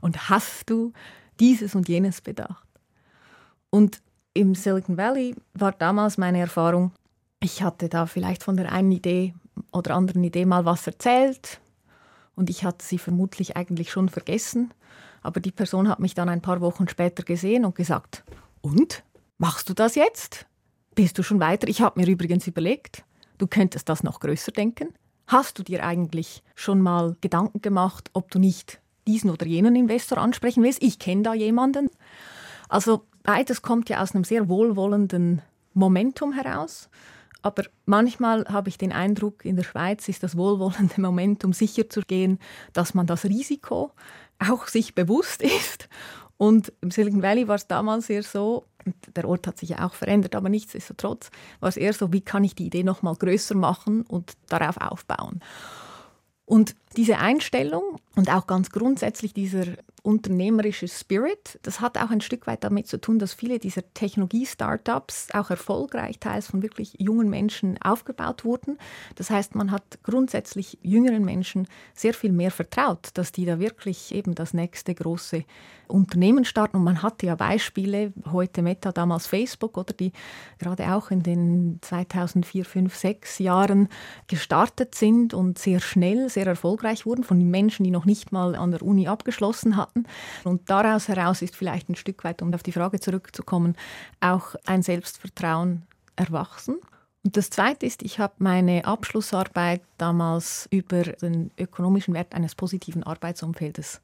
und 0.00 0.30
hast 0.30 0.70
du 0.70 0.92
dieses 1.40 1.74
und 1.74 1.88
jenes 1.88 2.20
bedacht? 2.20 2.68
Und 3.70 4.00
im 4.34 4.54
Silicon 4.54 4.96
Valley 4.96 5.34
war 5.54 5.72
damals 5.72 6.16
meine 6.16 6.38
Erfahrung, 6.38 6.92
ich 7.40 7.62
hatte 7.64 7.88
da 7.88 8.06
vielleicht 8.06 8.44
von 8.44 8.56
der 8.56 8.70
einen 8.70 8.92
Idee 8.92 9.34
oder 9.72 9.96
anderen 9.96 10.22
Idee 10.22 10.46
mal 10.46 10.64
was 10.64 10.86
erzählt 10.86 11.60
und 12.38 12.48
ich 12.48 12.64
hatte 12.64 12.86
sie 12.86 12.98
vermutlich 12.98 13.56
eigentlich 13.56 13.90
schon 13.90 14.08
vergessen. 14.08 14.72
Aber 15.22 15.40
die 15.40 15.50
Person 15.50 15.88
hat 15.88 15.98
mich 15.98 16.14
dann 16.14 16.28
ein 16.28 16.40
paar 16.40 16.60
Wochen 16.60 16.88
später 16.88 17.24
gesehen 17.24 17.64
und 17.64 17.74
gesagt, 17.74 18.22
und? 18.60 19.02
Machst 19.38 19.68
du 19.68 19.74
das 19.74 19.96
jetzt? 19.96 20.46
Bist 20.94 21.18
du 21.18 21.24
schon 21.24 21.40
weiter? 21.40 21.66
Ich 21.68 21.80
habe 21.80 22.00
mir 22.00 22.08
übrigens 22.08 22.46
überlegt, 22.46 23.04
du 23.38 23.48
könntest 23.48 23.88
das 23.88 24.04
noch 24.04 24.20
größer 24.20 24.52
denken. 24.52 24.94
Hast 25.26 25.58
du 25.58 25.64
dir 25.64 25.84
eigentlich 25.84 26.44
schon 26.54 26.80
mal 26.80 27.16
Gedanken 27.20 27.60
gemacht, 27.60 28.08
ob 28.12 28.30
du 28.30 28.38
nicht 28.38 28.80
diesen 29.08 29.30
oder 29.30 29.44
jenen 29.44 29.74
Investor 29.74 30.18
ansprechen 30.18 30.62
willst? 30.62 30.82
Ich 30.82 31.00
kenne 31.00 31.22
da 31.22 31.34
jemanden. 31.34 31.90
Also 32.68 33.04
beides 33.24 33.62
kommt 33.62 33.88
ja 33.88 34.00
aus 34.00 34.14
einem 34.14 34.24
sehr 34.24 34.48
wohlwollenden 34.48 35.42
Momentum 35.74 36.32
heraus. 36.32 36.88
Aber 37.42 37.64
manchmal 37.86 38.44
habe 38.46 38.68
ich 38.68 38.78
den 38.78 38.92
Eindruck, 38.92 39.44
in 39.44 39.56
der 39.56 39.62
Schweiz 39.62 40.08
ist 40.08 40.22
das 40.22 40.36
wohlwollende 40.36 41.00
Momentum 41.00 41.52
sicher 41.52 41.88
zu 41.88 42.02
gehen, 42.02 42.38
dass 42.72 42.94
man 42.94 43.06
das 43.06 43.24
Risiko 43.24 43.92
auch 44.38 44.66
sich 44.66 44.94
bewusst 44.94 45.42
ist. 45.42 45.88
Und 46.36 46.72
im 46.80 46.90
Silicon 46.90 47.22
Valley 47.22 47.48
war 47.48 47.56
es 47.56 47.66
damals 47.66 48.08
eher 48.08 48.22
so, 48.22 48.64
der 49.16 49.28
Ort 49.28 49.46
hat 49.46 49.58
sich 49.58 49.70
ja 49.70 49.86
auch 49.86 49.94
verändert, 49.94 50.34
aber 50.34 50.48
nichtsdestotrotz 50.48 51.30
war 51.60 51.68
es 51.68 51.76
eher 51.76 51.92
so, 51.92 52.12
wie 52.12 52.20
kann 52.20 52.44
ich 52.44 52.54
die 52.54 52.66
Idee 52.66 52.84
noch 52.84 53.02
mal 53.02 53.14
größer 53.14 53.54
machen 53.54 54.02
und 54.02 54.34
darauf 54.48 54.76
aufbauen. 54.78 55.40
Und 56.44 56.76
diese 56.96 57.18
Einstellung 57.18 57.82
und 58.14 58.30
auch 58.30 58.46
ganz 58.46 58.70
grundsätzlich 58.70 59.34
dieser 59.34 59.66
unternehmerische 60.08 60.88
Spirit, 60.88 61.58
das 61.62 61.82
hat 61.82 61.98
auch 61.98 62.10
ein 62.10 62.22
Stück 62.22 62.46
weit 62.46 62.64
damit 62.64 62.86
zu 62.86 62.98
tun, 62.98 63.18
dass 63.18 63.34
viele 63.34 63.58
dieser 63.58 63.82
Technologie-Startups 63.92 65.28
auch 65.34 65.50
erfolgreich 65.50 66.18
teils 66.18 66.46
von 66.46 66.62
wirklich 66.62 66.94
jungen 66.98 67.28
Menschen 67.28 67.76
aufgebaut 67.82 68.42
wurden. 68.46 68.78
Das 69.16 69.28
heißt, 69.28 69.54
man 69.54 69.70
hat 69.70 69.98
grundsätzlich 70.02 70.78
jüngeren 70.80 71.26
Menschen 71.26 71.68
sehr 71.92 72.14
viel 72.14 72.32
mehr 72.32 72.50
vertraut, 72.50 73.10
dass 73.14 73.32
die 73.32 73.44
da 73.44 73.60
wirklich 73.60 74.14
eben 74.14 74.34
das 74.34 74.54
nächste 74.54 74.94
große 74.94 75.44
Unternehmen 75.88 76.44
starten. 76.44 76.78
Und 76.78 76.84
man 76.84 77.02
hatte 77.02 77.26
ja 77.26 77.34
Beispiele, 77.34 78.12
heute 78.32 78.62
Meta, 78.62 78.92
damals 78.92 79.26
Facebook, 79.26 79.76
oder 79.76 79.92
die 79.92 80.12
gerade 80.58 80.92
auch 80.94 81.10
in 81.10 81.22
den 81.22 81.78
2004, 81.82 82.64
5, 82.64 82.94
6 82.94 83.38
Jahren 83.40 83.88
gestartet 84.26 84.94
sind 84.94 85.34
und 85.34 85.58
sehr 85.58 85.80
schnell, 85.80 86.30
sehr 86.30 86.46
erfolgreich 86.46 87.04
wurden 87.04 87.24
von 87.24 87.38
Menschen, 87.50 87.84
die 87.84 87.90
noch 87.90 88.06
nicht 88.06 88.32
mal 88.32 88.54
an 88.54 88.70
der 88.70 88.82
Uni 88.82 89.06
abgeschlossen 89.06 89.76
hatten. 89.76 89.97
Und 90.44 90.68
daraus 90.70 91.08
heraus 91.08 91.42
ist 91.42 91.56
vielleicht 91.56 91.88
ein 91.88 91.96
Stück 91.96 92.24
weit, 92.24 92.42
um 92.42 92.52
auf 92.52 92.62
die 92.62 92.72
Frage 92.72 93.00
zurückzukommen, 93.00 93.76
auch 94.20 94.54
ein 94.66 94.82
Selbstvertrauen 94.82 95.82
erwachsen. 96.16 96.76
Und 97.24 97.36
das 97.36 97.50
Zweite 97.50 97.86
ist, 97.86 98.02
ich 98.02 98.18
habe 98.18 98.34
meine 98.38 98.84
Abschlussarbeit 98.84 99.82
damals 99.98 100.68
über 100.70 101.02
den 101.02 101.50
ökonomischen 101.58 102.14
Wert 102.14 102.34
eines 102.34 102.54
positiven 102.54 103.02
Arbeitsumfeldes 103.02 104.00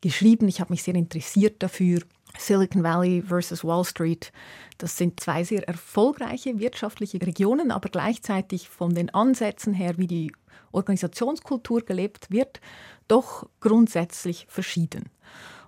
geschrieben. 0.00 0.48
Ich 0.48 0.60
habe 0.60 0.72
mich 0.72 0.82
sehr 0.82 0.94
interessiert 0.94 1.62
dafür. 1.62 2.00
Silicon 2.36 2.82
Valley 2.82 3.22
versus 3.22 3.64
Wall 3.64 3.84
Street, 3.84 4.32
das 4.78 4.96
sind 4.96 5.20
zwei 5.20 5.44
sehr 5.44 5.68
erfolgreiche 5.68 6.58
wirtschaftliche 6.58 7.24
Regionen, 7.24 7.70
aber 7.70 7.88
gleichzeitig 7.88 8.68
von 8.68 8.92
den 8.92 9.08
Ansätzen 9.14 9.72
her, 9.72 9.98
wie 9.98 10.08
die 10.08 10.32
Organisationskultur 10.72 11.82
gelebt 11.82 12.30
wird, 12.30 12.60
doch 13.08 13.48
grundsätzlich 13.60 14.46
verschieden. 14.48 15.10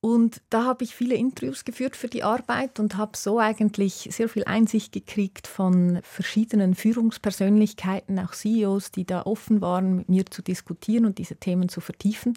Und 0.01 0.41
da 0.51 0.65
habe 0.65 0.85
ich 0.85 0.95
viele 0.95 1.15
Interviews 1.15 1.65
geführt 1.65 1.97
für 1.97 2.09
die 2.09 2.23
Arbeit 2.23 2.79
und 2.79 2.97
habe 2.97 3.17
so 3.17 3.39
eigentlich 3.39 4.09
sehr 4.13 4.29
viel 4.29 4.45
Einsicht 4.45 4.93
gekriegt 4.93 5.47
von 5.47 5.99
verschiedenen 6.03 6.75
Führungspersönlichkeiten, 6.75 8.19
auch 8.19 8.33
CEOs, 8.33 8.93
die 8.93 9.05
da 9.05 9.23
offen 9.23 9.61
waren, 9.61 9.97
mit 9.97 10.09
mir 10.09 10.27
zu 10.27 10.43
diskutieren 10.43 11.07
und 11.07 11.19
diese 11.19 11.37
Themen 11.37 11.69
zu 11.69 11.81
vertiefen. 11.81 12.35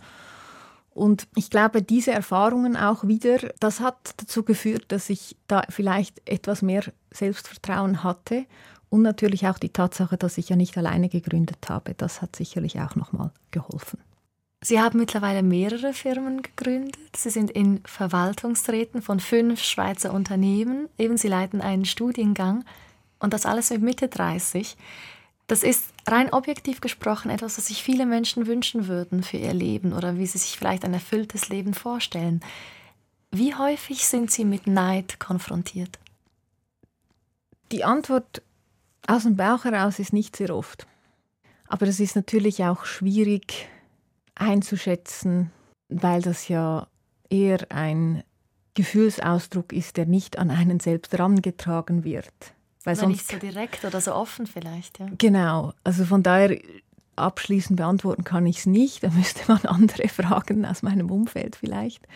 Und 0.95 1.27
ich 1.35 1.49
glaube, 1.49 1.81
diese 1.81 2.11
Erfahrungen 2.11 2.75
auch 2.75 3.07
wieder, 3.07 3.37
das 3.59 3.79
hat 3.79 4.15
dazu 4.17 4.43
geführt, 4.43 4.85
dass 4.87 5.09
ich 5.09 5.37
da 5.47 5.61
vielleicht 5.69 6.27
etwas 6.27 6.61
mehr 6.61 6.83
Selbstvertrauen 7.11 8.03
hatte 8.03 8.45
und 8.89 9.03
natürlich 9.03 9.47
auch 9.47 9.59
die 9.59 9.69
Tatsache, 9.69 10.17
dass 10.17 10.37
ich 10.37 10.49
ja 10.49 10.55
nicht 10.55 10.77
alleine 10.77 11.07
gegründet 11.07 11.69
habe. 11.69 11.93
Das 11.93 12.21
hat 12.21 12.35
sicherlich 12.35 12.81
auch 12.81 12.95
nochmal 12.95 13.31
geholfen. 13.51 13.99
Sie 14.61 14.79
haben 14.79 14.99
mittlerweile 14.99 15.41
mehrere 15.41 15.93
Firmen 15.93 16.41
gegründet. 16.41 17.15
Sie 17.15 17.29
sind 17.29 17.49
in 17.49 17.81
Verwaltungsräten 17.85 19.01
von 19.01 19.19
fünf 19.19 19.63
Schweizer 19.63 20.13
Unternehmen. 20.13 20.89
Eben, 20.97 21.17
Sie 21.17 21.29
leiten 21.29 21.61
einen 21.61 21.85
Studiengang 21.85 22.65
und 23.19 23.33
das 23.33 23.45
alles 23.45 23.69
mit 23.69 23.81
Mitte 23.81 24.09
30. 24.09 24.75
Das 25.47 25.63
ist 25.63 25.85
rein 26.07 26.31
objektiv 26.31 26.81
gesprochen 26.81 27.31
etwas, 27.31 27.57
was 27.57 27.67
sich 27.67 27.81
viele 27.81 28.05
Menschen 28.05 28.47
wünschen 28.47 28.87
würden 28.87 29.23
für 29.23 29.37
ihr 29.37 29.53
Leben 29.53 29.93
oder 29.93 30.17
wie 30.17 30.27
sie 30.27 30.37
sich 30.37 30.57
vielleicht 30.57 30.85
ein 30.85 30.93
erfülltes 30.93 31.49
Leben 31.49 31.73
vorstellen. 31.73 32.41
Wie 33.31 33.55
häufig 33.55 34.05
sind 34.05 34.29
Sie 34.29 34.45
mit 34.45 34.67
Neid 34.67 35.19
konfrontiert? 35.19 35.97
Die 37.71 37.83
Antwort 37.83 38.43
aus 39.07 39.23
dem 39.23 39.37
Bauch 39.37 39.63
heraus 39.63 39.97
ist 39.99 40.13
nicht 40.13 40.35
sehr 40.35 40.55
oft. 40.55 40.85
Aber 41.67 41.87
es 41.87 41.99
ist 41.99 42.15
natürlich 42.15 42.63
auch 42.63 42.85
schwierig 42.85 43.69
einzuschätzen, 44.39 45.51
weil 45.89 46.21
das 46.21 46.47
ja 46.47 46.87
eher 47.29 47.59
ein 47.69 48.23
Gefühlsausdruck 48.73 49.73
ist, 49.73 49.97
der 49.97 50.05
nicht 50.05 50.39
an 50.39 50.49
einen 50.49 50.79
selbst 50.79 51.11
herangetragen 51.13 52.03
wird. 52.03 52.33
Weil 52.83 52.95
sonst, 52.95 53.09
nicht 53.09 53.27
so 53.29 53.37
direkt 53.37 53.83
oder 53.83 53.99
so 53.99 54.13
offen 54.13 54.47
vielleicht. 54.47 54.99
Ja. 54.99 55.07
Genau, 55.17 55.73
also 55.83 56.05
von 56.05 56.23
daher 56.23 56.57
abschließend 57.15 57.77
beantworten 57.77 58.23
kann 58.23 58.45
ich 58.45 58.59
es 58.59 58.65
nicht. 58.65 59.03
Da 59.03 59.09
müsste 59.09 59.41
man 59.47 59.59
andere 59.65 60.07
fragen 60.07 60.65
aus 60.65 60.81
meinem 60.81 61.11
Umfeld 61.11 61.57
vielleicht. 61.57 62.07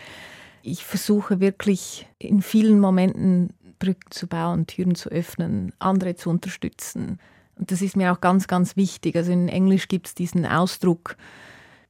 Ich 0.62 0.84
versuche 0.84 1.40
wirklich 1.40 2.06
in 2.18 2.40
vielen 2.40 2.80
Momenten 2.80 3.52
Brücken 3.78 4.10
zu 4.10 4.26
bauen, 4.26 4.66
Türen 4.66 4.94
zu 4.94 5.10
öffnen, 5.10 5.74
andere 5.78 6.16
zu 6.16 6.30
unterstützen. 6.30 7.18
Und 7.56 7.70
das 7.70 7.82
ist 7.82 7.96
mir 7.96 8.12
auch 8.12 8.20
ganz, 8.20 8.46
ganz 8.46 8.76
wichtig. 8.76 9.16
Also 9.16 9.32
in 9.32 9.48
Englisch 9.48 9.88
gibt 9.88 10.06
es 10.06 10.14
diesen 10.14 10.46
Ausdruck, 10.46 11.16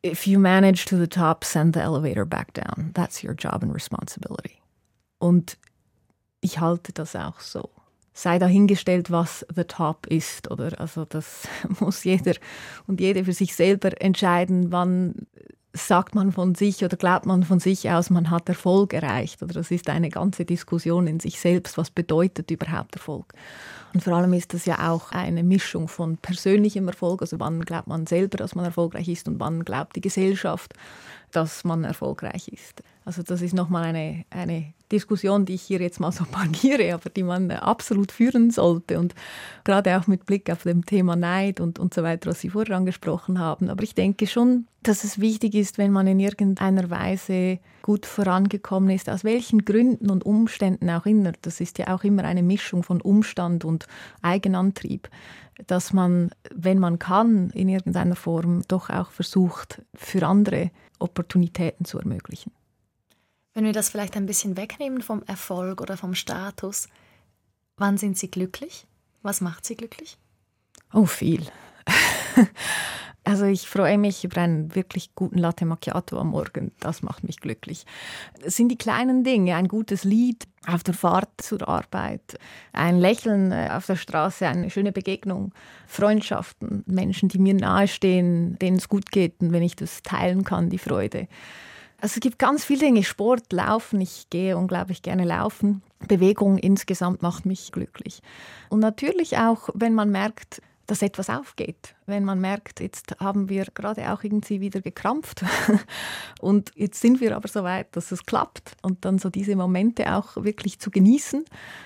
if 0.04 0.26
you 0.26 0.38
manage 0.38 0.84
to 0.84 0.96
the 0.96 1.06
top, 1.06 1.44
send 1.44 1.72
the 1.72 1.80
elevator 1.80 2.26
back 2.26 2.52
down. 2.52 2.92
That's 2.94 3.24
your 3.24 3.34
job 3.34 3.62
and 3.62 3.72
responsibility. 3.72 4.60
Und 5.18 5.56
ich 6.42 6.60
halte 6.60 6.92
das 6.92 7.16
auch 7.16 7.40
so. 7.40 7.70
Sei 8.12 8.38
dahingestellt, 8.38 9.10
was 9.10 9.44
the 9.52 9.64
top 9.64 10.06
ist, 10.06 10.50
oder? 10.50 10.78
Also 10.78 11.06
das 11.06 11.48
muss 11.80 12.04
jeder 12.04 12.34
und 12.86 13.00
jede 13.00 13.24
für 13.24 13.32
sich 13.32 13.56
selber 13.56 14.00
entscheiden, 14.00 14.70
wann 14.70 15.26
sagt 15.76 16.14
man 16.14 16.30
von 16.30 16.54
sich 16.54 16.84
oder 16.84 16.96
glaubt 16.96 17.26
man 17.26 17.42
von 17.42 17.58
sich 17.58 17.90
aus, 17.90 18.08
man 18.08 18.30
hat 18.30 18.48
Erfolg 18.48 18.94
erreicht. 18.94 19.42
Oder 19.42 19.54
das 19.54 19.72
ist 19.72 19.90
eine 19.90 20.08
ganze 20.08 20.44
Diskussion 20.44 21.08
in 21.08 21.18
sich 21.18 21.40
selbst. 21.40 21.76
Was 21.76 21.90
bedeutet 21.90 22.50
überhaupt 22.50 22.94
Erfolg? 22.94 23.32
Und 23.92 24.02
vor 24.02 24.14
allem 24.14 24.32
ist 24.32 24.54
das 24.54 24.66
ja 24.66 24.90
auch 24.90 25.10
eine 25.10 25.42
Mischung 25.42 25.88
von 25.88 26.16
persönlichem 26.16 26.88
Erfolg, 26.88 27.22
also 27.22 27.38
wann 27.38 27.60
glaubt 27.60 27.86
man 27.86 28.06
selber, 28.06 28.38
dass 28.38 28.54
man 28.54 28.64
erfolgreich 28.64 29.08
ist 29.08 29.28
und 29.28 29.38
wann 29.38 29.64
glaubt 29.64 29.94
die 29.96 30.00
Gesellschaft, 30.00 30.74
dass 31.34 31.64
man 31.64 31.84
erfolgreich 31.84 32.48
ist. 32.48 32.82
Also 33.04 33.22
das 33.22 33.42
ist 33.42 33.54
nochmal 33.54 33.84
eine, 33.84 34.24
eine 34.30 34.72
Diskussion, 34.90 35.44
die 35.44 35.54
ich 35.54 35.62
hier 35.62 35.80
jetzt 35.80 36.00
mal 36.00 36.12
so 36.12 36.24
pargiere, 36.30 36.94
aber 36.94 37.10
die 37.10 37.22
man 37.22 37.50
absolut 37.50 38.12
führen 38.12 38.50
sollte. 38.50 38.98
Und 38.98 39.14
gerade 39.64 39.98
auch 39.98 40.06
mit 40.06 40.24
Blick 40.24 40.50
auf 40.50 40.62
dem 40.62 40.86
Thema 40.86 41.16
Neid 41.16 41.60
und, 41.60 41.78
und 41.78 41.92
so 41.92 42.02
weiter, 42.02 42.30
was 42.30 42.40
Sie 42.40 42.50
vorher 42.50 42.76
angesprochen 42.76 43.38
haben. 43.38 43.68
Aber 43.68 43.82
ich 43.82 43.94
denke 43.94 44.26
schon, 44.26 44.66
dass 44.82 45.04
es 45.04 45.20
wichtig 45.20 45.54
ist, 45.54 45.76
wenn 45.76 45.92
man 45.92 46.06
in 46.06 46.20
irgendeiner 46.20 46.88
Weise 46.88 47.58
gut 47.82 48.06
vorangekommen 48.06 48.90
ist, 48.90 49.10
aus 49.10 49.24
welchen 49.24 49.64
Gründen 49.64 50.10
und 50.10 50.24
Umständen 50.24 50.88
auch 50.88 51.04
immer. 51.04 51.32
Das 51.42 51.60
ist 51.60 51.78
ja 51.78 51.94
auch 51.94 52.04
immer 52.04 52.24
eine 52.24 52.42
Mischung 52.42 52.82
von 52.82 53.00
Umstand 53.02 53.64
und 53.64 53.86
Eigenantrieb 54.22 55.10
dass 55.66 55.92
man, 55.92 56.30
wenn 56.52 56.78
man 56.78 56.98
kann, 56.98 57.50
in 57.50 57.68
irgendeiner 57.68 58.16
Form 58.16 58.62
doch 58.68 58.90
auch 58.90 59.10
versucht, 59.10 59.82
für 59.94 60.26
andere 60.26 60.70
Opportunitäten 60.98 61.84
zu 61.84 61.98
ermöglichen. 61.98 62.52
Wenn 63.52 63.64
wir 63.64 63.72
das 63.72 63.88
vielleicht 63.88 64.16
ein 64.16 64.26
bisschen 64.26 64.56
wegnehmen 64.56 65.00
vom 65.02 65.22
Erfolg 65.24 65.80
oder 65.80 65.96
vom 65.96 66.14
Status, 66.14 66.88
wann 67.76 67.98
sind 67.98 68.18
Sie 68.18 68.30
glücklich? 68.30 68.86
Was 69.22 69.40
macht 69.40 69.64
Sie 69.64 69.76
glücklich? 69.76 70.18
Oh, 70.92 71.06
viel. 71.06 71.46
Also 73.26 73.46
ich 73.46 73.66
freue 73.66 73.96
mich 73.96 74.22
über 74.22 74.42
einen 74.42 74.74
wirklich 74.74 75.14
guten 75.14 75.38
Latte 75.38 75.64
Macchiato 75.64 76.18
am 76.18 76.28
Morgen. 76.28 76.72
Das 76.78 77.02
macht 77.02 77.24
mich 77.24 77.40
glücklich. 77.40 77.86
Es 78.44 78.56
sind 78.56 78.68
die 78.68 78.76
kleinen 78.76 79.24
Dinge, 79.24 79.56
ein 79.56 79.66
gutes 79.66 80.04
Lied 80.04 80.44
auf 80.66 80.82
der 80.82 80.92
Fahrt 80.92 81.30
zur 81.38 81.66
Arbeit, 81.66 82.38
ein 82.74 82.98
Lächeln 82.98 83.50
äh, 83.50 83.70
auf 83.72 83.86
der 83.86 83.96
Straße, 83.96 84.46
eine 84.46 84.70
schöne 84.70 84.92
Begegnung, 84.92 85.52
Freundschaften, 85.86 86.84
Menschen, 86.86 87.30
die 87.30 87.38
mir 87.38 87.54
nahestehen, 87.54 88.58
denen 88.58 88.76
es 88.76 88.88
gut 88.88 89.10
geht 89.10 89.40
und 89.40 89.52
wenn 89.52 89.62
ich 89.62 89.76
das 89.76 90.02
teilen 90.02 90.44
kann, 90.44 90.68
die 90.68 90.78
Freude. 90.78 91.26
Also 92.00 92.16
es 92.16 92.20
gibt 92.20 92.38
ganz 92.38 92.64
viele 92.64 92.80
Dinge, 92.80 93.04
Sport, 93.04 93.52
Laufen, 93.52 94.00
ich 94.02 94.28
gehe 94.28 94.58
unglaublich 94.58 95.00
gerne 95.00 95.24
laufen. 95.24 95.82
Bewegung 96.06 96.58
insgesamt 96.58 97.22
macht 97.22 97.46
mich 97.46 97.72
glücklich. 97.72 98.20
Und 98.68 98.80
natürlich 98.80 99.38
auch, 99.38 99.70
wenn 99.72 99.94
man 99.94 100.10
merkt, 100.10 100.60
dass 100.86 101.02
etwas 101.02 101.30
aufgeht. 101.30 101.94
Wenn 102.06 102.24
man 102.24 102.40
merkt, 102.40 102.80
jetzt 102.80 103.16
haben 103.18 103.48
wir 103.48 103.66
gerade 103.72 104.12
auch 104.12 104.22
irgendwie 104.22 104.60
wieder 104.60 104.82
gekrampft 104.82 105.42
und 106.40 106.70
jetzt 106.74 107.00
sind 107.00 107.20
wir 107.20 107.34
aber 107.34 107.48
so 107.48 107.62
weit, 107.62 107.96
dass 107.96 108.12
es 108.12 108.26
klappt 108.26 108.76
und 108.82 109.04
dann 109.06 109.18
so 109.18 109.30
diese 109.30 109.56
Momente 109.56 110.14
auch 110.14 110.36
wirklich 110.36 110.78
zu 110.78 110.90
genießen. 110.90 111.44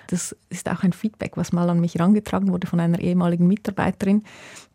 Das 0.09 0.35
ist 0.51 0.69
auch 0.69 0.83
ein 0.83 0.93
Feedback, 0.93 1.37
was 1.37 1.53
mal 1.53 1.71
an 1.71 1.81
mich 1.81 1.95
herangetragen 1.95 2.51
wurde 2.51 2.67
von 2.67 2.81
einer 2.81 2.99
ehemaligen 2.99 3.47
Mitarbeiterin, 3.47 4.25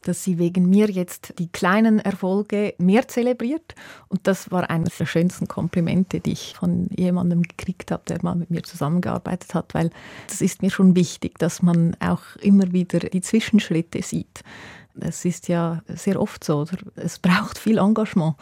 dass 0.03 0.23
sie 0.23 0.37
wegen 0.37 0.69
mir 0.69 0.89
jetzt 0.89 1.33
die 1.39 1.49
kleinen 1.49 1.99
Erfolge 1.99 2.73
mehr 2.77 3.07
zelebriert 3.07 3.75
und 4.09 4.27
das 4.27 4.51
war 4.51 4.69
eines 4.69 4.97
der 4.97 5.05
schönsten 5.05 5.47
Komplimente, 5.47 6.19
die 6.19 6.33
ich 6.33 6.55
von 6.57 6.89
jemandem 6.95 7.43
gekriegt 7.43 7.91
habe, 7.91 8.03
der 8.07 8.19
mal 8.21 8.35
mit 8.35 8.49
mir 8.49 8.63
zusammengearbeitet 8.63 9.53
hat, 9.53 9.73
weil 9.73 9.89
das 10.27 10.41
ist 10.41 10.61
mir 10.61 10.69
schon 10.69 10.95
wichtig, 10.95 11.39
dass 11.39 11.61
man 11.61 11.97
auch 11.99 12.35
immer 12.41 12.71
wieder 12.71 12.99
die 12.99 13.21
Zwischenschritte 13.21 14.01
sieht. 14.01 14.43
Es 14.99 15.25
ist 15.25 15.47
ja 15.47 15.81
sehr 15.87 16.21
oft 16.21 16.43
so, 16.43 16.61
oder? 16.61 16.77
es 16.95 17.19
braucht 17.19 17.57
viel 17.57 17.77
Engagement, 17.77 18.35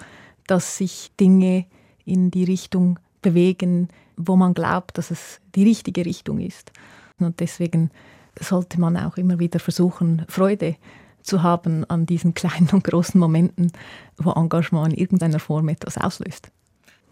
dass 0.48 0.78
sich 0.78 1.12
Dinge 1.20 1.66
in 2.06 2.32
die 2.32 2.44
Richtung 2.44 3.00
bewegen, 3.22 3.90
wo 4.18 4.36
man 4.36 4.54
glaubt, 4.54 4.98
dass 4.98 5.12
es 5.12 5.40
die 5.56 5.64
richtige 5.64 6.06
Richtung 6.06 6.40
ist. 6.40 6.72
Und 7.20 7.40
deswegen 7.40 7.92
sollte 8.40 8.80
man 8.80 8.98
auch 8.98 9.18
immer 9.18 9.40
wieder 9.40 9.60
versuchen, 9.60 10.26
Freude 10.28 10.76
zu 11.22 11.44
haben 11.44 11.86
an 11.86 12.06
diesen 12.06 12.34
kleinen 12.34 12.70
und 12.72 12.84
großen 12.84 13.20
Momenten, 13.20 13.72
wo 14.18 14.32
Engagement 14.32 14.94
in 14.94 15.00
irgendeiner 15.00 15.40
Form 15.40 15.70
etwas 15.70 15.98
auslöst. 15.98 16.50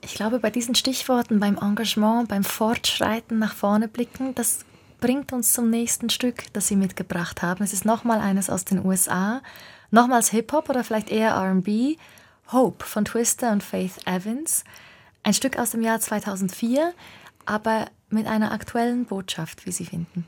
Ich 0.02 0.16
glaube, 0.16 0.40
bei 0.40 0.50
diesen 0.50 0.76
Stichworten, 0.76 1.40
beim 1.40 1.58
Engagement, 1.58 2.30
beim 2.30 2.44
Fortschreiten, 2.44 3.38
nach 3.38 3.54
vorne 3.54 3.88
blicken, 3.88 4.34
das 4.34 4.66
bringt 5.00 5.34
uns 5.34 5.54
zum 5.54 5.70
nächsten 5.70 6.10
Stück, 6.10 6.52
das 6.54 6.68
Sie 6.68 6.76
mitgebracht 6.76 7.42
haben. 7.42 7.64
Es 7.64 7.74
ist 7.74 7.86
nochmal 7.86 8.20
eines 8.20 8.50
aus 8.50 8.66
den 8.66 8.86
USA, 8.86 9.42
nochmals 9.92 10.30
Hip-Hop 10.30 10.70
oder 10.70 10.84
vielleicht 10.84 11.10
eher 11.10 11.36
RB. 11.36 11.98
Hope 12.52 12.86
von 12.86 13.06
Twister 13.06 13.52
und 13.52 13.64
Faith 13.64 14.06
Evans. 14.06 14.64
Ein 15.24 15.34
Stück 15.34 15.58
aus 15.58 15.72
dem 15.72 15.82
Jahr 15.82 16.00
2004, 16.00 16.94
aber 17.46 17.86
mit 18.10 18.28
einer 18.28 18.52
aktuellen 18.52 19.06
Botschaft, 19.06 19.66
wie 19.66 19.72
Sie 19.72 19.86
finden. 19.86 20.28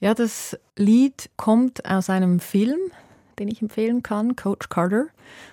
Ja, 0.00 0.14
das 0.14 0.58
Lied 0.76 1.30
kommt 1.36 1.84
aus 1.88 2.10
einem 2.10 2.40
Film, 2.40 2.80
den 3.38 3.48
ich 3.48 3.62
empfehlen 3.62 4.02
kann, 4.02 4.36
Coach 4.36 4.68
Carter. 4.68 5.06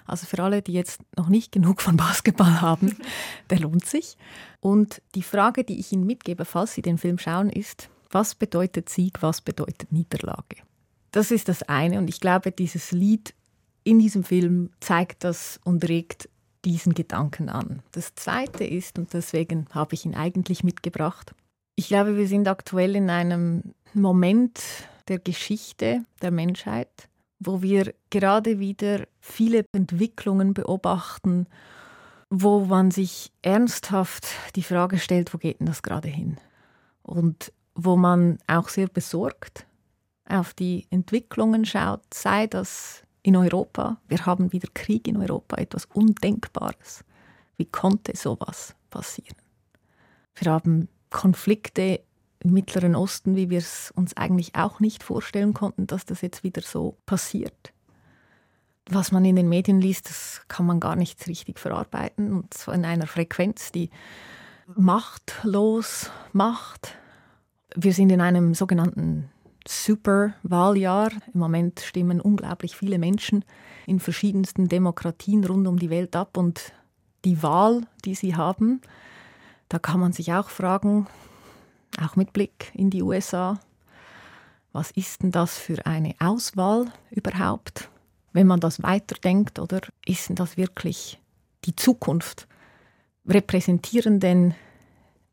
Also 0.05 0.25
für 0.25 0.41
alle, 0.43 0.61
die 0.61 0.73
jetzt 0.73 1.01
noch 1.17 1.29
nicht 1.29 1.51
genug 1.51 1.81
von 1.81 1.97
Basketball 1.97 2.61
haben, 2.61 2.97
der 3.49 3.59
lohnt 3.59 3.85
sich. 3.85 4.17
Und 4.59 5.01
die 5.15 5.23
Frage, 5.23 5.63
die 5.63 5.79
ich 5.79 5.91
Ihnen 5.91 6.05
mitgebe, 6.05 6.45
falls 6.45 6.73
Sie 6.73 6.81
den 6.81 6.97
Film 6.97 7.17
schauen, 7.17 7.49
ist, 7.49 7.89
was 8.11 8.35
bedeutet 8.35 8.89
Sieg, 8.89 9.21
was 9.21 9.41
bedeutet 9.41 9.91
Niederlage? 9.91 10.57
Das 11.11 11.31
ist 11.31 11.47
das 11.47 11.63
eine 11.63 11.97
und 11.97 12.07
ich 12.07 12.19
glaube, 12.19 12.51
dieses 12.51 12.91
Lied 12.91 13.33
in 13.83 13.99
diesem 13.99 14.23
Film 14.23 14.69
zeigt 14.79 15.23
das 15.23 15.59
und 15.63 15.87
regt 15.87 16.29
diesen 16.65 16.93
Gedanken 16.93 17.49
an. 17.49 17.81
Das 17.91 18.13
zweite 18.15 18.63
ist, 18.63 18.99
und 18.99 19.13
deswegen 19.13 19.67
habe 19.71 19.95
ich 19.95 20.05
ihn 20.05 20.15
eigentlich 20.15 20.63
mitgebracht, 20.63 21.33
ich 21.75 21.87
glaube, 21.87 22.17
wir 22.17 22.27
sind 22.27 22.47
aktuell 22.47 22.95
in 22.95 23.09
einem 23.09 23.73
Moment 23.93 24.59
der 25.07 25.19
Geschichte 25.19 26.03
der 26.21 26.31
Menschheit, 26.31 27.08
wo 27.39 27.61
wir 27.61 27.93
gerade 28.09 28.59
wieder 28.59 29.07
viele 29.21 29.63
Entwicklungen 29.71 30.53
beobachten, 30.53 31.47
wo 32.29 32.65
man 32.65 32.91
sich 32.91 33.31
ernsthaft 33.41 34.27
die 34.55 34.63
Frage 34.63 34.99
stellt, 34.99 35.33
wo 35.33 35.37
geht 35.37 35.59
denn 35.59 35.67
das 35.67 35.81
gerade 35.81 36.09
hin? 36.09 36.37
Und 37.01 37.51
wo 37.75 37.95
man 37.95 38.37
auch 38.47 38.69
sehr 38.69 38.87
besorgt 38.87 39.65
auf 40.27 40.53
die 40.53 40.85
Entwicklungen 40.91 41.65
schaut, 41.65 42.01
sei 42.13 42.45
das 42.45 43.03
in 43.23 43.35
Europa, 43.35 43.99
wir 44.07 44.25
haben 44.25 44.51
wieder 44.53 44.69
Krieg 44.73 45.07
in 45.07 45.17
Europa, 45.17 45.57
etwas 45.57 45.85
Undenkbares. 45.85 47.03
Wie 47.57 47.65
konnte 47.65 48.15
sowas 48.15 48.75
passieren? 48.89 49.35
Wir 50.35 50.51
haben 50.51 50.87
Konflikte 51.09 52.01
im 52.41 52.53
Mittleren 52.53 52.95
Osten, 52.95 53.35
wie 53.35 53.49
wir 53.49 53.57
es 53.57 53.91
uns 53.95 54.15
eigentlich 54.15 54.55
auch 54.55 54.79
nicht 54.79 55.03
vorstellen 55.03 55.53
konnten, 55.53 55.87
dass 55.87 56.05
das 56.05 56.21
jetzt 56.21 56.43
wieder 56.43 56.61
so 56.61 56.97
passiert. 57.05 57.73
Was 58.89 59.11
man 59.11 59.25
in 59.25 59.35
den 59.35 59.49
Medien 59.49 59.81
liest, 59.81 60.09
das 60.09 60.41
kann 60.47 60.65
man 60.65 60.79
gar 60.79 60.95
nicht 60.95 61.27
richtig 61.27 61.59
verarbeiten 61.59 62.33
und 62.33 62.53
zwar 62.53 62.73
in 62.73 62.85
einer 62.85 63.07
Frequenz, 63.07 63.71
die 63.71 63.89
machtlos 64.75 66.11
macht. 66.31 66.95
Wir 67.75 67.93
sind 67.93 68.11
in 68.11 68.21
einem 68.21 68.55
sogenannten 68.55 69.29
super 69.67 70.33
Wahljahr. 70.43 71.11
Im 71.33 71.39
Moment 71.39 71.81
stimmen 71.81 72.21
unglaublich 72.21 72.75
viele 72.75 72.97
Menschen 72.97 73.45
in 73.85 73.99
verschiedensten 73.99 74.69
Demokratien 74.69 75.43
rund 75.43 75.67
um 75.67 75.77
die 75.77 75.89
Welt 75.89 76.15
ab 76.15 76.37
und 76.37 76.73
die 77.25 77.43
Wahl, 77.43 77.81
die 78.05 78.15
sie 78.15 78.35
haben, 78.35 78.81
da 79.67 79.77
kann 79.77 79.99
man 79.99 80.13
sich 80.13 80.33
auch 80.33 80.49
fragen, 80.49 81.07
auch 82.01 82.15
mit 82.15 82.33
Blick 82.33 82.71
in 82.73 82.89
die 82.89 83.03
USA, 83.03 83.59
was 84.71 84.91
ist 84.91 85.23
denn 85.23 85.31
das 85.31 85.57
für 85.57 85.85
eine 85.85 86.15
Auswahl 86.19 86.91
überhaupt? 87.09 87.89
Wenn 88.33 88.47
man 88.47 88.59
das 88.59 88.83
weiterdenkt, 88.83 89.59
oder 89.59 89.81
ist 90.05 90.29
denn 90.29 90.35
das 90.35 90.57
wirklich 90.57 91.19
die 91.65 91.75
Zukunft? 91.75 92.47
Repräsentieren 93.27 94.19
denn 94.19 94.53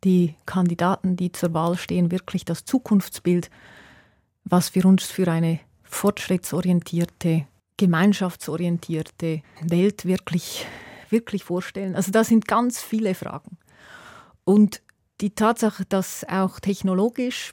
die 0.05 0.35
Kandidaten, 0.47 1.17
die 1.17 1.33
zur 1.33 1.53
Wahl 1.53 1.77
stehen, 1.77 2.11
wirklich 2.11 2.45
das 2.45 2.64
Zukunftsbild, 2.64 3.51
was 4.45 4.75
wir 4.75 4.87
uns 4.87 5.05
für 5.05 5.31
eine 5.31 5.61
fortschrittsorientierte, 5.83 7.47
gemeinschaftsorientierte 7.77 9.43
Welt 9.62 10.05
wirklich, 10.07 10.67
wirklich 11.11 11.45
vorstellen? 11.45 11.95
Also 11.95 12.12
da 12.12 12.25
sind 12.25 12.47
ganz 12.47 12.83
viele 12.83 13.14
Fragen. 13.14 13.59
Und 14.45 14.81
die 15.21 15.31
Tatsache, 15.31 15.85
dass 15.89 16.25
auch 16.29 16.61
technologisch 16.61 17.53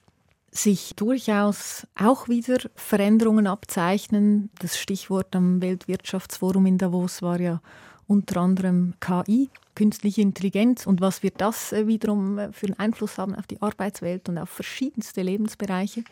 sich 0.52 0.94
durchaus 0.96 1.88
auch 1.96 2.28
wieder 2.30 2.58
Veränderungen 2.76 3.48
abzeichnen. 3.48 4.50
Das 4.60 4.78
Stichwort 4.78 5.36
am 5.36 5.62
Weltwirtschaftsforum 5.62 6.66
in 6.68 6.78
Davos 6.78 7.22
war 7.22 7.40
ja 7.40 7.62
unter 8.06 8.42
anderem 8.42 8.94
KI, 9.00 9.50
künstliche 9.76 10.22
Intelligenz 10.22 10.86
und 10.86 11.02
was 11.02 11.24
wird 11.24 11.40
das 11.40 11.72
äh, 11.72 11.88
wiederum 11.88 12.38
äh, 12.38 12.52
für 12.52 12.68
einen 12.68 12.78
Einfluss 12.78 13.18
haben 13.18 13.34
auf 13.34 13.48
die 13.48 13.62
Arbeitswelt 13.62 14.30
und 14.30 14.38
auf 14.38 14.50
verschiedenste 14.50 15.22
Lebensbereiche. 15.22 16.04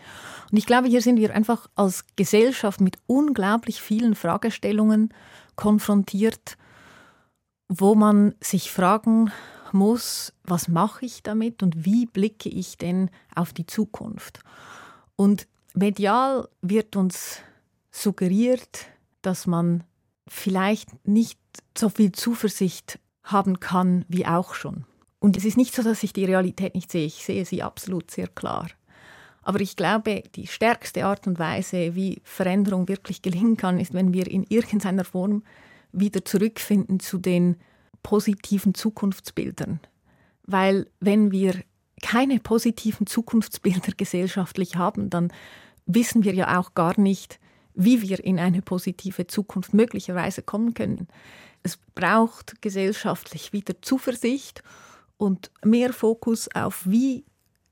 Und 0.52 0.58
ich 0.58 0.66
glaube, 0.66 0.88
hier 0.88 1.02
sind 1.02 1.18
wir 1.18 1.36
einfach 1.36 1.68
als 1.76 2.06
Gesellschaft 2.16 2.82
mit 2.82 2.98
unglaublich 3.08 3.82
vielen 3.82 4.16
Fragestellungen 4.16 5.14
konfrontiert, 5.56 6.58
wo 7.68 7.94
man 7.94 8.34
sich 8.40 8.72
fragen 8.72 9.32
muss, 9.74 10.34
was 10.44 10.68
mache 10.68 11.06
ich 11.06 11.24
damit 11.24 11.64
und 11.64 11.86
wie 11.86 12.06
blicke 12.06 12.50
ich 12.50 12.78
denn 12.78 13.10
auf 13.36 13.54
die 13.54 13.66
Zukunft. 13.66 14.40
Und 15.16 15.48
medial 15.74 16.48
wird 16.62 16.96
uns 16.96 17.40
suggeriert, 17.92 18.88
dass 19.22 19.48
man 19.48 19.84
vielleicht 20.28 21.08
nicht 21.08 21.40
so 21.78 21.90
viel 21.90 22.12
Zuversicht 22.12 23.00
haben 23.24 23.60
kann 23.60 24.06
wie 24.08 24.26
auch 24.26 24.56
schon. 24.56 24.86
Und 25.20 25.38
es 25.38 25.46
ist 25.46 25.58
nicht 25.58 25.76
so, 25.76 25.84
dass 25.84 26.04
ich 26.04 26.14
die 26.14 26.26
Realität 26.26 26.74
nicht 26.74 26.92
sehe. 26.92 27.06
Ich 27.06 27.24
sehe 27.24 27.46
sie 27.46 27.62
absolut 27.62 28.10
sehr 28.10 28.28
klar. 28.28 28.68
Aber 29.44 29.60
ich 29.60 29.76
glaube, 29.76 30.24
die 30.36 30.48
stärkste 30.48 31.06
Art 31.06 31.28
und 31.28 31.40
Weise, 31.40 31.96
wie 31.96 32.22
Veränderung 32.24 32.88
wirklich 32.88 33.22
gelingen 33.22 33.58
kann, 33.58 33.80
ist, 33.80 33.94
wenn 33.94 34.14
wir 34.14 34.28
in 34.28 34.44
irgendeiner 34.44 35.04
Form 35.04 35.44
wieder 35.92 36.24
zurückfinden 36.24 37.00
zu 37.00 37.18
den 37.18 37.58
positiven 38.04 38.74
Zukunftsbildern. 38.74 39.80
Weil 40.46 40.88
wenn 41.00 41.32
wir 41.32 41.56
keine 42.02 42.40
positiven 42.40 43.08
Zukunftsbilder 43.08 43.94
gesellschaftlich 43.96 44.76
haben, 44.76 45.10
dann 45.10 45.32
wissen 45.86 46.24
wir 46.24 46.34
ja 46.34 46.60
auch 46.60 46.74
gar 46.74 47.00
nicht, 47.00 47.40
wie 47.74 48.02
wir 48.02 48.24
in 48.24 48.40
eine 48.40 48.62
positive 48.62 49.28
Zukunft 49.28 49.74
möglicherweise 49.74 50.42
kommen 50.42 50.74
können. 50.74 51.08
Es 51.64 51.78
braucht 51.96 52.62
gesellschaftlich 52.62 53.54
wieder 53.54 53.82
Zuversicht 53.82 54.64
und 55.18 55.52
mehr 55.64 55.94
Fokus 55.94 56.50
auf, 56.54 56.84
wie 56.86 57.24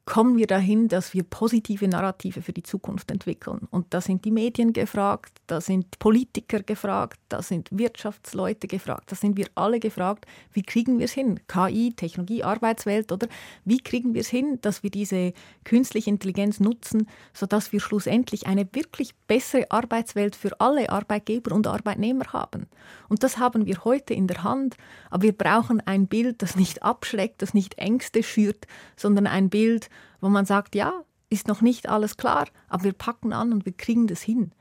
kommen 0.10 0.38
wir 0.38 0.48
dahin, 0.48 0.88
dass 0.88 1.14
wir 1.14 1.22
positive 1.22 1.88
Narrative 1.88 2.42
für 2.42 2.52
die 2.52 2.64
Zukunft 2.64 3.12
entwickeln. 3.12 3.68
Und 3.70 3.94
da 3.94 4.02
sind 4.02 4.26
die 4.26 4.32
Medien 4.32 4.74
gefragt, 4.74 5.40
da 5.46 5.62
sind 5.62 6.00
Politiker 6.00 6.64
gefragt, 6.64 7.20
da 7.30 7.44
sind 7.44 7.70
Wirtschaftsleute 7.72 8.68
gefragt, 8.68 9.12
da 9.12 9.16
sind 9.16 9.38
wir 9.38 9.46
alle 9.54 9.80
gefragt, 9.80 10.26
wie 10.52 10.64
kriegen 10.64 10.98
wir 10.98 11.06
es 11.06 11.12
hin? 11.12 11.40
KI, 11.48 11.94
Technologie, 11.96 12.44
Arbeitswelt, 12.44 13.12
oder 13.12 13.28
wie 13.66 13.78
kriegen 13.78 14.16
wir 14.16 14.22
es 14.22 14.30
hin, 14.30 14.58
dass 14.62 14.82
wir 14.82 14.90
diese 14.90 15.32
künstliche 15.64 16.10
Intelligenz 16.10 16.60
nutzen, 16.60 17.08
sodass 17.32 17.72
wir 17.72 17.80
schlussendlich 17.80 18.48
eine 18.48 18.68
wirklich 18.74 19.14
bessere 19.28 19.70
Arbeitswelt 19.70 20.36
für 20.36 20.60
alle 20.60 20.90
Arbeitgeber 20.90 21.54
und 21.54 21.68
Arbeitnehmer 21.68 22.26
haben. 22.34 22.66
Und 23.10 23.22
das 23.22 23.38
haben 23.38 23.68
wir 23.68 23.84
heute 23.86 24.16
in 24.16 24.26
der 24.26 24.44
Hand, 24.44 24.76
aber 25.12 25.22
wir 25.22 25.34
brauchen 25.34 25.82
ein 25.82 26.08
Bild, 26.08 26.42
das 26.42 26.56
nicht 26.56 26.82
abschreckt, 26.82 27.44
das 27.44 27.54
nicht 27.54 27.78
Ängste 27.78 28.24
schürt, 28.24 28.66
sondern 28.96 29.28
ein 29.28 29.52
Bild, 29.52 29.88
wo 30.22 30.30
man 30.30 30.46
sagt, 30.46 30.76
ja, 30.76 31.04
ist 31.30 31.48
noch 31.48 31.62
nicht 31.62 31.88
alles 31.88 32.18
klar, 32.18 32.48
aber 32.68 32.86
wir 32.86 32.94
packen 32.94 33.34
an 33.34 33.54
und 33.54 33.66
wir 33.66 33.74
kriegen 33.74 34.08
das 34.08 34.22
hin. 34.22 34.52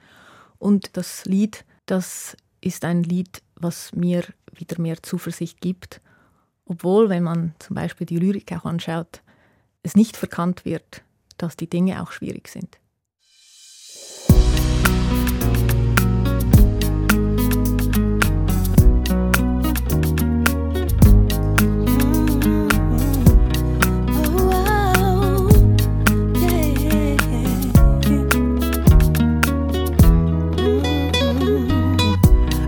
Und 0.59 0.97
das 0.97 1.25
Lied, 1.25 1.65
das 1.87 2.37
ist 2.61 2.85
ein 2.85 3.03
Lied, 3.03 3.43
was 3.57 3.93
mir 3.95 4.25
wieder 4.53 4.81
mehr 4.81 5.03
Zuversicht 5.03 5.61
gibt, 5.61 6.01
obwohl, 6.67 7.09
wenn 7.09 7.23
man 7.23 7.55
zum 7.59 7.77
Beispiel 7.77 8.07
die 8.07 8.19
Lyrik 8.19 8.53
auch 8.53 8.65
anschaut, 8.65 9.23
es 9.83 9.95
nicht 9.95 10.17
verkannt 10.17 10.65
wird, 10.65 11.03
dass 11.39 11.57
die 11.57 11.71
Dinge 11.71 12.03
auch 12.03 12.13
schwierig 12.13 12.49
sind. 12.49 12.79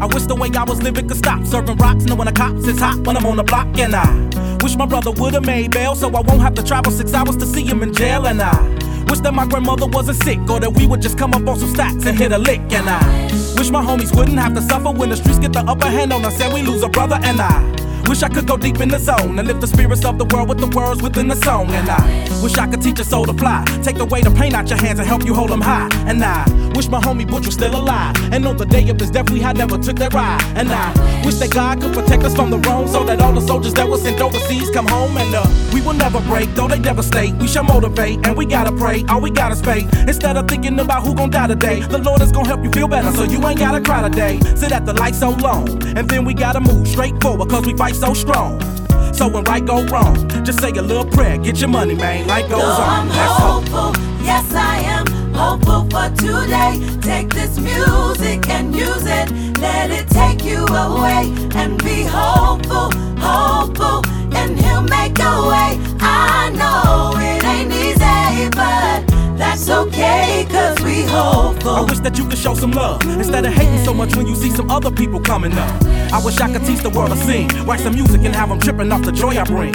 Wish 0.07 0.25
the 0.25 0.35
way 0.35 0.51
I 0.55 0.65
was 0.65 0.83
living 0.83 1.09
could 1.09 1.17
stop. 1.17 1.45
Serving 1.47 1.77
rocks, 1.77 2.05
knowing 2.05 2.27
the 2.27 2.33
cops 2.33 2.67
is 2.67 2.79
hot 2.79 2.99
when 3.07 3.17
I'm 3.17 3.27
on 3.27 3.37
the 3.37 3.43
block. 3.43 3.67
And 3.79 3.95
I 3.95 4.57
wish 4.63 4.77
my 4.77 4.87
brother 4.87 5.11
would've 5.11 5.45
made 5.45 5.71
bail 5.71 5.95
so 5.95 6.09
I 6.09 6.21
won't 6.21 6.41
have 6.41 6.55
to 6.55 6.63
travel 6.63 6.93
six 6.93 7.13
hours 7.15 7.37
to 7.37 7.47
see 7.47 7.65
him 7.65 7.83
in 7.83 7.93
jail. 7.93 8.27
And 8.27 8.41
I 8.41 8.57
wish 9.09 9.21
that 9.21 9.35
my 9.35 9.47
grandmother 9.47 9.87
wasn't 9.87 10.23
sick 10.23 10.39
or 10.49 10.61
that 10.61 10.73
we 10.73 10.87
would 10.87 11.03
just 11.03 11.19
come 11.19 11.33
up 11.35 11.47
on 11.47 11.59
some 11.59 11.71
stacks 11.71 12.07
and 12.07 12.17
hit 12.19 12.33
a 12.33 12.39
lick. 12.39 12.61
And 12.73 12.89
I 12.89 13.27
wish 13.57 13.71
my 13.71 13.83
homies 13.83 14.17
wouldn't 14.17 14.39
have 14.39 14.55
to 14.55 14.63
suffer 14.63 14.91
when 14.91 15.11
the 15.11 15.17
streets 15.17 15.39
get 15.39 15.53
the 15.53 15.61
upper 15.61 15.89
hand 15.89 16.13
on 16.13 16.25
us 16.25 16.41
and 16.41 16.53
we 16.53 16.63
lose 16.63 16.83
a 16.83 16.89
brother. 16.89 17.19
And 17.23 17.41
I 17.41 17.81
Wish 18.11 18.25
I 18.25 18.29
could 18.29 18.49
go 18.49 18.57
deep 18.57 18.81
in 18.81 18.89
the 18.89 18.99
zone 18.99 19.39
and 19.39 19.47
lift 19.47 19.61
the 19.61 19.69
spirits 19.69 20.05
of 20.05 20.19
the 20.19 20.25
world 20.25 20.49
with 20.49 20.59
the 20.59 20.67
words 20.67 21.01
within 21.01 21.29
the 21.29 21.37
song. 21.37 21.71
And 21.71 21.89
I 21.89 22.43
wish 22.43 22.59
I 22.59 22.67
could 22.67 22.83
teach 22.83 22.99
a 22.99 23.05
soul 23.05 23.25
to 23.25 23.33
fly. 23.33 23.65
Take 23.85 23.99
the 23.99 24.05
weight 24.05 24.27
of 24.27 24.35
pain 24.35 24.53
out 24.53 24.69
your 24.69 24.81
hands 24.81 24.99
and 24.99 25.07
help 25.07 25.25
you 25.25 25.33
hold 25.33 25.51
them 25.51 25.61
high. 25.61 25.89
And 26.09 26.25
I 26.25 26.45
wish 26.81 26.89
my 26.89 27.01
homie 27.01 27.29
Butch 27.29 27.45
was 27.45 27.55
still 27.57 27.77
alive. 27.77 28.17
And 28.33 28.47
on 28.47 28.57
the 28.57 28.65
day 28.65 28.89
of 28.89 28.99
his 28.99 29.11
death, 29.11 29.29
we 29.29 29.39
had 29.39 29.59
never 29.59 29.77
took 29.77 29.97
that 29.97 30.15
ride. 30.15 30.43
And 30.57 30.73
I 30.73 30.89
wish 31.27 31.35
that 31.35 31.51
God 31.51 31.79
could 31.83 31.93
protect 31.93 32.23
us 32.25 32.35
from 32.35 32.51
the 32.51 32.57
wrong 32.61 32.89
so 32.89 33.05
that 33.05 33.21
all 33.21 33.35
the 33.35 33.43
soldiers 33.43 33.75
that 33.75 33.87
were 33.87 33.99
sent 33.99 34.19
overseas 34.23 34.71
come 34.71 34.87
home. 34.87 35.15
And 35.19 35.35
uh, 35.35 35.45
we 35.75 35.83
will 35.83 35.93
never 35.93 36.21
break, 36.21 36.49
though 36.55 36.69
they 36.69 36.79
devastate. 36.79 37.35
We 37.35 37.49
shall 37.49 37.65
motivate 37.65 38.27
and 38.27 38.35
we 38.35 38.47
gotta 38.47 38.73
pray. 38.73 39.05
All 39.11 39.21
we 39.21 39.31
gotta 39.31 39.61
pay. 39.63 39.83
Instead 40.09 40.39
of 40.39 40.49
thinking 40.49 40.81
about 40.81 41.03
who 41.03 41.15
gon' 41.15 41.29
die 41.29 41.49
today, 41.49 41.81
the 41.81 41.99
Lord 41.99 42.23
is 42.23 42.33
gonna 42.33 42.49
help 42.49 42.65
you 42.65 42.71
feel 42.71 42.89
better 42.89 43.13
so 43.13 43.25
you 43.25 43.47
ain't 43.47 43.59
gotta 43.59 43.83
cry 43.83 44.01
today. 44.09 44.41
Sit 44.57 44.73
at 44.73 44.87
the 44.87 44.95
light 44.95 45.15
so 45.15 45.31
long. 45.31 45.69
And 45.99 46.09
then 46.09 46.25
we 46.25 46.33
gotta 46.33 46.61
move 46.61 46.89
straight 46.89 47.21
forward 47.21 47.51
cause 47.51 47.67
we 47.67 47.77
fight 47.77 47.95
so 47.95 48.15
strong. 48.15 48.59
So 49.13 49.29
when 49.29 49.45
right 49.45 49.65
go 49.67 49.85
wrong, 49.89 50.17
just 50.47 50.61
say 50.61 50.71
a 50.71 50.83
little 50.83 51.05
prayer, 51.05 51.37
get 51.37 51.61
your 51.61 51.69
money, 51.69 51.95
man. 51.95 52.27
Life 52.27 52.49
goes 52.49 52.63
no, 52.63 52.85
on. 52.85 52.89
I'm 52.89 53.09
hopeful, 53.11 53.93
yes 54.25 54.55
I 54.55 54.79
am 54.81 55.00
Oh, 55.43 55.57
hopeful 55.57 55.85
for 55.89 56.15
today. 56.17 56.75
Take 57.01 57.31
this 57.31 57.59
music 57.59 58.47
and 58.51 58.75
use 58.75 59.07
it, 59.07 59.31
let 59.59 59.91
it 59.91 60.07
take 60.09 60.45
you 60.45 60.67
away 60.67 61.33
and 61.55 61.83
be 61.83 62.03
hopeful, 62.03 62.91
hopeful, 63.19 64.03
and 64.37 64.61
He'll 64.61 64.83
make 64.83 65.19
a 65.19 65.35
way. 65.49 65.81
I 65.99 66.51
know 66.61 67.15
it 67.17 67.43
ain't 67.43 67.73
easy, 67.73 68.51
but 68.51 69.07
that's 69.39 69.69
okay, 69.71 70.47
cause 70.51 70.79
we 70.83 71.05
hopeful. 71.05 71.71
I 71.71 71.81
wish 71.89 72.01
that 72.01 72.19
you 72.19 72.29
could 72.29 72.39
show 72.39 72.55
some 72.55 72.73
love 72.73 73.03
instead 73.05 73.47
of 73.47 73.55
hating 73.55 73.83
so 73.83 73.95
much 73.95 74.15
when 74.17 74.27
you 74.27 74.35
see 74.35 74.51
some 74.51 74.71
other 74.71 74.91
people 74.91 75.21
coming 75.21 75.53
up. 75.55 75.83
I 76.13 76.21
wish 76.23 76.39
I 76.39 76.53
could 76.53 76.67
teach 76.67 76.83
the 76.83 76.91
world 76.91 77.13
to 77.13 77.17
sing, 77.17 77.49
write 77.65 77.81
some 77.81 77.95
music 77.95 78.21
and 78.25 78.37
have 78.37 78.51
them 78.51 78.61
tripping 78.61 78.93
off 78.93 79.03
the 79.03 79.13
joy 79.13 79.31
I 79.39 79.45
bring. 79.45 79.73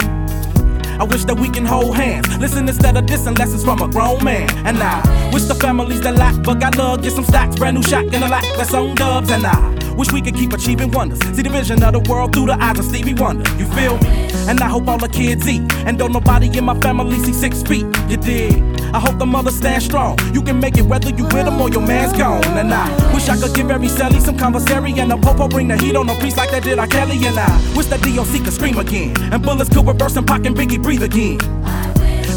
I 0.98 1.04
wish 1.04 1.24
that 1.24 1.38
we 1.38 1.48
can 1.48 1.64
hold 1.64 1.96
hands. 1.96 2.36
Listen 2.38 2.68
instead 2.68 2.96
of 2.96 3.04
dissing 3.04 3.38
lessons 3.38 3.64
from 3.64 3.80
a 3.82 3.88
grown 3.88 4.22
man. 4.24 4.48
And 4.66 4.78
I 4.78 5.30
wish 5.32 5.44
the 5.44 5.54
families 5.54 6.00
that 6.02 6.16
lack 6.16 6.42
but 6.42 6.60
got 6.60 6.76
love 6.76 7.02
get 7.02 7.12
some 7.12 7.24
stacks. 7.24 7.56
Brand 7.56 7.76
new 7.76 7.82
shotgun 7.82 8.22
a 8.22 8.28
lack 8.28 8.44
that's 8.56 8.74
on 8.74 8.94
dubs. 8.94 9.30
And 9.30 9.44
I 9.46 9.94
wish 9.94 10.12
we 10.12 10.22
could 10.22 10.34
keep 10.34 10.52
achieving 10.52 10.90
wonders. 10.90 11.18
See 11.36 11.42
the 11.42 11.50
vision 11.50 11.82
of 11.82 11.92
the 11.92 12.00
world 12.10 12.32
through 12.32 12.46
the 12.46 12.62
eyes 12.62 12.78
of 12.78 12.84
Stevie 12.84 13.14
Wonder. 13.14 13.48
You 13.56 13.66
feel 13.72 13.98
me? 13.98 14.30
And 14.48 14.60
I 14.60 14.68
hope 14.68 14.88
all 14.88 14.98
the 14.98 15.08
kids 15.08 15.48
eat. 15.48 15.62
And 15.86 15.98
don't 15.98 16.12
nobody 16.12 16.46
in 16.56 16.64
my 16.64 16.78
family 16.80 17.18
see 17.18 17.32
six 17.32 17.62
feet. 17.62 17.86
You 18.08 18.16
dig? 18.16 18.75
I 18.96 18.98
hope 18.98 19.18
the 19.18 19.26
mother 19.26 19.50
stand 19.50 19.82
strong. 19.82 20.18
You 20.32 20.40
can 20.40 20.58
make 20.58 20.78
it 20.78 20.86
whether 20.86 21.10
you 21.10 21.24
with 21.24 21.44
them 21.44 21.60
or 21.60 21.68
your 21.68 21.82
man's 21.82 22.16
gone. 22.16 22.42
And 22.56 22.72
I 22.72 22.88
wish 23.12 23.28
I 23.28 23.36
could 23.36 23.54
give 23.54 23.70
every 23.70 23.88
Sally 23.88 24.20
some 24.20 24.38
commissary 24.38 24.98
and 24.98 25.12
a 25.12 25.18
popo 25.18 25.48
bring 25.48 25.68
the 25.68 25.76
heat 25.76 25.94
on 25.96 26.08
a 26.08 26.14
priest 26.14 26.38
like 26.38 26.50
that 26.52 26.62
did 26.62 26.78
R. 26.78 26.86
Kelly. 26.86 27.18
And 27.26 27.38
I 27.38 27.74
wish 27.76 27.88
that 27.88 28.00
DOC 28.00 28.42
could 28.42 28.54
scream 28.54 28.78
again. 28.78 29.14
And 29.34 29.42
bullets 29.42 29.68
could 29.68 29.86
reverse 29.86 30.16
and 30.16 30.26
Pac 30.26 30.46
and 30.46 30.56
Biggie 30.56 30.82
breathe 30.82 31.02
again. 31.02 31.36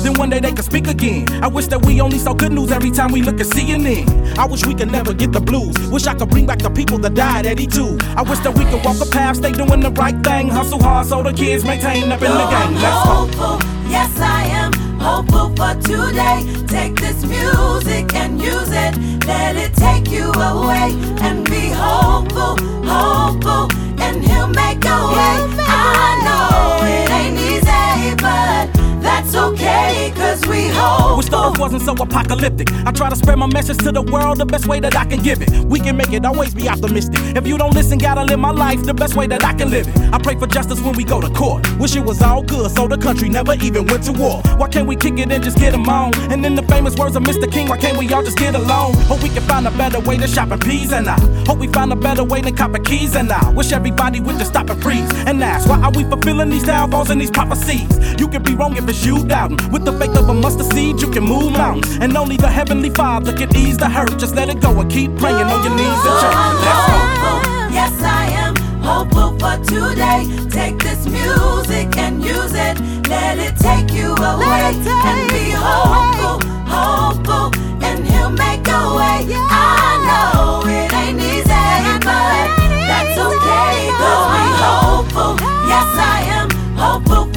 then 0.03 0.15
one 0.15 0.29
day 0.29 0.41
they 0.41 0.51
could 0.51 0.65
speak 0.65 0.87
again. 0.87 1.29
I 1.41 1.47
wish 1.47 1.67
that 1.67 1.85
we 1.85 2.01
only 2.01 2.17
saw 2.17 2.33
good 2.33 2.51
news 2.51 2.73
every 2.73 2.91
time 2.91 3.13
we 3.13 3.21
look 3.21 3.39
at 3.39 3.47
CNN. 3.47 4.37
I 4.37 4.45
wish 4.45 4.65
we 4.65 4.75
could 4.75 4.91
never 4.91 5.13
get 5.13 5.31
the 5.31 5.39
blues. 5.39 5.77
Wish 5.89 6.07
I 6.07 6.13
could 6.13 6.29
bring 6.29 6.45
back 6.45 6.59
the 6.59 6.71
people 6.71 6.97
that 6.97 7.13
died 7.13 7.45
at 7.45 7.55
E2. 7.55 8.03
I 8.17 8.21
wish 8.23 8.39
that 8.39 8.53
we 8.53 8.65
could 8.65 8.83
walk 8.83 8.99
a 8.99 9.09
path, 9.09 9.37
stay 9.37 9.53
doing 9.53 9.79
the 9.79 9.91
right 9.91 10.21
thing, 10.25 10.49
hustle 10.49 10.83
hard 10.83 11.07
so 11.07 11.23
the 11.23 11.31
kids 11.31 11.63
maintain 11.63 12.11
up 12.11 12.21
in 12.21 12.31
the 12.31 12.47
game. 12.49 12.73
Let's 12.83 13.05
go. 13.05 13.13
hopeful, 13.13 13.89
yes 13.89 14.19
I 14.19 14.43
am 14.43 14.88
hopeful 14.99 15.49
for 15.55 15.73
today. 15.81 16.45
Take 16.67 16.95
this 16.95 17.23
music 17.25 18.13
and 18.15 18.41
use 18.41 18.71
it, 18.71 18.93
let 19.25 19.55
it 19.55 19.73
take 19.75 20.09
you 20.11 20.31
away 20.31 20.91
and 21.21 21.45
be 21.49 21.69
hopeful, 21.69 22.57
hopeful, 22.85 23.67
and 23.99 24.23
he'll 24.23 24.47
make 24.47 24.83
a 24.85 24.99
way. 25.15 25.35
I 25.67 26.09
know 26.25 26.85
it 26.85 27.09
ain't 27.19 27.37
easy, 27.39 28.15
but 28.15 28.67
that's 29.01 29.35
okay, 29.35 30.11
cause 30.15 30.45
we 30.59 30.67
hope. 30.69 31.17
Wish 31.17 31.31
earth 31.33 31.57
wasn't 31.57 31.81
so 31.81 31.93
apocalyptic. 31.93 32.71
I 32.85 32.91
try 32.91 33.09
to 33.09 33.15
spread 33.15 33.37
my 33.37 33.47
message 33.47 33.77
to 33.79 33.91
the 33.91 34.01
world 34.01 34.37
the 34.37 34.45
best 34.45 34.67
way 34.67 34.79
that 34.79 34.95
I 34.95 35.05
can 35.05 35.21
give 35.21 35.41
it. 35.41 35.49
We 35.65 35.79
can 35.79 35.95
make 35.97 36.11
it, 36.11 36.25
always 36.25 36.53
be 36.53 36.67
optimistic. 36.67 37.19
If 37.35 37.47
you 37.47 37.57
don't 37.57 37.73
listen, 37.73 37.97
gotta 37.97 38.23
live 38.23 38.39
my 38.39 38.51
life 38.51 38.83
the 38.83 38.93
best 38.93 39.15
way 39.15 39.27
that 39.27 39.43
I 39.43 39.53
can 39.53 39.69
live 39.69 39.87
it. 39.87 40.13
I 40.13 40.17
pray 40.17 40.35
for 40.35 40.47
justice 40.47 40.81
when 40.81 40.95
we 40.95 41.03
go 41.03 41.21
to 41.21 41.29
court. 41.29 41.61
Wish 41.79 41.95
it 41.95 42.03
was 42.03 42.21
all 42.21 42.43
good, 42.43 42.71
so 42.71 42.87
the 42.87 42.97
country 42.97 43.29
never 43.29 43.53
even 43.55 43.85
went 43.85 44.03
to 44.05 44.13
war. 44.13 44.41
Why 44.57 44.67
can't 44.67 44.87
we 44.87 44.95
kick 44.95 45.17
it 45.19 45.31
and 45.31 45.43
just 45.43 45.57
get 45.57 45.71
them 45.71 45.87
on? 45.87 46.15
And 46.31 46.45
in 46.45 46.55
the 46.55 46.63
famous 46.63 46.95
words 46.95 47.15
of 47.15 47.23
Mr. 47.23 47.51
King, 47.51 47.67
why 47.69 47.77
can't 47.77 47.97
we 47.97 48.11
all 48.13 48.23
just 48.23 48.37
get 48.37 48.55
along? 48.55 48.93
Hope 49.09 49.23
we 49.23 49.29
can 49.29 49.43
find 49.43 49.67
a 49.67 49.71
better 49.71 49.99
way 49.99 50.17
to 50.17 50.27
shop 50.27 50.51
in 50.51 50.59
peas 50.59 50.91
and 50.91 51.07
I 51.07 51.19
hope 51.45 51.59
we 51.59 51.67
find 51.67 51.91
a 51.91 51.95
better 51.95 52.23
way 52.23 52.41
than 52.41 52.55
copper 52.55 52.79
keys 52.79 53.15
and 53.15 53.31
I 53.31 53.51
wish 53.51 53.71
everybody 53.71 54.19
would 54.19 54.37
just 54.37 54.51
stop 54.51 54.69
and 54.69 54.81
freeze 54.81 55.09
and 55.25 55.43
ask 55.43 55.67
why 55.67 55.79
are 55.81 55.91
we 55.91 56.03
fulfilling 56.03 56.49
these 56.49 56.63
downfalls 56.63 57.09
and 57.09 57.19
these 57.19 57.31
prophecies? 57.31 57.87
You 58.19 58.27
can 58.27 58.43
be 58.43 58.53
wrong 58.55 58.75
if 58.77 58.87
it's 58.87 59.05
you 59.05 59.25
doubting. 59.25 59.57
With 59.71 59.85
the 59.85 59.93
faith 59.93 60.15
of 60.17 60.29
a 60.29 60.33
mustard 60.49 60.73
seed, 60.73 61.01
you 61.01 61.09
can 61.11 61.23
move 61.23 61.51
mountains. 61.53 61.97
And 62.01 62.15
only 62.17 62.37
the 62.37 62.47
Heavenly 62.49 62.89
Father 62.89 63.33
can 63.33 63.55
ease 63.55 63.77
the 63.77 63.89
hurt. 63.89 64.17
Just 64.17 64.35
let 64.35 64.49
it 64.49 64.59
go 64.59 64.71
and 64.79 64.89
keep 64.89 65.15
praying 65.17 65.47
on 65.53 65.63
your 65.63 65.75
knees 65.75 66.01
in 66.09 66.13
church. 66.21 66.39
Let's 66.65 66.85
go. 66.89 66.95
hopeful, 66.95 67.39
yes 67.77 67.93
I 68.01 68.25
am 68.43 68.55
hopeful 68.81 69.29
for 69.41 69.55
today. 69.63 70.21
Take 70.49 70.79
this 70.79 71.05
music 71.05 71.95
and 71.97 72.23
use 72.23 72.53
it, 72.53 72.75
let 73.07 73.37
it 73.37 73.55
take 73.57 73.93
you 73.93 74.09
away 74.15 74.73
and 75.09 75.21
be 75.29 75.45
hopeful, 75.67 76.37
hopeful, 76.65 77.45
and 77.83 78.07
he'll 78.07 78.31
make 78.31 78.65
a 78.67 78.83
way. 78.97 79.19
I 79.29 79.91
know 80.07 80.67
it 80.67 80.91
ain't 81.01 81.21
easy, 81.21 81.65
but 82.09 82.47
that's 82.89 83.17
okay. 83.27 83.75
Cause 84.01 84.25
we 84.33 84.43
hopeful, 84.65 85.31
yes 85.71 85.89
I 85.93 86.21
am 86.21 86.29
hopeful 86.29 86.38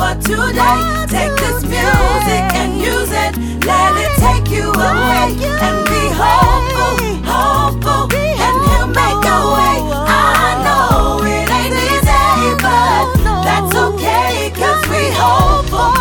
for 0.02 0.14
today. 0.20 0.78
Take 1.16 1.34
this 1.44 1.62
music 1.62 2.44
and 2.60 2.70
use 2.78 3.12
it, 3.24 3.32
let 3.70 3.92
it 4.04 4.12
take 4.26 4.46
you 4.50 4.66
away 4.72 5.28
and 5.66 5.76
be 5.92 6.02
hopeful, 6.22 6.94
hopeful, 7.32 8.02
and 8.46 8.56
he'll 8.66 8.90
make 9.00 9.22
a 9.36 9.40
way. 9.56 9.78
I 10.06 10.50
know 10.66 11.22
it 11.34 11.48
ain't 11.58 11.76
easy, 11.90 12.44
but 12.66 13.04
that's 13.46 13.74
okay, 13.86 14.50
cause 14.60 14.82
we 14.92 15.02
hopeful. 15.22 15.92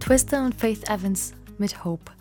Twister 0.00 0.42
und 0.42 0.54
Faith 0.54 0.88
Evans 0.88 1.32
mit 1.58 1.84
Hope. 1.84 2.17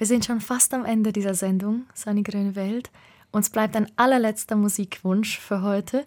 Wir 0.00 0.06
sind 0.06 0.24
schon 0.24 0.40
fast 0.40 0.72
am 0.72 0.86
Ende 0.86 1.12
dieser 1.12 1.34
Sendung, 1.34 1.84
Sunny 1.92 2.22
Grüne 2.22 2.56
Welt. 2.56 2.90
Uns 3.32 3.50
bleibt 3.50 3.76
ein 3.76 3.92
allerletzter 3.96 4.56
Musikwunsch 4.56 5.38
für 5.38 5.60
heute. 5.60 6.06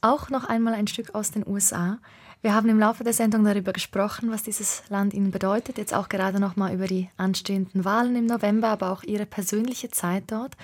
Auch 0.00 0.30
noch 0.30 0.44
einmal 0.44 0.74
ein 0.74 0.86
Stück 0.86 1.16
aus 1.16 1.32
den 1.32 1.44
USA. 1.44 1.98
Wir 2.40 2.54
haben 2.54 2.68
im 2.68 2.78
Laufe 2.78 3.02
der 3.02 3.12
Sendung 3.12 3.42
darüber 3.42 3.72
gesprochen, 3.72 4.30
was 4.30 4.44
dieses 4.44 4.84
Land 4.90 5.12
Ihnen 5.12 5.32
bedeutet. 5.32 5.76
Jetzt 5.76 5.92
auch 5.92 6.08
gerade 6.08 6.38
noch 6.38 6.54
mal 6.54 6.72
über 6.72 6.86
die 6.86 7.08
anstehenden 7.16 7.84
Wahlen 7.84 8.14
im 8.14 8.26
November, 8.26 8.68
aber 8.68 8.92
auch 8.92 9.02
Ihre 9.02 9.26
persönliche 9.26 9.90
Zeit 9.90 10.22
dort. 10.28 10.56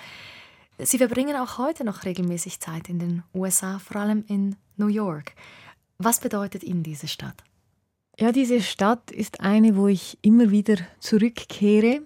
Sie 0.79 0.99
verbringen 0.99 1.35
auch 1.35 1.59
heute 1.59 1.83
noch 1.83 2.05
regelmäßig 2.05 2.61
Zeit 2.61 2.89
in 2.89 3.01
den 3.01 3.25
USA, 3.35 3.81
vor 3.81 3.97
allem 3.97 4.23
in 4.29 4.55
New 4.77 4.87
York. 4.87 5.33
Was 5.99 6.21
bedeutet 6.21 6.63
Ihnen 6.63 6.85
diese 6.85 7.09
Stadt? 7.09 7.43
Ja, 8.21 8.31
diese 8.31 8.61
Stadt 8.63 9.11
ist 9.11 9.41
eine, 9.41 9.75
wo 9.75 9.89
ich 9.89 10.17
immer 10.23 10.53
wieder 10.53 10.77
zurückkehre. 11.01 12.03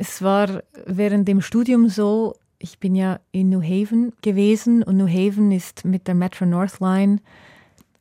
Es 0.00 0.22
war 0.22 0.62
während 0.86 1.28
dem 1.28 1.42
Studium 1.42 1.90
so, 1.90 2.34
ich 2.58 2.78
bin 2.78 2.94
ja 2.94 3.20
in 3.32 3.50
New 3.50 3.60
Haven 3.60 4.14
gewesen 4.22 4.82
und 4.82 4.96
New 4.96 5.06
Haven 5.06 5.52
ist 5.52 5.84
mit 5.84 6.08
der 6.08 6.14
Metro 6.14 6.46
North 6.46 6.80
Line 6.80 7.18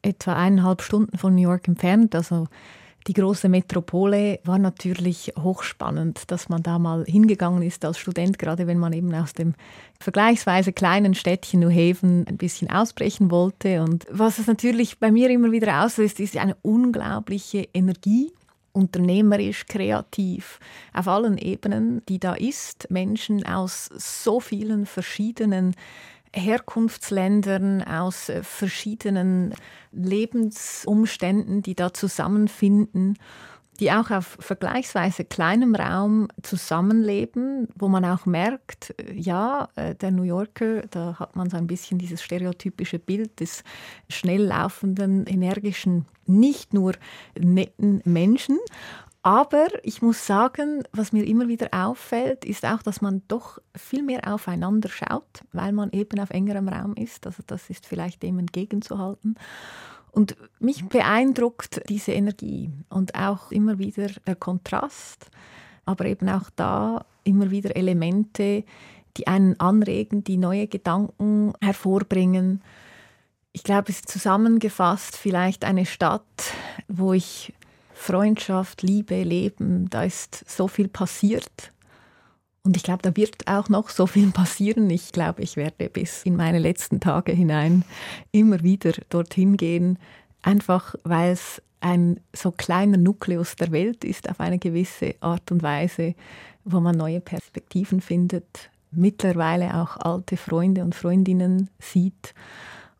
etwa 0.01 0.33
eineinhalb 0.33 0.81
Stunden 0.81 1.17
von 1.17 1.35
New 1.35 1.41
York 1.41 1.67
entfernt. 1.67 2.15
Also 2.15 2.47
die 3.07 3.11
große 3.11 3.49
Metropole 3.49 4.39
war 4.45 4.59
natürlich 4.59 5.33
hochspannend, 5.37 6.31
dass 6.31 6.47
man 6.47 6.63
da 6.63 6.79
mal 6.79 7.03
hingegangen 7.03 7.63
ist 7.63 7.83
als 7.83 7.97
Student, 7.97 8.39
gerade 8.39 8.65
wenn 8.65 8.79
man 8.79 8.93
eben 8.93 9.13
aus 9.13 9.33
dem 9.33 9.53
vergleichsweise 9.99 10.71
kleinen 10.71 11.15
Städtchen 11.15 11.59
New 11.59 11.69
Haven 11.69 12.25
ein 12.29 12.37
bisschen 12.37 12.69
ausbrechen 12.69 13.29
wollte. 13.29 13.83
Und 13.83 14.07
was 14.09 14.39
es 14.39 14.47
natürlich 14.47 14.99
bei 14.99 15.11
mir 15.11 15.29
immer 15.29 15.51
wieder 15.51 15.83
auslöst, 15.83 16.21
ist 16.21 16.37
eine 16.37 16.55
unglaubliche 16.61 17.67
Energie 17.73 18.31
unternehmerisch, 18.71 19.65
kreativ, 19.67 20.59
auf 20.93 21.07
allen 21.07 21.37
Ebenen, 21.37 22.03
die 22.07 22.19
da 22.19 22.33
ist. 22.33 22.89
Menschen 22.89 23.45
aus 23.45 23.89
so 23.97 24.39
vielen 24.39 24.85
verschiedenen 24.85 25.75
Herkunftsländern, 26.33 27.83
aus 27.83 28.29
äh, 28.29 28.43
verschiedenen 28.43 29.53
Lebensumständen, 29.91 31.63
die 31.63 31.75
da 31.75 31.93
zusammenfinden, 31.93 33.17
die 33.79 33.91
auch 33.91 34.11
auf 34.11 34.37
vergleichsweise 34.39 35.25
kleinem 35.25 35.75
Raum 35.75 36.27
zusammenleben, 36.43 37.67
wo 37.75 37.87
man 37.87 38.05
auch 38.05 38.25
merkt, 38.25 38.93
äh, 38.99 39.13
ja, 39.13 39.69
äh, 39.75 39.95
der 39.95 40.11
New 40.11 40.23
Yorker, 40.23 40.81
da 40.91 41.17
hat 41.19 41.35
man 41.35 41.49
so 41.49 41.57
ein 41.57 41.67
bisschen 41.67 41.97
dieses 41.97 42.21
stereotypische 42.21 42.99
Bild 42.99 43.39
des 43.39 43.63
schnell 44.09 44.43
laufenden, 44.43 45.25
energischen, 45.25 46.05
nicht 46.25 46.73
nur 46.73 46.93
netten 47.37 48.01
Menschen, 48.05 48.57
aber 49.21 49.67
ich 49.83 50.01
muss 50.01 50.25
sagen, 50.25 50.83
was 50.93 51.11
mir 51.11 51.25
immer 51.25 51.49
wieder 51.49 51.67
auffällt, 51.71 52.45
ist 52.45 52.65
auch, 52.65 52.81
dass 52.81 53.01
man 53.01 53.21
doch 53.27 53.59
viel 53.75 54.01
mehr 54.01 54.33
aufeinander 54.33 54.87
schaut, 54.87 55.43
weil 55.51 55.73
man 55.73 55.91
eben 55.91 56.19
auf 56.21 56.29
engerem 56.29 56.69
Raum 56.69 56.95
ist. 56.95 57.27
Also 57.27 57.43
das 57.45 57.69
ist 57.69 57.85
vielleicht 57.85 58.23
dem 58.23 58.39
entgegenzuhalten. 58.39 59.35
Und 60.11 60.35
mich 60.59 60.85
beeindruckt 60.85 61.81
diese 61.87 62.13
Energie 62.13 62.71
und 62.89 63.15
auch 63.15 63.51
immer 63.51 63.77
wieder 63.77 64.07
der 64.25 64.35
Kontrast, 64.35 65.29
aber 65.85 66.05
eben 66.05 66.29
auch 66.29 66.49
da 66.55 67.05
immer 67.23 67.51
wieder 67.51 67.75
Elemente, 67.75 68.63
die 69.17 69.27
einen 69.27 69.59
anregen, 69.59 70.23
die 70.23 70.37
neue 70.37 70.67
Gedanken 70.67 71.53
hervorbringen. 71.61 72.61
Ich 73.51 73.63
glaube, 73.63 73.89
es 73.89 73.99
ist 73.99 74.09
zusammengefasst 74.09 75.17
vielleicht 75.17 75.65
eine 75.65 75.85
Stadt, 75.85 76.53
wo 76.87 77.13
ich 77.13 77.53
Freundschaft, 77.93 78.81
Liebe, 78.81 79.23
Leben, 79.23 79.89
da 79.89 80.03
ist 80.03 80.49
so 80.49 80.67
viel 80.67 80.87
passiert. 80.87 81.73
Und 82.63 82.75
ich 82.77 82.83
glaube, 82.83 83.01
da 83.01 83.15
wird 83.15 83.47
auch 83.47 83.69
noch 83.69 83.89
so 83.89 84.07
viel 84.07 84.31
passieren. 84.31 84.89
Ich 84.89 85.11
glaube, 85.11 85.41
ich 85.41 85.55
werde 85.55 85.89
bis 85.89 86.23
in 86.23 86.35
meine 86.35 86.59
letzten 86.59 86.99
Tage 86.99 87.31
hinein 87.31 87.83
immer 88.31 88.63
wieder 88.63 88.93
dorthin 89.09 89.57
gehen, 89.57 89.97
einfach 90.41 90.95
weil 91.03 91.31
es 91.31 91.61
ein 91.81 92.19
so 92.33 92.51
kleiner 92.51 92.97
Nukleus 92.97 93.55
der 93.55 93.71
Welt 93.71 94.03
ist 94.03 94.29
auf 94.29 94.39
eine 94.39 94.59
gewisse 94.59 95.15
Art 95.21 95.51
und 95.51 95.63
Weise, 95.63 96.15
wo 96.65 96.79
man 96.79 96.97
neue 96.97 97.21
Perspektiven 97.21 98.01
findet, 98.01 98.69
mittlerweile 98.91 99.75
auch 99.75 99.97
alte 99.97 100.35
Freunde 100.35 100.83
und 100.83 100.95
Freundinnen 100.95 101.69
sieht 101.79 102.33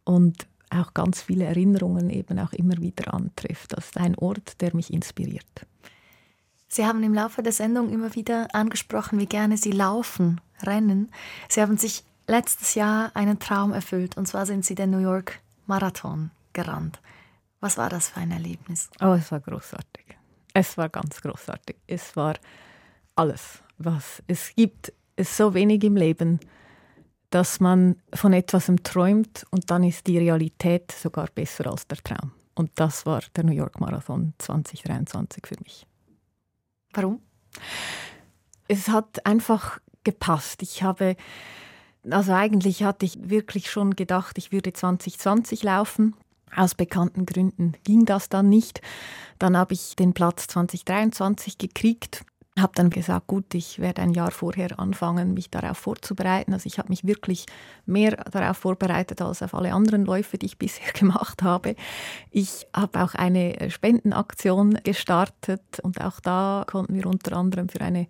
und 0.06 0.48
auch 0.70 0.94
ganz 0.94 1.22
viele 1.22 1.46
Erinnerungen 1.46 2.10
eben 2.10 2.40
auch 2.40 2.54
immer 2.54 2.78
wieder 2.78 3.14
antrifft. 3.14 3.74
Das 3.74 3.86
ist 3.86 3.98
ein 3.98 4.16
Ort, 4.16 4.62
der 4.62 4.76
mich 4.76 4.94
inspiriert. 4.94 5.66
Sie 6.72 6.86
haben 6.86 7.04
im 7.04 7.16
Laufe 7.16 7.42
der 7.42 7.52
Sendung 7.52 7.90
immer 7.90 8.14
wieder 8.14 8.48
angesprochen, 8.54 9.18
wie 9.18 9.26
gerne 9.26 9.58
Sie 9.58 9.72
laufen, 9.72 10.40
rennen. 10.62 11.12
Sie 11.50 11.62
haben 11.62 11.78
sich 11.78 12.04
letztes 12.28 12.76
Jahr 12.76 13.12
einen 13.16 13.40
Traum 13.40 13.74
erfüllt, 13.74 14.16
und 14.18 14.28
zwar 14.28 14.46
sind 14.46 14.64
Sie 14.64 14.76
den 14.76 14.92
New 14.92 15.00
York 15.00 15.40
Marathon 15.66 16.30
gerannt. 16.54 17.02
Was 17.60 17.78
war 17.78 17.90
das 17.90 18.10
für 18.10 18.20
ein 18.20 18.32
Erlebnis? 18.32 18.90
Oh, 19.02 19.14
es 19.14 19.32
war 19.32 19.40
großartig. 19.40 20.06
Es 20.54 20.78
war 20.78 20.90
ganz 20.90 21.20
großartig. 21.22 21.76
Es 21.88 22.16
war 22.16 22.36
alles, 23.16 23.64
was 23.80 24.22
es 24.28 24.54
gibt. 24.56 24.94
Es 25.16 25.36
so 25.36 25.54
wenig 25.56 25.84
im 25.84 25.98
Leben, 25.98 26.40
dass 27.32 27.60
man 27.60 27.96
von 28.14 28.32
etwas 28.32 28.72
träumt 28.84 29.46
und 29.50 29.70
dann 29.72 29.84
ist 29.84 30.06
die 30.06 30.20
Realität 30.20 30.92
sogar 30.92 31.28
besser 31.34 31.68
als 31.68 31.88
der 31.88 31.98
Traum. 31.98 32.32
Und 32.54 32.72
das 32.76 33.06
war 33.06 33.22
der 33.36 33.44
New 33.44 33.54
York 33.54 33.80
Marathon 33.80 34.34
2023 34.38 35.48
für 35.48 35.56
mich. 35.64 35.89
Warum? 36.94 37.22
Es 38.68 38.88
hat 38.88 39.26
einfach 39.26 39.80
gepasst. 40.04 40.62
Ich 40.62 40.84
habe 40.84 41.16
Also 42.10 42.34
eigentlich 42.34 42.84
hatte 42.84 43.06
ich 43.06 43.30
wirklich 43.30 43.70
schon 43.70 43.96
gedacht, 43.96 44.38
ich 44.38 44.52
würde 44.52 44.74
2020 44.74 45.64
laufen. 45.64 46.16
Aus 46.56 46.74
bekannten 46.74 47.26
Gründen 47.26 47.74
ging 47.84 48.06
das 48.06 48.30
dann 48.30 48.50
nicht. 48.50 48.82
Dann 49.38 49.56
habe 49.56 49.74
ich 49.74 49.96
den 49.96 50.14
Platz 50.14 50.48
2023 50.48 51.58
gekriegt 51.58 52.26
habe 52.58 52.74
dann 52.76 52.90
gesagt, 52.90 53.28
gut, 53.28 53.54
ich 53.54 53.80
werde 53.80 54.02
ein 54.02 54.14
Jahr 54.14 54.32
vorher 54.32 54.80
anfangen, 54.80 55.34
mich 55.34 55.50
darauf 55.50 55.78
vorzubereiten. 55.78 56.54
Also 56.54 56.68
ich 56.68 56.78
habe 56.78 56.90
mich 56.90 57.06
wirklich 57.06 57.46
mehr 57.86 58.12
darauf 58.32 58.58
vorbereitet 58.58 59.22
als 59.22 59.42
auf 59.42 59.54
alle 59.54 59.74
anderen 59.74 60.06
Läufe, 60.06 60.38
die 60.38 60.48
ich 60.48 60.58
bisher 60.60 60.92
gemacht 60.94 61.44
habe. 61.44 61.76
Ich 62.32 62.68
habe 62.76 63.02
auch 63.04 63.16
eine 63.16 63.70
Spendenaktion 63.70 64.80
gestartet 64.84 65.80
und 65.82 66.02
auch 66.02 66.20
da 66.20 66.66
konnten 66.68 66.96
wir 66.96 67.06
unter 67.06 67.36
anderem 67.38 67.70
für 67.70 67.82
eine, 67.82 68.08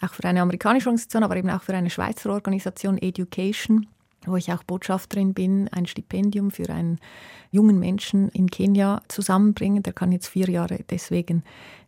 auch 0.00 0.14
für 0.14 0.24
eine 0.24 0.40
amerikanische 0.40 0.88
Organisation, 0.88 1.24
aber 1.24 1.36
eben 1.36 1.50
auch 1.50 1.62
für 1.62 1.74
eine 1.74 1.90
Schweizer 1.90 2.30
Organisation 2.30 2.98
Education 2.98 3.86
wo 4.24 4.36
ich 4.36 4.52
auch 4.52 4.62
Botschafterin 4.62 5.34
bin, 5.34 5.68
ein 5.72 5.86
Stipendium 5.86 6.52
für 6.52 6.70
einen 6.70 7.00
jungen 7.50 7.80
Menschen 7.80 8.28
in 8.28 8.48
Kenia 8.48 9.02
zusammenbringen. 9.08 9.82
Der 9.82 9.92
kann 9.92 10.12
jetzt 10.12 10.28
vier 10.28 10.48
Jahre 10.48 10.78
deswegen 10.90 11.42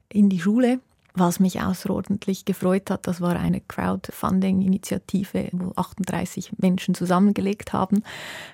in 0.08 0.28
die 0.28 0.40
Schule 0.40 0.80
was 1.16 1.38
mich 1.38 1.60
außerordentlich 1.60 2.44
gefreut 2.44 2.90
hat, 2.90 3.06
das 3.06 3.20
war 3.20 3.36
eine 3.36 3.60
Crowdfunding-Initiative, 3.60 5.48
wo 5.52 5.72
38 5.76 6.54
Menschen 6.58 6.96
zusammengelegt 6.96 7.72
haben. 7.72 8.02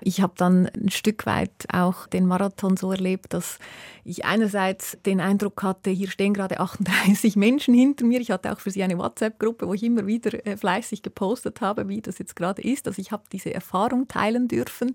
Ich 0.03 0.21
habe 0.21 0.35
dann 0.37 0.67
ein 0.67 0.91
Stück 0.91 1.25
weit 1.25 1.51
auch 1.73 2.07
den 2.07 2.27
Marathon 2.27 2.77
so 2.77 2.93
erlebt, 2.93 3.33
dass 3.33 3.59
ich 4.05 4.25
einerseits 4.27 4.99
den 5.07 5.21
Eindruck 5.21 5.63
hatte, 5.63 5.91
hier 5.91 6.11
stehen 6.11 6.35
gerade 6.35 6.61
38 6.61 7.37
Menschen 7.37 7.73
hinter 7.73 8.05
mir. 8.05 8.21
Ich 8.21 8.31
hatte 8.31 8.53
auch 8.53 8.61
für 8.61 8.71
sie 8.71 8.83
eine 8.83 8.99
WhatsApp-Gruppe, 8.99 9.67
wo 9.67 9.75
ich 9.75 9.83
immer 9.83 10.07
wieder 10.07 10.47
äh, 10.47 10.57
fleißig 10.57 11.03
gepostet 11.03 11.63
habe, 11.63 11.89
wie 11.89 12.03
das 12.03 12.19
jetzt 12.19 12.37
gerade 12.37 12.63
ist. 12.63 12.87
Also 12.87 13.01
ich 13.01 13.13
habe 13.13 13.23
diese 13.33 13.55
Erfahrung 13.55 14.07
teilen 14.09 14.49
dürfen 14.49 14.93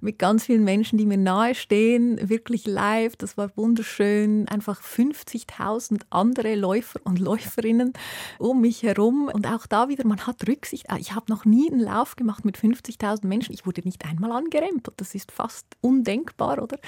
mit 0.00 0.18
ganz 0.18 0.44
vielen 0.44 0.64
Menschen, 0.64 0.98
die 0.98 1.06
mir 1.06 1.18
nahe 1.18 1.54
stehen, 1.54 2.28
wirklich 2.28 2.66
live. 2.66 3.16
Das 3.16 3.38
war 3.38 3.50
wunderschön. 3.56 4.48
Einfach 4.48 4.82
50.000 4.82 6.02
andere 6.10 6.54
Läufer 6.56 7.00
und 7.06 7.18
Läuferinnen 7.18 7.92
um 8.38 8.60
mich 8.60 8.82
herum. 8.82 9.30
Und 9.32 9.46
auch 9.46 9.66
da 9.66 9.88
wieder, 9.88 10.06
man 10.06 10.26
hat 10.26 10.46
Rücksicht. 10.46 10.86
Ich 10.98 11.14
habe 11.14 11.26
noch 11.28 11.44
nie 11.44 11.70
einen 11.70 11.80
Lauf 11.80 12.16
gemacht 12.16 12.44
mit 12.44 12.58
50.000 12.58 13.26
Menschen. 13.26 13.54
Ich 13.54 13.66
wurde 13.66 13.82
nicht 13.82 14.04
einmal 14.04 14.32
angerempelt. 14.32 15.00
Das 15.00 15.14
ist 15.14 15.32
fast 15.32 15.66
undenkbar, 15.80 16.62
oder? 16.62 16.78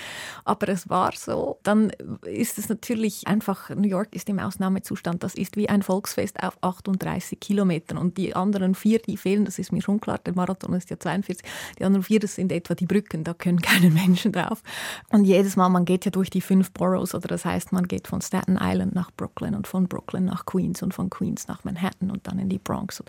Aber 0.45 0.69
es 0.69 0.89
war 0.89 1.12
so. 1.14 1.59
Dann 1.62 1.91
ist 2.25 2.59
es 2.59 2.69
natürlich 2.69 3.27
einfach, 3.27 3.71
New 3.71 3.89
York 3.89 4.14
ist 4.14 4.29
im 4.29 4.39
Ausnahmezustand. 4.39 5.23
Das 5.23 5.35
ist 5.35 5.57
wie 5.57 5.69
ein 5.69 5.83
Volksfest 5.83 6.43
auf 6.43 6.59
38 6.62 7.39
Kilometern. 7.39 7.99
Und 7.99 8.19
die 8.19 8.35
anderen 8.35 8.75
vier, 8.75 8.99
die 8.99 9.16
fehlen, 9.16 9.45
das 9.45 9.59
ist 9.59 9.73
mir 9.73 9.83
schon 9.83 10.01
klar. 10.01 10.19
Der 10.19 10.35
Marathon 10.35 10.75
ist 10.75 10.91
ja 10.91 10.99
42. 10.99 11.47
Die 11.79 11.85
anderen 11.85 12.03
vier, 12.03 12.21
das 12.21 12.35
sind 12.35 12.51
etwa 12.53 12.75
die 12.75 12.87
Brücken. 12.87 13.25
Da 13.25 13.35
können 13.35 13.61
keine 13.61 13.91
Menschen 14.03 14.33
drauf. 14.33 14.62
Und 15.11 15.25
jedes 15.25 15.57
Mal, 15.57 15.69
man 15.69 15.85
geht 15.85 16.05
ja 16.05 16.11
durch 16.11 16.31
die 16.31 16.41
fünf 16.41 16.73
Boroughs, 16.73 17.14
oder 17.14 17.29
das 17.29 17.45
heißt, 17.45 17.73
man 17.73 17.87
geht 17.87 18.09
von 18.09 18.21
Staten 18.21 18.59
Island 18.61 18.95
nach 18.95 19.11
Brooklyn 19.12 19.55
und 19.55 19.66
von 19.66 19.87
Brooklyn 19.87 20.07
Brooklyn 20.09 20.24
nach 20.24 20.46
Queens 20.46 20.82
und 20.82 20.94
von 20.94 21.11
Queens 21.11 21.48
nach 21.48 21.64
Manhattan 21.64 22.11
und 22.11 22.26
dann 22.26 22.38
in 22.38 22.48
die 22.48 22.59
Bronx. 22.59 23.02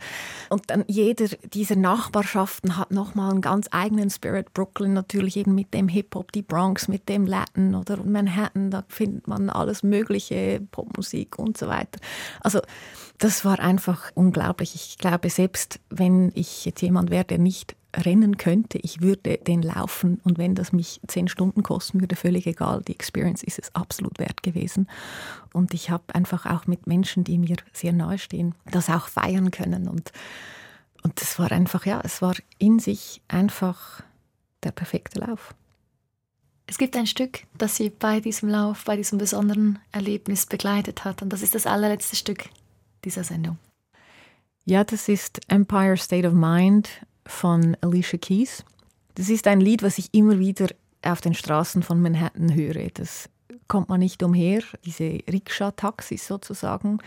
Und 0.49 0.63
dann 0.67 0.83
jeder 0.87 1.27
dieser 1.53 1.77
Nachbarschaften 1.77 2.77
hat 2.77 2.91
nochmal 2.91 3.31
einen 3.31 3.41
ganz 3.41 3.67
eigenen 3.71 4.09
Spirit. 4.09 4.53
Brooklyn 4.53 4.93
natürlich 4.93 5.37
eben 5.37 5.55
mit 5.55 5.73
dem 5.73 5.87
Hip-Hop, 5.87 6.33
die 6.33 6.41
Bronx 6.41 6.89
mit 6.89 7.07
dem 7.07 7.25
Latin 7.25 7.73
oder 7.73 8.03
Manhattan, 8.03 8.69
da 8.69 8.83
findet 8.89 9.27
man 9.27 9.49
alles 9.49 9.81
Mögliche, 9.81 10.61
Popmusik 10.71 11.39
und 11.39 11.57
so 11.57 11.67
weiter. 11.67 11.99
Also 12.41 12.59
das 13.17 13.45
war 13.45 13.59
einfach 13.59 14.11
unglaublich. 14.13 14.75
Ich 14.75 14.97
glaube, 14.97 15.29
selbst 15.29 15.79
wenn 15.89 16.31
ich 16.35 16.65
jetzt 16.65 16.81
jemand 16.81 17.11
wäre, 17.11 17.25
der 17.25 17.37
nicht 17.37 17.75
rennen 17.95 18.37
könnte, 18.37 18.77
ich 18.77 19.01
würde 19.01 19.37
den 19.37 19.61
laufen 19.61 20.19
und 20.23 20.37
wenn 20.37 20.55
das 20.55 20.71
mich 20.71 21.01
zehn 21.07 21.27
Stunden 21.27 21.63
kosten 21.63 22.01
würde, 22.01 22.15
völlig 22.15 22.45
egal. 22.45 22.81
Die 22.87 22.93
Experience 22.93 23.43
ist 23.43 23.59
es 23.59 23.73
absolut 23.73 24.19
wert 24.19 24.43
gewesen. 24.43 24.87
Und 25.53 25.73
ich 25.73 25.89
habe 25.89 26.13
einfach 26.13 26.45
auch 26.45 26.67
mit 26.67 26.85
Menschen, 26.85 27.23
die 27.23 27.37
mir 27.37 27.57
sehr 27.73 27.93
nahe 27.93 28.19
stehen, 28.19 28.53
das 28.71 28.89
auch 28.89 29.07
feiern 29.07 29.49
können. 29.51 29.87
Und, 29.87 30.11
und 31.03 31.19
das 31.19 31.39
war 31.39 31.51
einfach, 31.51 31.85
ja, 31.85 32.01
es 32.03 32.21
war 32.21 32.35
in 32.59 32.79
sich 32.79 33.21
einfach 33.27 34.03
der 34.63 34.71
perfekte 34.71 35.19
Lauf. 35.19 35.55
Es 36.67 36.77
gibt 36.77 36.95
ein 36.95 37.07
Stück, 37.07 37.47
das 37.57 37.77
Sie 37.77 37.89
bei 37.89 38.19
diesem 38.19 38.47
Lauf, 38.49 38.85
bei 38.85 38.95
diesem 38.95 39.17
besonderen 39.17 39.79
Erlebnis 39.91 40.45
begleitet 40.45 41.03
hat. 41.03 41.23
Und 41.23 41.33
das 41.33 41.41
ist 41.41 41.55
das 41.55 41.65
allerletzte 41.65 42.15
Stück 42.15 42.49
dieser 43.03 43.23
Sendung. 43.23 43.57
Ja, 44.65 44.83
das 44.83 45.09
ist 45.09 45.39
Empire 45.47 45.97
State 45.97 46.27
of 46.27 46.35
Mind 46.35 46.87
von 47.30 47.77
Alicia 47.82 48.17
Keys. 48.17 48.65
Das 49.15 49.30
ist 49.30 49.47
ein 49.47 49.61
Lied, 49.61 49.84
was 49.84 49.97
ich 49.97 50.09
immer 50.13 50.39
wieder 50.39 50.67
auf 51.01 51.21
den 51.21 51.34
Straßen 51.34 51.84
von 51.84 52.01
Manhattan 52.01 52.53
höre. 52.53 52.89
Das 52.93 53.30
kommt 53.67 53.88
man 53.88 53.99
nicht 53.99 54.21
umher. 54.23 54.61
Diese 54.84 55.19
Rikscha-Taxis 55.32 56.25
sozusagen, 56.25 56.99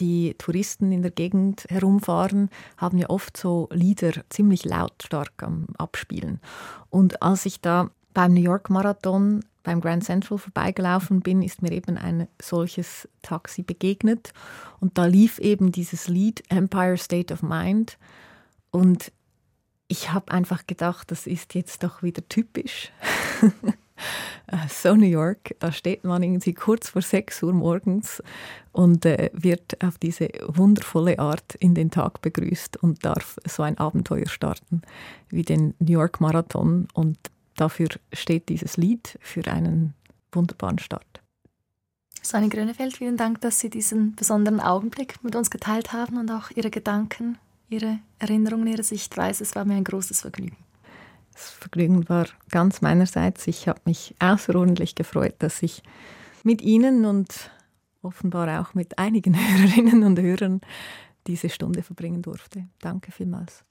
die 0.00 0.34
Touristen 0.38 0.92
in 0.92 1.02
der 1.02 1.10
Gegend 1.10 1.66
herumfahren, 1.68 2.50
haben 2.76 2.98
ja 2.98 3.10
oft 3.10 3.36
so 3.36 3.68
Lieder 3.72 4.12
ziemlich 4.30 4.64
lautstark 4.64 5.42
am 5.42 5.66
Abspielen. 5.76 6.40
Und 6.88 7.20
als 7.22 7.44
ich 7.44 7.60
da 7.60 7.90
beim 8.14 8.32
New 8.32 8.42
York 8.42 8.70
Marathon 8.70 9.44
beim 9.64 9.80
Grand 9.80 10.04
Central 10.04 10.38
vorbeigelaufen 10.38 11.20
bin, 11.20 11.42
ist 11.42 11.62
mir 11.62 11.72
eben 11.72 11.96
ein 11.96 12.28
solches 12.40 13.08
Taxi 13.22 13.62
begegnet. 13.62 14.32
Und 14.78 14.98
da 14.98 15.06
lief 15.06 15.38
eben 15.38 15.72
dieses 15.72 16.06
Lied 16.06 16.42
Empire 16.48 16.98
State 16.98 17.32
of 17.32 17.42
Mind. 17.42 17.98
Und 18.70 19.10
ich 19.94 20.12
habe 20.12 20.32
einfach 20.32 20.66
gedacht, 20.66 21.12
das 21.12 21.28
ist 21.28 21.54
jetzt 21.54 21.84
doch 21.84 22.02
wieder 22.02 22.28
typisch. 22.28 22.90
so 24.68 24.96
New 24.96 25.06
York, 25.06 25.54
da 25.60 25.70
steht 25.70 26.02
man 26.02 26.20
irgendwie 26.24 26.52
kurz 26.52 26.88
vor 26.88 27.00
6 27.00 27.44
Uhr 27.44 27.52
morgens 27.52 28.20
und 28.72 29.06
äh, 29.06 29.30
wird 29.32 29.80
auf 29.84 29.96
diese 29.98 30.30
wundervolle 30.48 31.20
Art 31.20 31.54
in 31.60 31.76
den 31.76 31.92
Tag 31.92 32.22
begrüßt 32.22 32.76
und 32.78 33.04
darf 33.04 33.36
so 33.46 33.62
ein 33.62 33.78
Abenteuer 33.78 34.26
starten 34.26 34.82
wie 35.28 35.42
den 35.42 35.74
New 35.78 35.92
York 35.92 36.20
Marathon. 36.20 36.88
Und 36.92 37.16
dafür 37.54 37.86
steht 38.12 38.48
dieses 38.48 38.76
Lied 38.76 39.16
für 39.20 39.46
einen 39.46 39.94
wunderbaren 40.32 40.80
Start. 40.80 41.22
Sonny 42.20 42.48
Grönefeld, 42.48 42.96
vielen 42.96 43.16
Dank, 43.16 43.42
dass 43.42 43.60
Sie 43.60 43.70
diesen 43.70 44.16
besonderen 44.16 44.58
Augenblick 44.58 45.22
mit 45.22 45.36
uns 45.36 45.50
geteilt 45.50 45.92
haben 45.92 46.16
und 46.16 46.32
auch 46.32 46.50
Ihre 46.50 46.70
Gedanken 46.70 47.38
Ihre 47.74 47.98
Erinnerungen, 48.18 48.66
Ihre 48.66 48.82
Sichtweise. 48.82 49.42
Es 49.42 49.54
war 49.54 49.64
mir 49.64 49.74
ein 49.74 49.84
großes 49.84 50.20
Vergnügen. 50.20 50.56
Das 51.32 51.50
Vergnügen 51.50 52.08
war 52.08 52.26
ganz 52.50 52.80
meinerseits. 52.80 53.46
Ich 53.48 53.66
habe 53.66 53.80
mich 53.84 54.14
außerordentlich 54.20 54.94
gefreut, 54.94 55.34
dass 55.40 55.62
ich 55.62 55.82
mit 56.44 56.62
Ihnen 56.62 57.04
und 57.04 57.50
offenbar 58.02 58.60
auch 58.60 58.74
mit 58.74 58.98
einigen 58.98 59.34
Hörerinnen 59.36 60.04
und 60.04 60.20
Hörern 60.20 60.60
diese 61.26 61.48
Stunde 61.48 61.82
verbringen 61.82 62.22
durfte. 62.22 62.68
Danke 62.80 63.10
vielmals. 63.10 63.64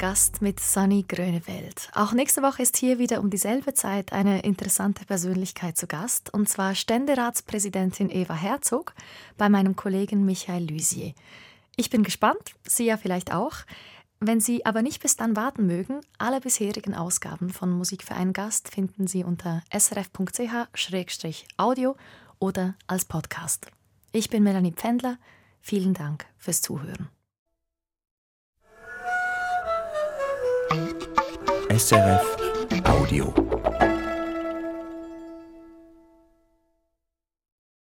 Gast 0.00 0.40
mit 0.40 0.60
Sunny 0.60 1.04
Grönefeld. 1.06 1.90
Auch 1.94 2.12
nächste 2.12 2.40
Woche 2.40 2.62
ist 2.62 2.78
hier 2.78 2.98
wieder 2.98 3.20
um 3.20 3.28
dieselbe 3.28 3.74
Zeit 3.74 4.14
eine 4.14 4.40
interessante 4.40 5.04
Persönlichkeit 5.04 5.76
zu 5.76 5.86
Gast, 5.86 6.32
und 6.32 6.48
zwar 6.48 6.74
Ständeratspräsidentin 6.74 8.08
Eva 8.08 8.32
Herzog 8.32 8.94
bei 9.36 9.50
meinem 9.50 9.76
Kollegen 9.76 10.24
Michael 10.24 10.70
Lüsier. 10.70 11.12
Ich 11.76 11.90
bin 11.90 12.02
gespannt, 12.02 12.54
Sie 12.66 12.86
ja 12.86 12.96
vielleicht 12.96 13.30
auch. 13.30 13.56
Wenn 14.20 14.40
Sie 14.40 14.64
aber 14.64 14.80
nicht 14.80 15.02
bis 15.02 15.16
dann 15.16 15.36
warten 15.36 15.66
mögen, 15.66 16.00
alle 16.16 16.40
bisherigen 16.40 16.94
Ausgaben 16.94 17.50
von 17.50 17.70
Musikverein 17.70 18.32
Gast 18.32 18.70
finden 18.70 19.06
Sie 19.06 19.22
unter 19.22 19.62
srf.ch-audio 19.70 20.94
oder 22.38 22.74
als 22.86 23.04
Podcast. 23.04 23.66
Ich 24.12 24.30
bin 24.30 24.44
Melanie 24.44 24.72
Pfändler. 24.72 25.18
Vielen 25.60 25.92
Dank 25.92 26.24
fürs 26.38 26.62
Zuhören. 26.62 27.10
SRF 31.70 32.26
Audio. 32.84 33.32